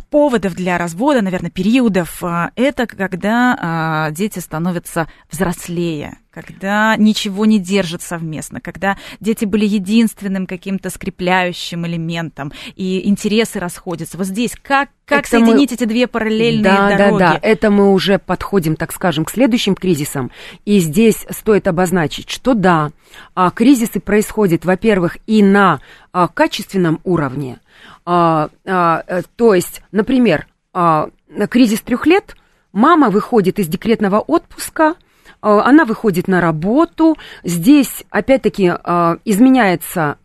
поводов 0.09 0.55
для 0.55 0.77
развода, 0.77 1.21
наверное, 1.21 1.51
периодов, 1.51 2.23
а, 2.23 2.51
это 2.55 2.87
когда 2.87 3.57
а, 3.59 4.11
дети 4.11 4.39
становятся 4.39 5.09
взрослее, 5.29 6.19
когда 6.31 6.95
ничего 6.95 7.45
не 7.45 7.59
держат 7.59 8.01
совместно, 8.01 8.61
когда 8.61 8.97
дети 9.19 9.43
были 9.43 9.65
единственным 9.65 10.47
каким-то 10.47 10.89
скрепляющим 10.89 11.85
элементом, 11.85 12.53
и 12.75 13.05
интересы 13.09 13.59
расходятся. 13.59 14.17
Вот 14.17 14.27
здесь 14.27 14.53
как, 14.61 14.89
как 15.03 15.25
Это 15.27 15.39
мы- 15.39 15.47
соединить 15.47 15.73
эти 15.73 15.83
две 15.83 16.07
параллельные 16.07 16.63
да, 16.63 16.95
дороги? 16.95 17.19
да, 17.19 17.33
да. 17.33 17.39
Это 17.41 17.71
мы 17.71 17.91
уже 17.91 18.19
подходим, 18.19 18.77
так 18.77 18.93
скажем, 18.93 19.25
к 19.25 19.31
следующим 19.31 19.75
кризисам. 19.75 20.31
И 20.63 20.79
здесь 20.79 21.25
стоит 21.31 21.67
обозначить, 21.67 22.29
что 22.29 22.53
да, 22.53 22.91
а, 23.33 23.49
кризисы 23.49 23.99
происходят, 23.99 24.63
во-первых, 24.63 25.17
и 25.25 25.41
на 25.41 25.56
а, 25.57 26.27
качественном 26.27 26.99
уровне. 27.03 27.59
А, 28.05 28.49
а, 28.65 29.03
э, 29.05 29.21
то 29.35 29.53
есть, 29.53 29.81
например, 29.91 30.47
а, 30.73 31.09
на 31.27 31.47
кризис 31.47 31.81
трех 31.81 32.05
лет 32.05 32.35
мама 32.71 33.09
выходит 33.09 33.59
из 33.59 33.67
декретного 33.67 34.19
отпуска, 34.19 34.95
она 35.39 35.85
выходит 35.85 36.27
на 36.27 36.41
работу, 36.41 37.15
здесь, 37.43 38.03
опять-таки, 38.09 38.65
изменяется 39.23 40.17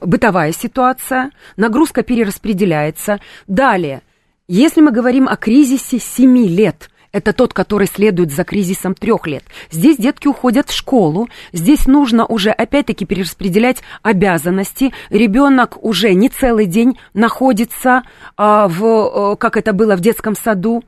бытовая 0.00 0.52
ситуация, 0.52 1.30
нагрузка 1.58 2.02
перераспределяется. 2.02 3.20
Далее, 3.46 4.00
если 4.48 4.80
мы 4.80 4.92
говорим 4.92 5.28
о 5.28 5.36
кризисе 5.36 5.98
7 5.98 6.46
лет– 6.46 6.88
это 7.14 7.32
тот, 7.32 7.54
который 7.54 7.86
следует 7.86 8.32
за 8.32 8.42
кризисом 8.42 8.94
трех 8.94 9.26
лет. 9.28 9.44
Здесь 9.70 9.96
детки 9.96 10.26
уходят 10.26 10.68
в 10.68 10.74
школу, 10.74 11.28
здесь 11.52 11.86
нужно 11.86 12.26
уже 12.26 12.50
опять-таки 12.50 13.06
перераспределять 13.06 13.78
обязанности. 14.02 14.92
Ребенок 15.10 15.82
уже 15.82 16.12
не 16.12 16.28
целый 16.28 16.66
день 16.66 16.98
находится 17.14 18.02
а, 18.36 18.66
в, 18.66 18.84
а, 18.84 19.36
как 19.36 19.56
это 19.56 19.72
было 19.72 19.96
в 19.96 20.00
детском 20.00 20.34
саду, 20.34 20.82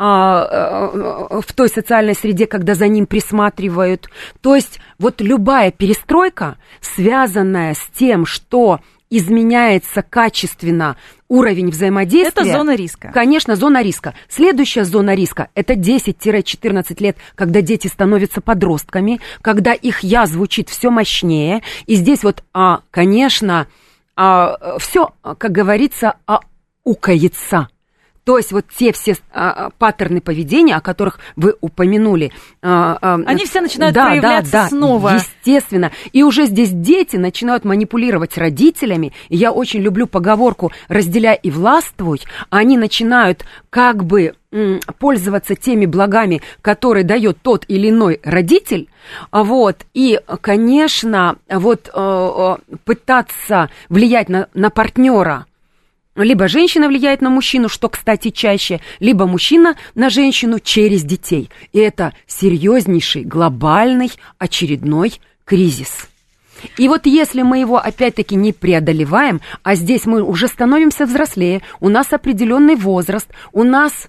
в 0.00 1.44
той 1.54 1.68
социальной 1.68 2.14
среде, 2.14 2.46
когда 2.46 2.74
за 2.74 2.88
ним 2.88 3.06
присматривают. 3.06 4.08
То 4.40 4.54
есть 4.54 4.80
вот 4.98 5.20
любая 5.20 5.70
перестройка, 5.70 6.56
связанная 6.80 7.74
с 7.74 7.86
тем, 7.94 8.24
что 8.24 8.80
изменяется 9.10 10.02
качественно 10.02 10.96
уровень 11.28 11.70
взаимодействия... 11.70 12.42
Это 12.42 12.52
зона 12.52 12.74
риска. 12.76 13.10
Конечно, 13.12 13.56
зона 13.56 13.82
риска. 13.82 14.14
Следующая 14.28 14.84
зона 14.84 15.14
риска– 15.14 15.48
это 15.54 15.74
10-14 15.74 17.02
лет, 17.02 17.16
когда 17.34 17.60
дети 17.60 17.88
становятся 17.88 18.40
подростками, 18.40 19.20
когда 19.42 19.74
их 19.74 20.00
«я» 20.00 20.26
звучит 20.26 20.68
все 20.70 20.90
мощнее. 20.90 21.62
И 21.86 21.96
здесь 21.96 22.22
вот, 22.22 22.42
а, 22.54 22.80
конечно, 22.90 23.66
а, 24.16 24.78
все, 24.78 25.10
как 25.22 25.52
говорится, 25.52 26.14
а, 26.26 26.40
укается– 26.84 27.68
то 28.24 28.36
есть 28.36 28.52
вот 28.52 28.66
те 28.76 28.92
все 28.92 29.16
а, 29.32 29.50
а, 29.50 29.70
паттерны 29.70 30.20
поведения, 30.20 30.76
о 30.76 30.80
которых 30.80 31.18
вы 31.36 31.54
упомянули. 31.60 32.32
А, 32.62 32.98
а, 33.00 33.14
Они 33.26 33.44
все 33.44 33.60
начинают 33.60 33.94
да, 33.94 34.06
проявляться 34.06 34.52
да, 34.52 34.62
да, 34.64 34.68
снова. 34.68 35.08
Естественно. 35.14 35.90
И 36.12 36.22
уже 36.22 36.46
здесь 36.46 36.70
дети 36.70 37.16
начинают 37.16 37.64
манипулировать 37.64 38.36
родителями. 38.36 39.12
И 39.28 39.36
я 39.36 39.52
очень 39.52 39.80
люблю 39.80 40.06
поговорку 40.06 40.70
«разделяй 40.88 41.38
и 41.42 41.50
властвуй». 41.50 42.20
Они 42.50 42.76
начинают 42.76 43.44
как 43.70 44.04
бы 44.04 44.34
пользоваться 44.98 45.54
теми 45.54 45.86
благами, 45.86 46.42
которые 46.60 47.04
дает 47.04 47.38
тот 47.40 47.64
или 47.68 47.90
иной 47.90 48.20
родитель, 48.24 48.88
вот, 49.30 49.86
и, 49.94 50.20
конечно, 50.40 51.36
вот 51.48 51.88
э, 51.92 51.92
э, 51.94 52.76
пытаться 52.84 53.70
влиять 53.88 54.28
на, 54.28 54.48
на 54.54 54.70
партнера, 54.70 55.46
либо 56.16 56.48
женщина 56.48 56.88
влияет 56.88 57.20
на 57.20 57.30
мужчину, 57.30 57.68
что, 57.68 57.88
кстати, 57.88 58.30
чаще, 58.30 58.80
либо 58.98 59.26
мужчина 59.26 59.76
на 59.94 60.10
женщину 60.10 60.58
через 60.58 61.02
детей. 61.02 61.50
И 61.72 61.78
это 61.78 62.12
серьезнейший, 62.26 63.24
глобальный, 63.24 64.10
очередной 64.38 65.14
кризис. 65.44 66.08
И 66.76 66.88
вот 66.88 67.06
если 67.06 67.42
мы 67.42 67.58
его 67.58 67.78
опять-таки 67.78 68.34
не 68.34 68.52
преодолеваем, 68.52 69.40
а 69.62 69.74
здесь 69.74 70.04
мы 70.04 70.22
уже 70.22 70.48
становимся 70.48 71.06
взрослее, 71.06 71.62
у 71.80 71.88
нас 71.88 72.12
определенный 72.12 72.76
возраст, 72.76 73.28
у 73.52 73.64
нас 73.64 74.08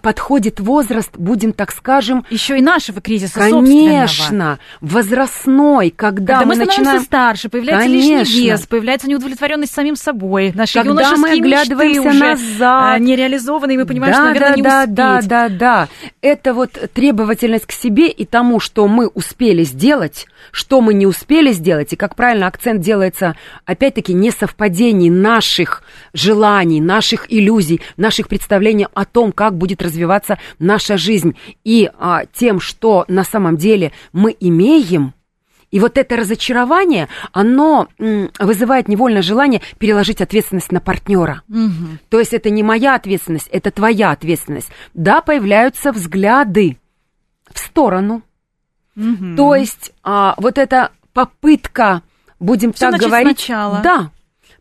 подходит 0.00 0.60
возраст, 0.60 1.10
будем 1.16 1.52
так 1.52 1.72
скажем... 1.72 2.24
Еще 2.30 2.58
и 2.58 2.62
нашего 2.62 3.00
кризиса 3.00 3.34
Конечно, 3.34 4.58
возрастной, 4.80 5.90
когда, 5.90 6.38
когда 6.38 6.46
мы, 6.46 6.56
мы 6.56 6.64
начинаем... 6.66 7.02
старше, 7.02 7.48
появляется 7.48 7.86
Конечно. 7.86 8.18
лишний 8.18 8.46
вес, 8.46 8.66
появляется 8.66 9.08
неудовлетворенность 9.08 9.72
самим 9.72 9.96
собой. 9.96 10.52
Наши 10.54 10.74
когда 10.82 11.16
мы 11.16 11.32
оглядываемся 11.32 12.00
уже 12.00 12.18
назад, 12.18 13.00
нереализованные, 13.00 13.78
мы 13.78 13.86
понимаем, 13.86 14.12
да, 14.12 14.18
что, 14.18 14.26
наверное, 14.26 14.50
да, 14.50 14.56
не 14.56 14.62
да, 14.62 15.14
успеть. 15.14 15.28
Да, 15.28 15.48
да, 15.48 15.56
да. 15.56 15.88
Это 16.20 16.54
вот 16.54 16.72
требовательность 16.92 17.66
к 17.66 17.72
себе 17.72 18.08
и 18.08 18.24
тому, 18.24 18.60
что 18.60 18.86
мы 18.88 19.08
успели 19.08 19.62
сделать, 19.62 20.26
что 20.50 20.80
мы 20.80 20.94
не 20.94 21.06
успели 21.06 21.52
сделать, 21.52 21.92
и, 21.92 21.96
как 21.96 22.14
правильно, 22.14 22.46
акцент 22.46 22.80
делается, 22.80 23.36
опять-таки, 23.64 24.12
несовпадений 24.12 25.10
наших 25.10 25.82
желаний, 26.12 26.80
наших 26.80 27.32
иллюзий, 27.32 27.80
наших 27.96 28.28
представлений 28.28 28.86
о 28.94 29.04
том, 29.04 29.32
как 29.32 29.56
будет 29.56 29.82
развиваться 29.82 30.38
наша 30.58 30.96
жизнь, 30.96 31.36
и 31.64 31.90
а, 31.98 32.24
тем, 32.32 32.60
что 32.60 33.04
на 33.08 33.24
самом 33.24 33.56
деле 33.56 33.92
мы 34.12 34.34
имеем, 34.38 35.14
и 35.70 35.80
вот 35.80 35.98
это 35.98 36.16
разочарование, 36.16 37.08
оно 37.32 37.88
вызывает 38.38 38.88
невольно 38.88 39.22
желание 39.22 39.60
переложить 39.78 40.20
ответственность 40.20 40.72
на 40.72 40.80
партнера. 40.80 41.42
Угу. 41.48 41.98
То 42.08 42.18
есть 42.18 42.32
это 42.32 42.50
не 42.50 42.62
моя 42.62 42.94
ответственность, 42.94 43.48
это 43.48 43.70
твоя 43.70 44.12
ответственность. 44.12 44.70
Да, 44.94 45.20
появляются 45.20 45.92
взгляды 45.92 46.78
в 47.52 47.58
сторону, 47.58 48.22
Угу. 48.96 49.36
То 49.36 49.54
есть 49.54 49.92
а, 50.02 50.34
вот 50.38 50.58
эта 50.58 50.90
попытка, 51.12 52.02
будем 52.40 52.72
все 52.72 52.90
так 52.90 53.00
говорить, 53.00 53.38
сначала. 53.38 53.80
да, 53.80 54.10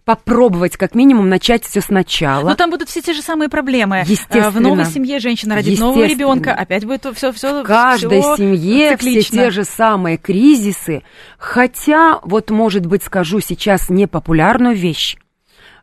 попробовать 0.05 0.77
как 0.77 0.93
минимум 0.93 1.29
начать 1.29 1.65
все 1.65 1.81
сначала. 1.81 2.49
Но 2.49 2.55
там 2.55 2.69
будут 2.69 2.89
все 2.89 3.01
те 3.01 3.13
же 3.13 3.21
самые 3.21 3.49
проблемы. 3.49 4.03
Естественно. 4.05 4.51
В 4.51 4.61
новой 4.61 4.85
семье 4.85 5.19
женщина 5.19 5.55
родит 5.55 5.79
нового 5.79 6.05
ребенка, 6.05 6.53
опять 6.53 6.85
будет 6.85 7.05
все 7.15 7.31
все 7.31 7.63
В 7.63 7.65
каждой 7.65 8.21
всё 8.21 8.37
семье 8.37 8.91
циклично. 8.91 9.21
все 9.21 9.45
те 9.45 9.49
же 9.49 9.63
самые 9.63 10.17
кризисы. 10.17 11.03
Хотя, 11.37 12.19
вот, 12.21 12.51
может 12.51 12.85
быть, 12.85 13.03
скажу 13.03 13.39
сейчас 13.39 13.89
непопулярную 13.89 14.75
вещь. 14.75 15.17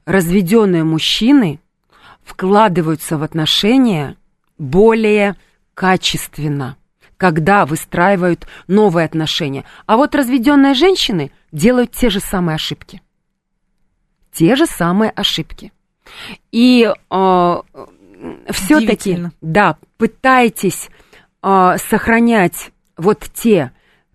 Разведенные 0.05 0.84
мужчины 0.84 1.61
вкладываются 2.22 3.18
в 3.18 3.22
отношения 3.22 4.16
более 4.57 5.36
качественно 5.74 6.76
когда 7.22 7.66
выстраивают 7.66 8.48
новые 8.66 9.04
отношения. 9.04 9.64
А 9.86 9.96
вот 9.96 10.16
разведенные 10.16 10.74
женщины 10.74 11.30
делают 11.52 11.92
те 11.92 12.10
же 12.10 12.18
самые 12.18 12.56
ошибки. 12.56 13.00
Те 14.32 14.56
же 14.56 14.66
самые 14.66 15.12
ошибки. 15.12 15.72
И 16.50 16.84
э, 16.90 17.62
все-таки, 18.50 19.20
да, 19.40 19.76
пытайтесь 19.98 20.90
э, 21.44 21.76
сохранять 21.88 22.72
вот 22.96 23.20
те 23.32 23.70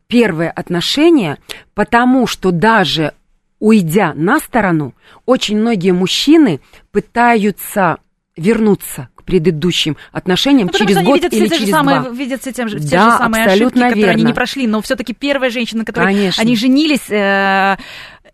первые 0.08 0.50
отношения, 0.50 1.38
потому 1.76 2.28
что 2.28 2.52
даже 2.52 3.14
уйдя 3.60 4.14
на 4.16 4.42
сторону, 4.42 4.94
очень 5.26 5.58
многие 5.58 5.92
мужчины 5.92 6.60
пытаются 6.92 8.00
вернуться 8.36 9.08
предыдущим 9.28 9.98
отношениям 10.12 10.70
ну, 10.72 10.80
через 10.80 10.96
год 11.04 11.18
видят 11.18 11.34
или 11.34 11.48
через 11.50 11.70
самые, 11.70 12.00
два. 12.00 12.10
Видят 12.10 12.42
все, 12.42 12.52
тем 12.54 12.70
же, 12.70 12.80
да, 12.80 12.84
те 12.84 12.98
же 12.98 13.18
самые 13.18 13.44
абсолютно 13.44 13.66
ошибки, 13.66 13.82
верно. 13.82 13.90
которые 13.90 14.12
они 14.14 14.24
не 14.24 14.34
прошли, 14.34 14.68
но 14.68 14.82
все-таки 14.82 15.14
первая 15.14 15.52
женщина, 15.52 15.86
которой 15.86 16.06
Конечно. 16.06 16.42
они 16.42 16.56
женились, 16.56 17.10
э, 17.10 17.78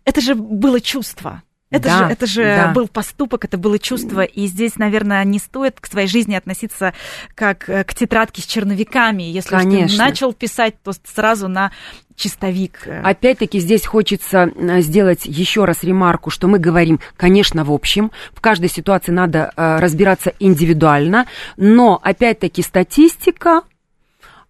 это 0.04 0.20
же 0.20 0.34
было 0.34 0.80
чувство. 0.80 1.42
Это 1.70 1.88
да, 1.88 1.98
же, 1.98 2.04
это 2.04 2.26
же 2.26 2.42
да. 2.44 2.72
был 2.72 2.86
поступок, 2.86 3.44
это 3.44 3.58
было 3.58 3.80
чувство, 3.80 4.20
и 4.20 4.46
здесь, 4.46 4.76
наверное, 4.76 5.24
не 5.24 5.40
стоит 5.40 5.80
к 5.80 5.86
своей 5.86 6.06
жизни 6.06 6.36
относиться 6.36 6.94
как 7.34 7.68
э, 7.68 7.82
к 7.82 7.94
тетрадке 7.94 8.42
с 8.42 8.46
черновиками. 8.46 9.24
Если 9.24 9.48
Конечно. 9.48 9.88
ты 9.88 9.96
начал 9.96 10.32
писать, 10.32 10.80
то 10.84 10.92
сразу 11.04 11.48
на 11.48 11.72
чистовик. 12.16 12.86
Опять-таки 13.02 13.58
здесь 13.58 13.86
хочется 13.86 14.50
э, 14.54 14.80
сделать 14.80 15.26
еще 15.26 15.64
раз 15.64 15.82
ремарку, 15.82 16.30
что 16.30 16.48
мы 16.48 16.58
говорим, 16.58 17.00
конечно, 17.16 17.64
в 17.64 17.72
общем, 17.72 18.10
в 18.32 18.40
каждой 18.40 18.68
ситуации 18.68 19.12
надо 19.12 19.52
э, 19.56 19.78
разбираться 19.78 20.32
индивидуально, 20.38 21.26
но 21.56 22.00
опять-таки 22.02 22.62
статистика 22.62 23.62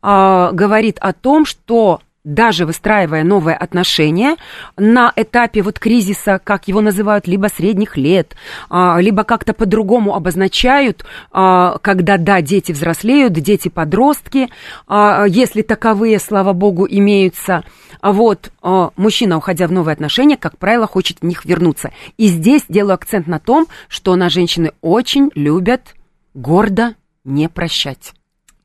э, 0.03 0.51
говорит 0.53 0.99
о 1.01 1.13
том, 1.13 1.47
что 1.47 2.01
даже 2.25 2.65
выстраивая 2.65 3.23
новые 3.23 3.57
отношения 3.57 4.37
на 4.77 5.13
этапе 5.15 5.63
вот 5.63 5.79
кризиса, 5.79 6.41
как 6.43 6.69
его 6.69 6.81
называют, 6.81 7.29
либо 7.29 7.49
средних 7.49 7.97
лет, 7.97 8.35
а, 8.71 8.99
либо 8.99 9.25
как-то 9.25 9.53
по-другому 9.53 10.15
обозначают, 10.15 11.05
а, 11.31 11.79
когда, 11.79 12.17
да, 12.17 12.41
дети 12.41 12.73
взрослеют, 12.73 13.35
дети-подростки, 13.35 14.49
а, 14.87 15.27
если 15.27 15.61
таковые, 15.63 16.19
слава 16.19 16.55
богу, 16.55 16.87
имеются, 16.89 17.63
вот, 18.03 18.53
мужчина, 18.97 19.37
уходя 19.37 19.67
в 19.67 19.73
новые 19.73 19.93
отношения, 19.93 20.37
как 20.37 20.59
правило, 20.59 20.87
хочет 20.87 21.19
в 21.21 21.25
них 21.25 21.45
вернуться. 21.45 21.91
И 22.19 22.27
здесь 22.29 22.65
делаю 22.69 22.95
акцент 22.95 23.27
на 23.27 23.39
том, 23.39 23.67
что 23.89 24.15
на 24.17 24.29
женщины 24.29 24.73
очень 24.83 25.31
любят 25.35 25.95
гордо 26.35 26.95
не 27.25 27.49
прощать. 27.49 28.13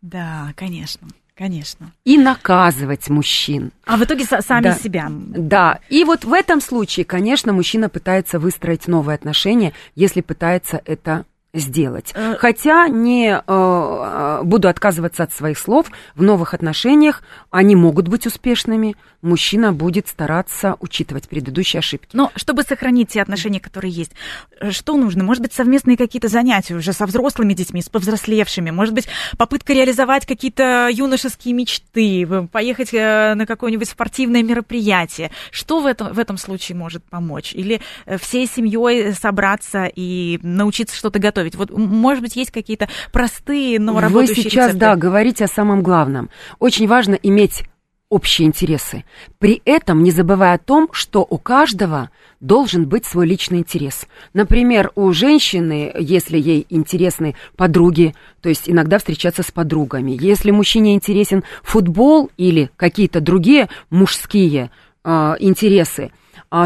Да, 0.01 0.53
конечно. 0.55 1.07
Конечно. 1.39 1.93
И 2.03 2.17
наказывать 2.17 3.07
мужчин. 3.07 3.71
А 3.85 3.95
в 3.95 4.03
итоге 4.03 4.25
сами 4.25 4.63
да. 4.63 4.73
себя. 4.73 5.07
Да. 5.09 5.79
И 5.87 6.03
вот 6.03 6.25
в 6.25 6.33
этом 6.33 6.59
случае, 6.59 7.05
конечно, 7.05 7.53
мужчина 7.53 7.87
пытается 7.87 8.39
выстроить 8.39 8.89
новые 8.89 9.15
отношения, 9.15 9.71
если 9.95 10.19
пытается 10.19 10.81
это 10.83 11.23
сделать. 11.53 12.11
Э, 12.13 12.35
Хотя 12.37 12.87
не 12.87 13.31
э, 13.31 13.41
э, 13.47 14.41
буду 14.43 14.67
отказываться 14.67 15.23
от 15.23 15.33
своих 15.33 15.57
слов, 15.57 15.87
в 16.15 16.21
новых 16.21 16.53
отношениях 16.53 17.23
они 17.49 17.75
могут 17.75 18.07
быть 18.07 18.27
успешными, 18.27 18.95
мужчина 19.21 19.73
будет 19.73 20.07
стараться 20.07 20.75
учитывать 20.79 21.27
предыдущие 21.27 21.79
ошибки. 21.79 22.09
Но 22.13 22.31
чтобы 22.35 22.63
сохранить 22.63 23.09
те 23.09 23.21
отношения, 23.21 23.59
которые 23.59 23.91
есть, 23.91 24.11
э, 24.59 24.69
что 24.71 24.95
нужно? 24.95 25.23
Может 25.23 25.41
быть, 25.41 25.53
совместные 25.53 25.97
какие-то 25.97 26.27
занятия 26.27 26.75
уже 26.75 26.93
со 26.93 27.07
взрослыми 27.07 27.53
детьми, 27.53 27.81
с 27.81 27.89
повзрослевшими, 27.89 28.69
может 28.69 28.93
быть, 28.93 29.07
попытка 29.37 29.73
реализовать 29.73 30.27
какие-то 30.27 30.87
юношеские 30.91 31.55
мечты, 31.55 32.27
поехать 32.51 32.93
на 32.93 33.45
какое-нибудь 33.47 33.89
спортивное 33.89 34.43
мероприятие. 34.43 35.31
Что 35.51 35.79
в 35.79 35.85
этом, 35.87 36.13
в 36.13 36.19
этом 36.19 36.37
случае 36.37 36.77
может 36.77 37.03
помочь? 37.03 37.53
Или 37.53 37.81
всей 38.19 38.45
семьей 38.45 39.13
собраться 39.13 39.85
и 39.85 40.39
научиться 40.43 40.95
что-то 40.95 41.19
готовить? 41.19 41.38
Готовить? 41.43 41.55
Вот, 41.55 41.71
может 41.71 42.23
быть, 42.23 42.35
есть 42.35 42.51
какие-то 42.51 42.89
простые, 43.11 43.79
но 43.79 43.99
работающие 43.99 44.35
Вы 44.35 44.49
сейчас, 44.49 44.67
рецепты? 44.69 44.79
да, 44.79 44.95
говорите 44.95 45.45
о 45.45 45.47
самом 45.47 45.81
главном. 45.81 46.29
Очень 46.59 46.87
важно 46.87 47.15
иметь 47.15 47.63
общие 48.09 48.47
интересы. 48.47 49.05
При 49.37 49.61
этом 49.65 50.03
не 50.03 50.09
забывая 50.09 50.55
о 50.55 50.57
том, 50.57 50.89
что 50.91 51.25
у 51.29 51.37
каждого 51.37 52.09
должен 52.39 52.87
быть 52.87 53.05
свой 53.05 53.27
личный 53.27 53.59
интерес. 53.59 54.07
Например, 54.33 54.91
у 54.95 55.11
женщины, 55.11 55.93
если 55.99 56.37
ей 56.39 56.65
интересны 56.69 57.35
подруги, 57.55 58.15
то 58.41 58.49
есть 58.49 58.67
иногда 58.67 58.97
встречаться 58.97 59.43
с 59.43 59.51
подругами. 59.51 60.17
Если 60.19 60.49
мужчине 60.49 60.95
интересен 60.95 61.43
футбол 61.61 62.31
или 62.37 62.71
какие-то 62.77 63.21
другие 63.21 63.69
мужские 63.91 64.71
э, 65.03 65.35
интересы, 65.39 66.11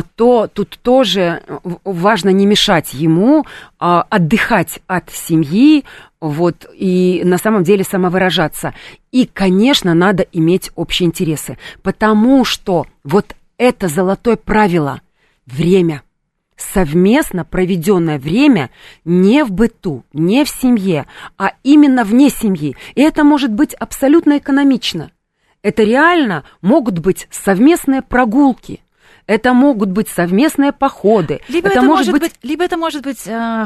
то 0.02 0.48
тут 0.48 0.80
тоже 0.82 1.42
важно 1.84 2.30
не 2.30 2.46
мешать 2.46 2.94
ему 2.94 3.46
а, 3.80 4.06
отдыхать 4.10 4.80
от 4.88 5.10
семьи, 5.10 5.84
вот, 6.22 6.66
и 6.74 7.22
на 7.26 7.38
самом 7.38 7.64
деле 7.64 7.84
самовыражаться. 7.84 8.74
И, 9.12 9.26
конечно, 9.26 9.94
надо 9.94 10.24
иметь 10.32 10.72
общие 10.76 11.08
интересы, 11.08 11.58
потому 11.82 12.46
что 12.46 12.88
вот 13.04 13.36
это 13.58 13.88
золотое 13.88 14.38
правило– 14.38 15.02
время– 15.46 16.04
совместно 16.56 17.46
проведенное 17.46 18.20
время 18.20 18.70
не 19.06 19.44
в 19.44 19.52
быту, 19.52 20.04
не 20.14 20.46
в 20.46 20.50
семье, 20.50 21.08
а 21.38 21.54
именно 21.64 22.04
вне 22.04 22.30
семьи. 22.30 22.76
И 22.96 23.02
это 23.02 23.24
может 23.24 23.52
быть 23.52 23.74
абсолютно 23.74 24.38
экономично. 24.38 25.12
Это 25.62 25.84
реально 25.84 26.44
могут 26.62 27.00
быть 27.00 27.28
совместные 27.32 28.02
прогулки, 28.02 28.83
это 29.28 29.54
могут 29.54 29.90
быть 29.90 30.08
совместные 30.08 30.72
походы. 30.72 31.42
Либо 31.48 31.68
это, 31.68 31.80
это 31.80 31.86
может 31.86 32.12
быть... 32.12 32.22
быть, 32.22 32.34
либо 32.44 32.64
это 32.64 32.78
может 32.78 33.04
быть 33.04 33.26
э, 33.26 33.66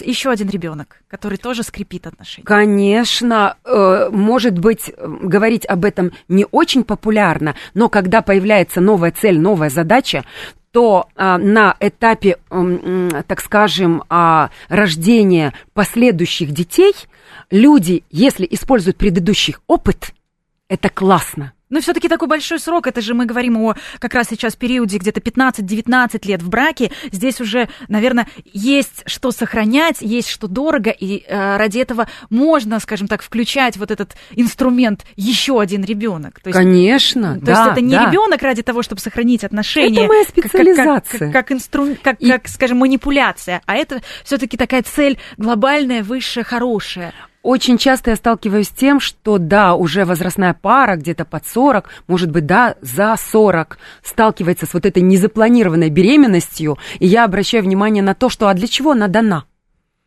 еще 0.00 0.30
один 0.30 0.48
ребенок, 0.48 1.02
который 1.08 1.38
тоже 1.38 1.62
скрепит 1.62 2.06
отношения. 2.06 2.44
Конечно, 2.44 3.56
э, 3.64 4.08
может 4.10 4.58
быть, 4.58 4.92
говорить 4.98 5.66
об 5.66 5.84
этом 5.84 6.12
не 6.28 6.46
очень 6.50 6.84
популярно, 6.84 7.54
но 7.74 7.88
когда 7.88 8.22
появляется 8.22 8.80
новая 8.80 9.12
цель, 9.12 9.38
новая 9.38 9.70
задача, 9.70 10.24
то 10.72 11.08
а, 11.16 11.38
на 11.38 11.76
этапе, 11.80 12.36
а, 12.50 13.22
так 13.26 13.40
скажем, 13.40 14.04
а, 14.08 14.50
рождения 14.68 15.54
последующих 15.72 16.52
детей 16.52 16.94
люди, 17.50 18.04
если 18.10 18.46
используют 18.50 18.98
предыдущий 18.98 19.56
опыт, 19.66 20.12
это 20.68 20.88
классно. 20.90 21.52
Но 21.70 21.80
все-таки 21.80 22.08
такой 22.08 22.28
большой 22.28 22.58
срок, 22.58 22.86
это 22.86 23.00
же 23.00 23.14
мы 23.14 23.26
говорим 23.26 23.56
о 23.58 23.74
как 23.98 24.14
раз 24.14 24.28
сейчас 24.30 24.56
периоде 24.56 24.98
где-то 24.98 25.20
15-19 25.20 26.26
лет 26.26 26.42
в 26.42 26.48
браке. 26.48 26.90
Здесь 27.12 27.40
уже, 27.40 27.68
наверное, 27.88 28.26
есть 28.44 29.02
что 29.06 29.30
сохранять, 29.30 29.96
есть 30.00 30.28
что 30.28 30.48
дорого, 30.48 30.90
и 30.90 31.24
э, 31.26 31.56
ради 31.56 31.78
этого 31.78 32.08
можно, 32.30 32.80
скажем 32.80 33.06
так, 33.06 33.22
включать 33.22 33.76
вот 33.76 33.90
этот 33.90 34.16
инструмент 34.32 35.04
еще 35.16 35.60
один 35.60 35.84
ребенок. 35.84 36.40
То 36.40 36.48
есть, 36.48 36.58
Конечно, 36.58 37.34
То 37.38 37.46
да, 37.46 37.52
есть 37.52 37.72
это 37.72 37.80
не 37.80 37.96
да. 37.96 38.06
ребенок 38.06 38.42
ради 38.42 38.62
того, 38.62 38.82
чтобы 38.82 39.00
сохранить 39.00 39.44
отношения. 39.44 40.00
Это 40.00 40.08
моя 40.08 40.24
специализация. 40.24 41.18
Как, 41.18 41.18
как, 41.18 41.18
как, 41.18 41.32
как 41.32 41.52
инструмент, 41.52 41.98
как, 42.02 42.20
и... 42.20 42.30
как, 42.30 42.48
скажем, 42.48 42.78
манипуляция. 42.78 43.62
А 43.66 43.76
это 43.76 44.00
все-таки 44.24 44.56
такая 44.56 44.82
цель 44.82 45.18
глобальная, 45.36 46.02
высшая, 46.02 46.44
хорошая. 46.44 47.12
Очень 47.42 47.78
часто 47.78 48.10
я 48.10 48.16
сталкиваюсь 48.16 48.68
с 48.68 48.72
тем, 48.72 48.98
что 48.98 49.38
да, 49.38 49.74
уже 49.74 50.04
возрастная 50.04 50.54
пара, 50.54 50.96
где-то 50.96 51.24
под 51.24 51.46
40, 51.46 51.88
может 52.08 52.30
быть, 52.30 52.46
да, 52.46 52.74
за 52.80 53.14
40, 53.16 53.78
сталкивается 54.02 54.66
с 54.66 54.74
вот 54.74 54.84
этой 54.84 55.02
незапланированной 55.02 55.88
беременностью, 55.88 56.78
и 56.98 57.06
я 57.06 57.24
обращаю 57.24 57.62
внимание 57.62 58.02
на 58.02 58.14
то, 58.14 58.28
что 58.28 58.48
а 58.48 58.54
для 58.54 58.66
чего 58.66 58.90
она 58.90 59.06
дана? 59.06 59.44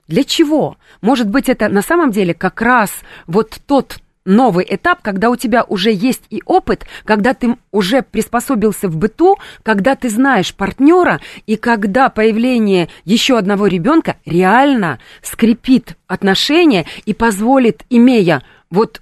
Для 0.07 0.25
чего? 0.25 0.77
Может 0.99 1.29
быть, 1.29 1.47
это 1.47 1.69
на 1.69 1.81
самом 1.81 2.11
деле 2.11 2.33
как 2.33 2.61
раз 2.61 2.91
вот 3.27 3.61
тот 3.65 3.99
новый 4.25 4.65
этап, 4.69 5.01
когда 5.01 5.29
у 5.29 5.35
тебя 5.35 5.63
уже 5.63 5.91
есть 5.91 6.23
и 6.29 6.41
опыт, 6.45 6.85
когда 7.05 7.33
ты 7.33 7.57
уже 7.71 8.01
приспособился 8.01 8.87
в 8.87 8.95
быту, 8.95 9.37
когда 9.63 9.95
ты 9.95 10.09
знаешь 10.09 10.53
партнера, 10.53 11.21
и 11.47 11.55
когда 11.55 12.09
появление 12.09 12.89
еще 13.03 13.37
одного 13.37 13.67
ребенка 13.67 14.17
реально 14.25 14.99
скрепит 15.21 15.97
отношения 16.07 16.85
и 17.05 17.13
позволит, 17.13 17.83
имея 17.89 18.43
вот 18.69 19.01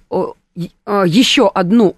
еще 0.56 1.48
одну 1.48 1.96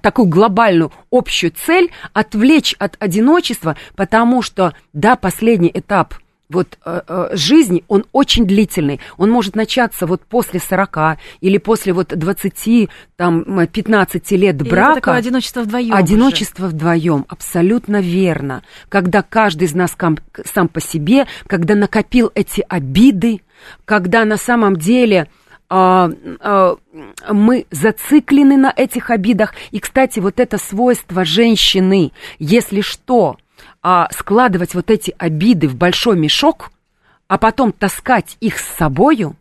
такую 0.00 0.26
глобальную 0.26 0.92
общую 1.12 1.52
цель, 1.52 1.90
отвлечь 2.12 2.74
от 2.78 2.96
одиночества, 2.98 3.76
потому 3.94 4.42
что, 4.42 4.74
да, 4.92 5.14
последний 5.14 5.70
этап– 5.72 6.14
вот 6.48 6.78
э, 6.84 7.00
э, 7.06 7.28
жизни, 7.32 7.84
он 7.88 8.04
очень 8.12 8.46
длительный. 8.46 9.00
Он 9.16 9.30
может 9.30 9.56
начаться 9.56 10.06
вот 10.06 10.22
после 10.22 10.60
40 10.60 11.18
или 11.40 11.58
после 11.58 11.92
вот 11.92 12.08
20, 12.08 12.88
там, 13.16 13.66
15 13.66 14.30
лет 14.32 14.56
брака. 14.56 14.76
И 14.76 14.92
это 14.92 14.94
такое 14.94 15.16
одиночество 15.16 15.60
вдвоем. 15.62 15.94
Одиночество 15.94 16.66
уже. 16.66 16.74
вдвоем, 16.74 17.24
абсолютно 17.28 18.00
верно. 18.00 18.62
Когда 18.88 19.22
каждый 19.22 19.64
из 19.64 19.74
нас 19.74 19.96
сам 20.44 20.68
по 20.68 20.80
себе, 20.80 21.26
когда 21.46 21.74
накопил 21.74 22.30
эти 22.34 22.64
обиды, 22.68 23.40
когда 23.84 24.24
на 24.24 24.36
самом 24.36 24.76
деле 24.76 25.28
а, 25.68 26.10
а, 26.40 26.76
мы 27.32 27.66
зациклены 27.70 28.56
на 28.56 28.72
этих 28.74 29.10
обидах. 29.10 29.54
И, 29.72 29.80
кстати, 29.80 30.20
вот 30.20 30.38
это 30.38 30.58
свойство 30.58 31.24
женщины, 31.24 32.12
если 32.38 32.82
что, 32.82 33.36
а, 33.88 34.08
складывать 34.10 34.74
вот 34.74 34.90
эти 34.90 35.14
обиды 35.16 35.68
в 35.68 35.76
большой 35.76 36.18
мешок, 36.18 36.72
а 37.28 37.38
потом 37.38 37.70
таскать 37.70 38.36
их 38.40 38.58
с 38.58 38.66
собою, 38.66 39.36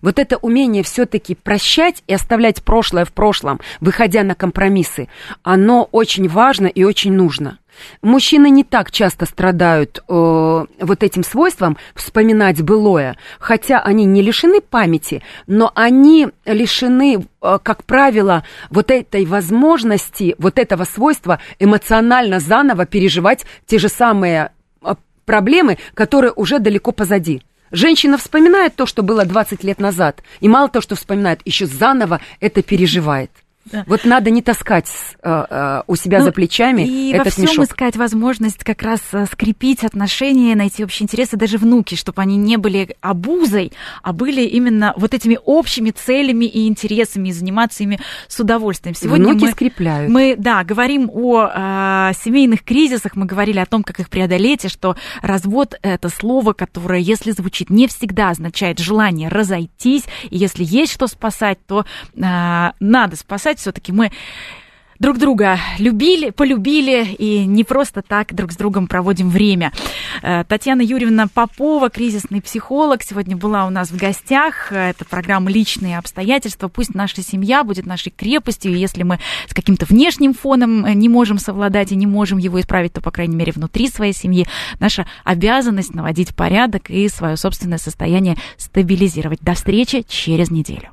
вот 0.00 0.18
это 0.18 0.36
умение 0.36 0.82
все-таки 0.82 1.34
прощать 1.34 2.02
и 2.06 2.14
оставлять 2.14 2.62
прошлое 2.62 3.04
в 3.04 3.12
прошлом, 3.12 3.60
выходя 3.80 4.22
на 4.22 4.34
компромиссы, 4.34 5.08
оно 5.42 5.88
очень 5.92 6.28
важно 6.28 6.66
и 6.66 6.84
очень 6.84 7.12
нужно. 7.12 7.58
Мужчины 8.02 8.50
не 8.50 8.64
так 8.64 8.90
часто 8.90 9.26
страдают 9.26 9.98
э, 9.98 10.02
вот 10.08 11.02
этим 11.02 11.24
свойством 11.24 11.76
вспоминать 11.94 12.62
былое, 12.62 13.16
хотя 13.38 13.80
они 13.80 14.04
не 14.04 14.22
лишены 14.22 14.60
памяти, 14.60 15.22
но 15.46 15.72
они 15.74 16.28
лишены, 16.44 17.24
э, 17.40 17.58
как 17.62 17.84
правило, 17.84 18.44
вот 18.70 18.90
этой 18.90 19.24
возможности, 19.24 20.34
вот 20.38 20.58
этого 20.58 20.84
свойства 20.84 21.40
эмоционально 21.58 22.40
заново 22.40 22.86
переживать 22.86 23.46
те 23.66 23.78
же 23.78 23.88
самые 23.88 24.52
э, 24.82 24.94
проблемы, 25.24 25.78
которые 25.94 26.32
уже 26.32 26.58
далеко 26.58 26.92
позади. 26.92 27.42
Женщина 27.72 28.18
вспоминает 28.18 28.76
то, 28.76 28.84
что 28.84 29.02
было 29.02 29.24
20 29.24 29.64
лет 29.64 29.80
назад, 29.80 30.22
и 30.40 30.48
мало 30.48 30.68
того, 30.68 30.82
что 30.82 30.94
вспоминает, 30.94 31.40
еще 31.46 31.64
заново 31.64 32.20
это 32.38 32.62
переживает. 32.62 33.30
Да. 33.64 33.84
Вот 33.86 34.04
надо 34.04 34.30
не 34.30 34.42
таскать 34.42 34.90
э, 35.22 35.44
э, 35.48 35.82
у 35.86 35.94
себя 35.94 36.18
ну, 36.18 36.24
за 36.24 36.32
плечами 36.32 36.82
и 36.82 37.12
этот 37.12 37.26
во 37.26 37.30
всем 37.30 37.44
мешок. 37.44 37.66
искать 37.66 37.96
возможность 37.96 38.64
как 38.64 38.82
раз 38.82 39.00
э, 39.12 39.26
скрепить 39.26 39.84
отношения, 39.84 40.56
найти 40.56 40.82
общие 40.82 41.04
интересы, 41.04 41.36
даже 41.36 41.58
внуки, 41.58 41.94
чтобы 41.94 42.22
они 42.22 42.36
не 42.36 42.56
были 42.56 42.96
обузой, 43.00 43.72
а 44.02 44.12
были 44.12 44.42
именно 44.42 44.94
вот 44.96 45.14
этими 45.14 45.38
общими 45.44 45.90
целями 45.90 46.44
и 46.44 46.66
интересами, 46.66 47.28
и 47.28 47.32
заниматься 47.32 47.84
ими 47.84 48.00
с 48.26 48.40
удовольствием. 48.40 48.96
Сегодня 48.96 49.28
внуки 49.28 49.44
мы, 49.44 49.50
скрепляют. 49.52 50.10
Мы, 50.10 50.34
да, 50.36 50.64
говорим 50.64 51.08
о 51.12 52.10
э, 52.10 52.12
семейных 52.24 52.64
кризисах, 52.64 53.14
мы 53.14 53.26
говорили 53.26 53.60
о 53.60 53.66
том, 53.66 53.84
как 53.84 54.00
их 54.00 54.10
преодолеть, 54.10 54.64
и 54.64 54.68
что 54.68 54.96
развод– 55.20 55.76
это 55.82 56.08
слово, 56.08 56.52
которое, 56.52 56.98
если 56.98 57.30
звучит, 57.30 57.70
не 57.70 57.86
всегда 57.86 58.30
означает 58.30 58.80
желание 58.80 59.28
разойтись, 59.28 60.04
и 60.30 60.36
если 60.36 60.64
есть 60.64 60.92
что 60.92 61.06
спасать, 61.06 61.58
то 61.66 61.84
э, 62.14 62.70
надо 62.80 63.16
спасать 63.16 63.51
все-таки 63.58 63.92
мы 63.92 64.10
друг 65.02 65.18
друга 65.18 65.58
любили, 65.78 66.30
полюбили 66.30 67.04
и 67.04 67.44
не 67.44 67.64
просто 67.64 68.02
так 68.02 68.32
друг 68.32 68.52
с 68.52 68.56
другом 68.56 68.86
проводим 68.86 69.30
время. 69.30 69.72
Э, 70.22 70.44
Татьяна 70.46 70.80
Юрьевна 70.80 71.26
Попова, 71.26 71.90
кризисный 71.90 72.40
психолог, 72.40 73.02
сегодня 73.02 73.36
была 73.36 73.66
у 73.66 73.70
нас 73.70 73.90
в 73.90 73.96
гостях. 73.96 74.70
Это 74.70 75.04
программа 75.04 75.50
«Личные 75.50 75.98
обстоятельства». 75.98 76.68
Пусть 76.68 76.94
наша 76.94 77.20
семья 77.20 77.64
будет 77.64 77.84
нашей 77.84 78.10
крепостью, 78.10 78.76
если 78.78 79.02
мы 79.02 79.18
с 79.48 79.54
каким-то 79.54 79.86
внешним 79.86 80.34
фоном 80.34 80.86
не 80.96 81.08
можем 81.08 81.38
совладать 81.38 81.90
и 81.90 81.96
не 81.96 82.06
можем 82.06 82.38
его 82.38 82.60
исправить, 82.60 82.92
то, 82.92 83.00
по 83.00 83.10
крайней 83.10 83.34
мере, 83.34 83.50
внутри 83.50 83.88
своей 83.88 84.12
семьи 84.12 84.46
наша 84.78 85.06
обязанность 85.24 85.94
наводить 85.94 86.36
порядок 86.36 86.90
и 86.90 87.08
свое 87.08 87.36
собственное 87.36 87.78
состояние 87.78 88.36
стабилизировать. 88.56 89.40
До 89.40 89.54
встречи 89.54 90.04
через 90.08 90.52
неделю. 90.52 90.90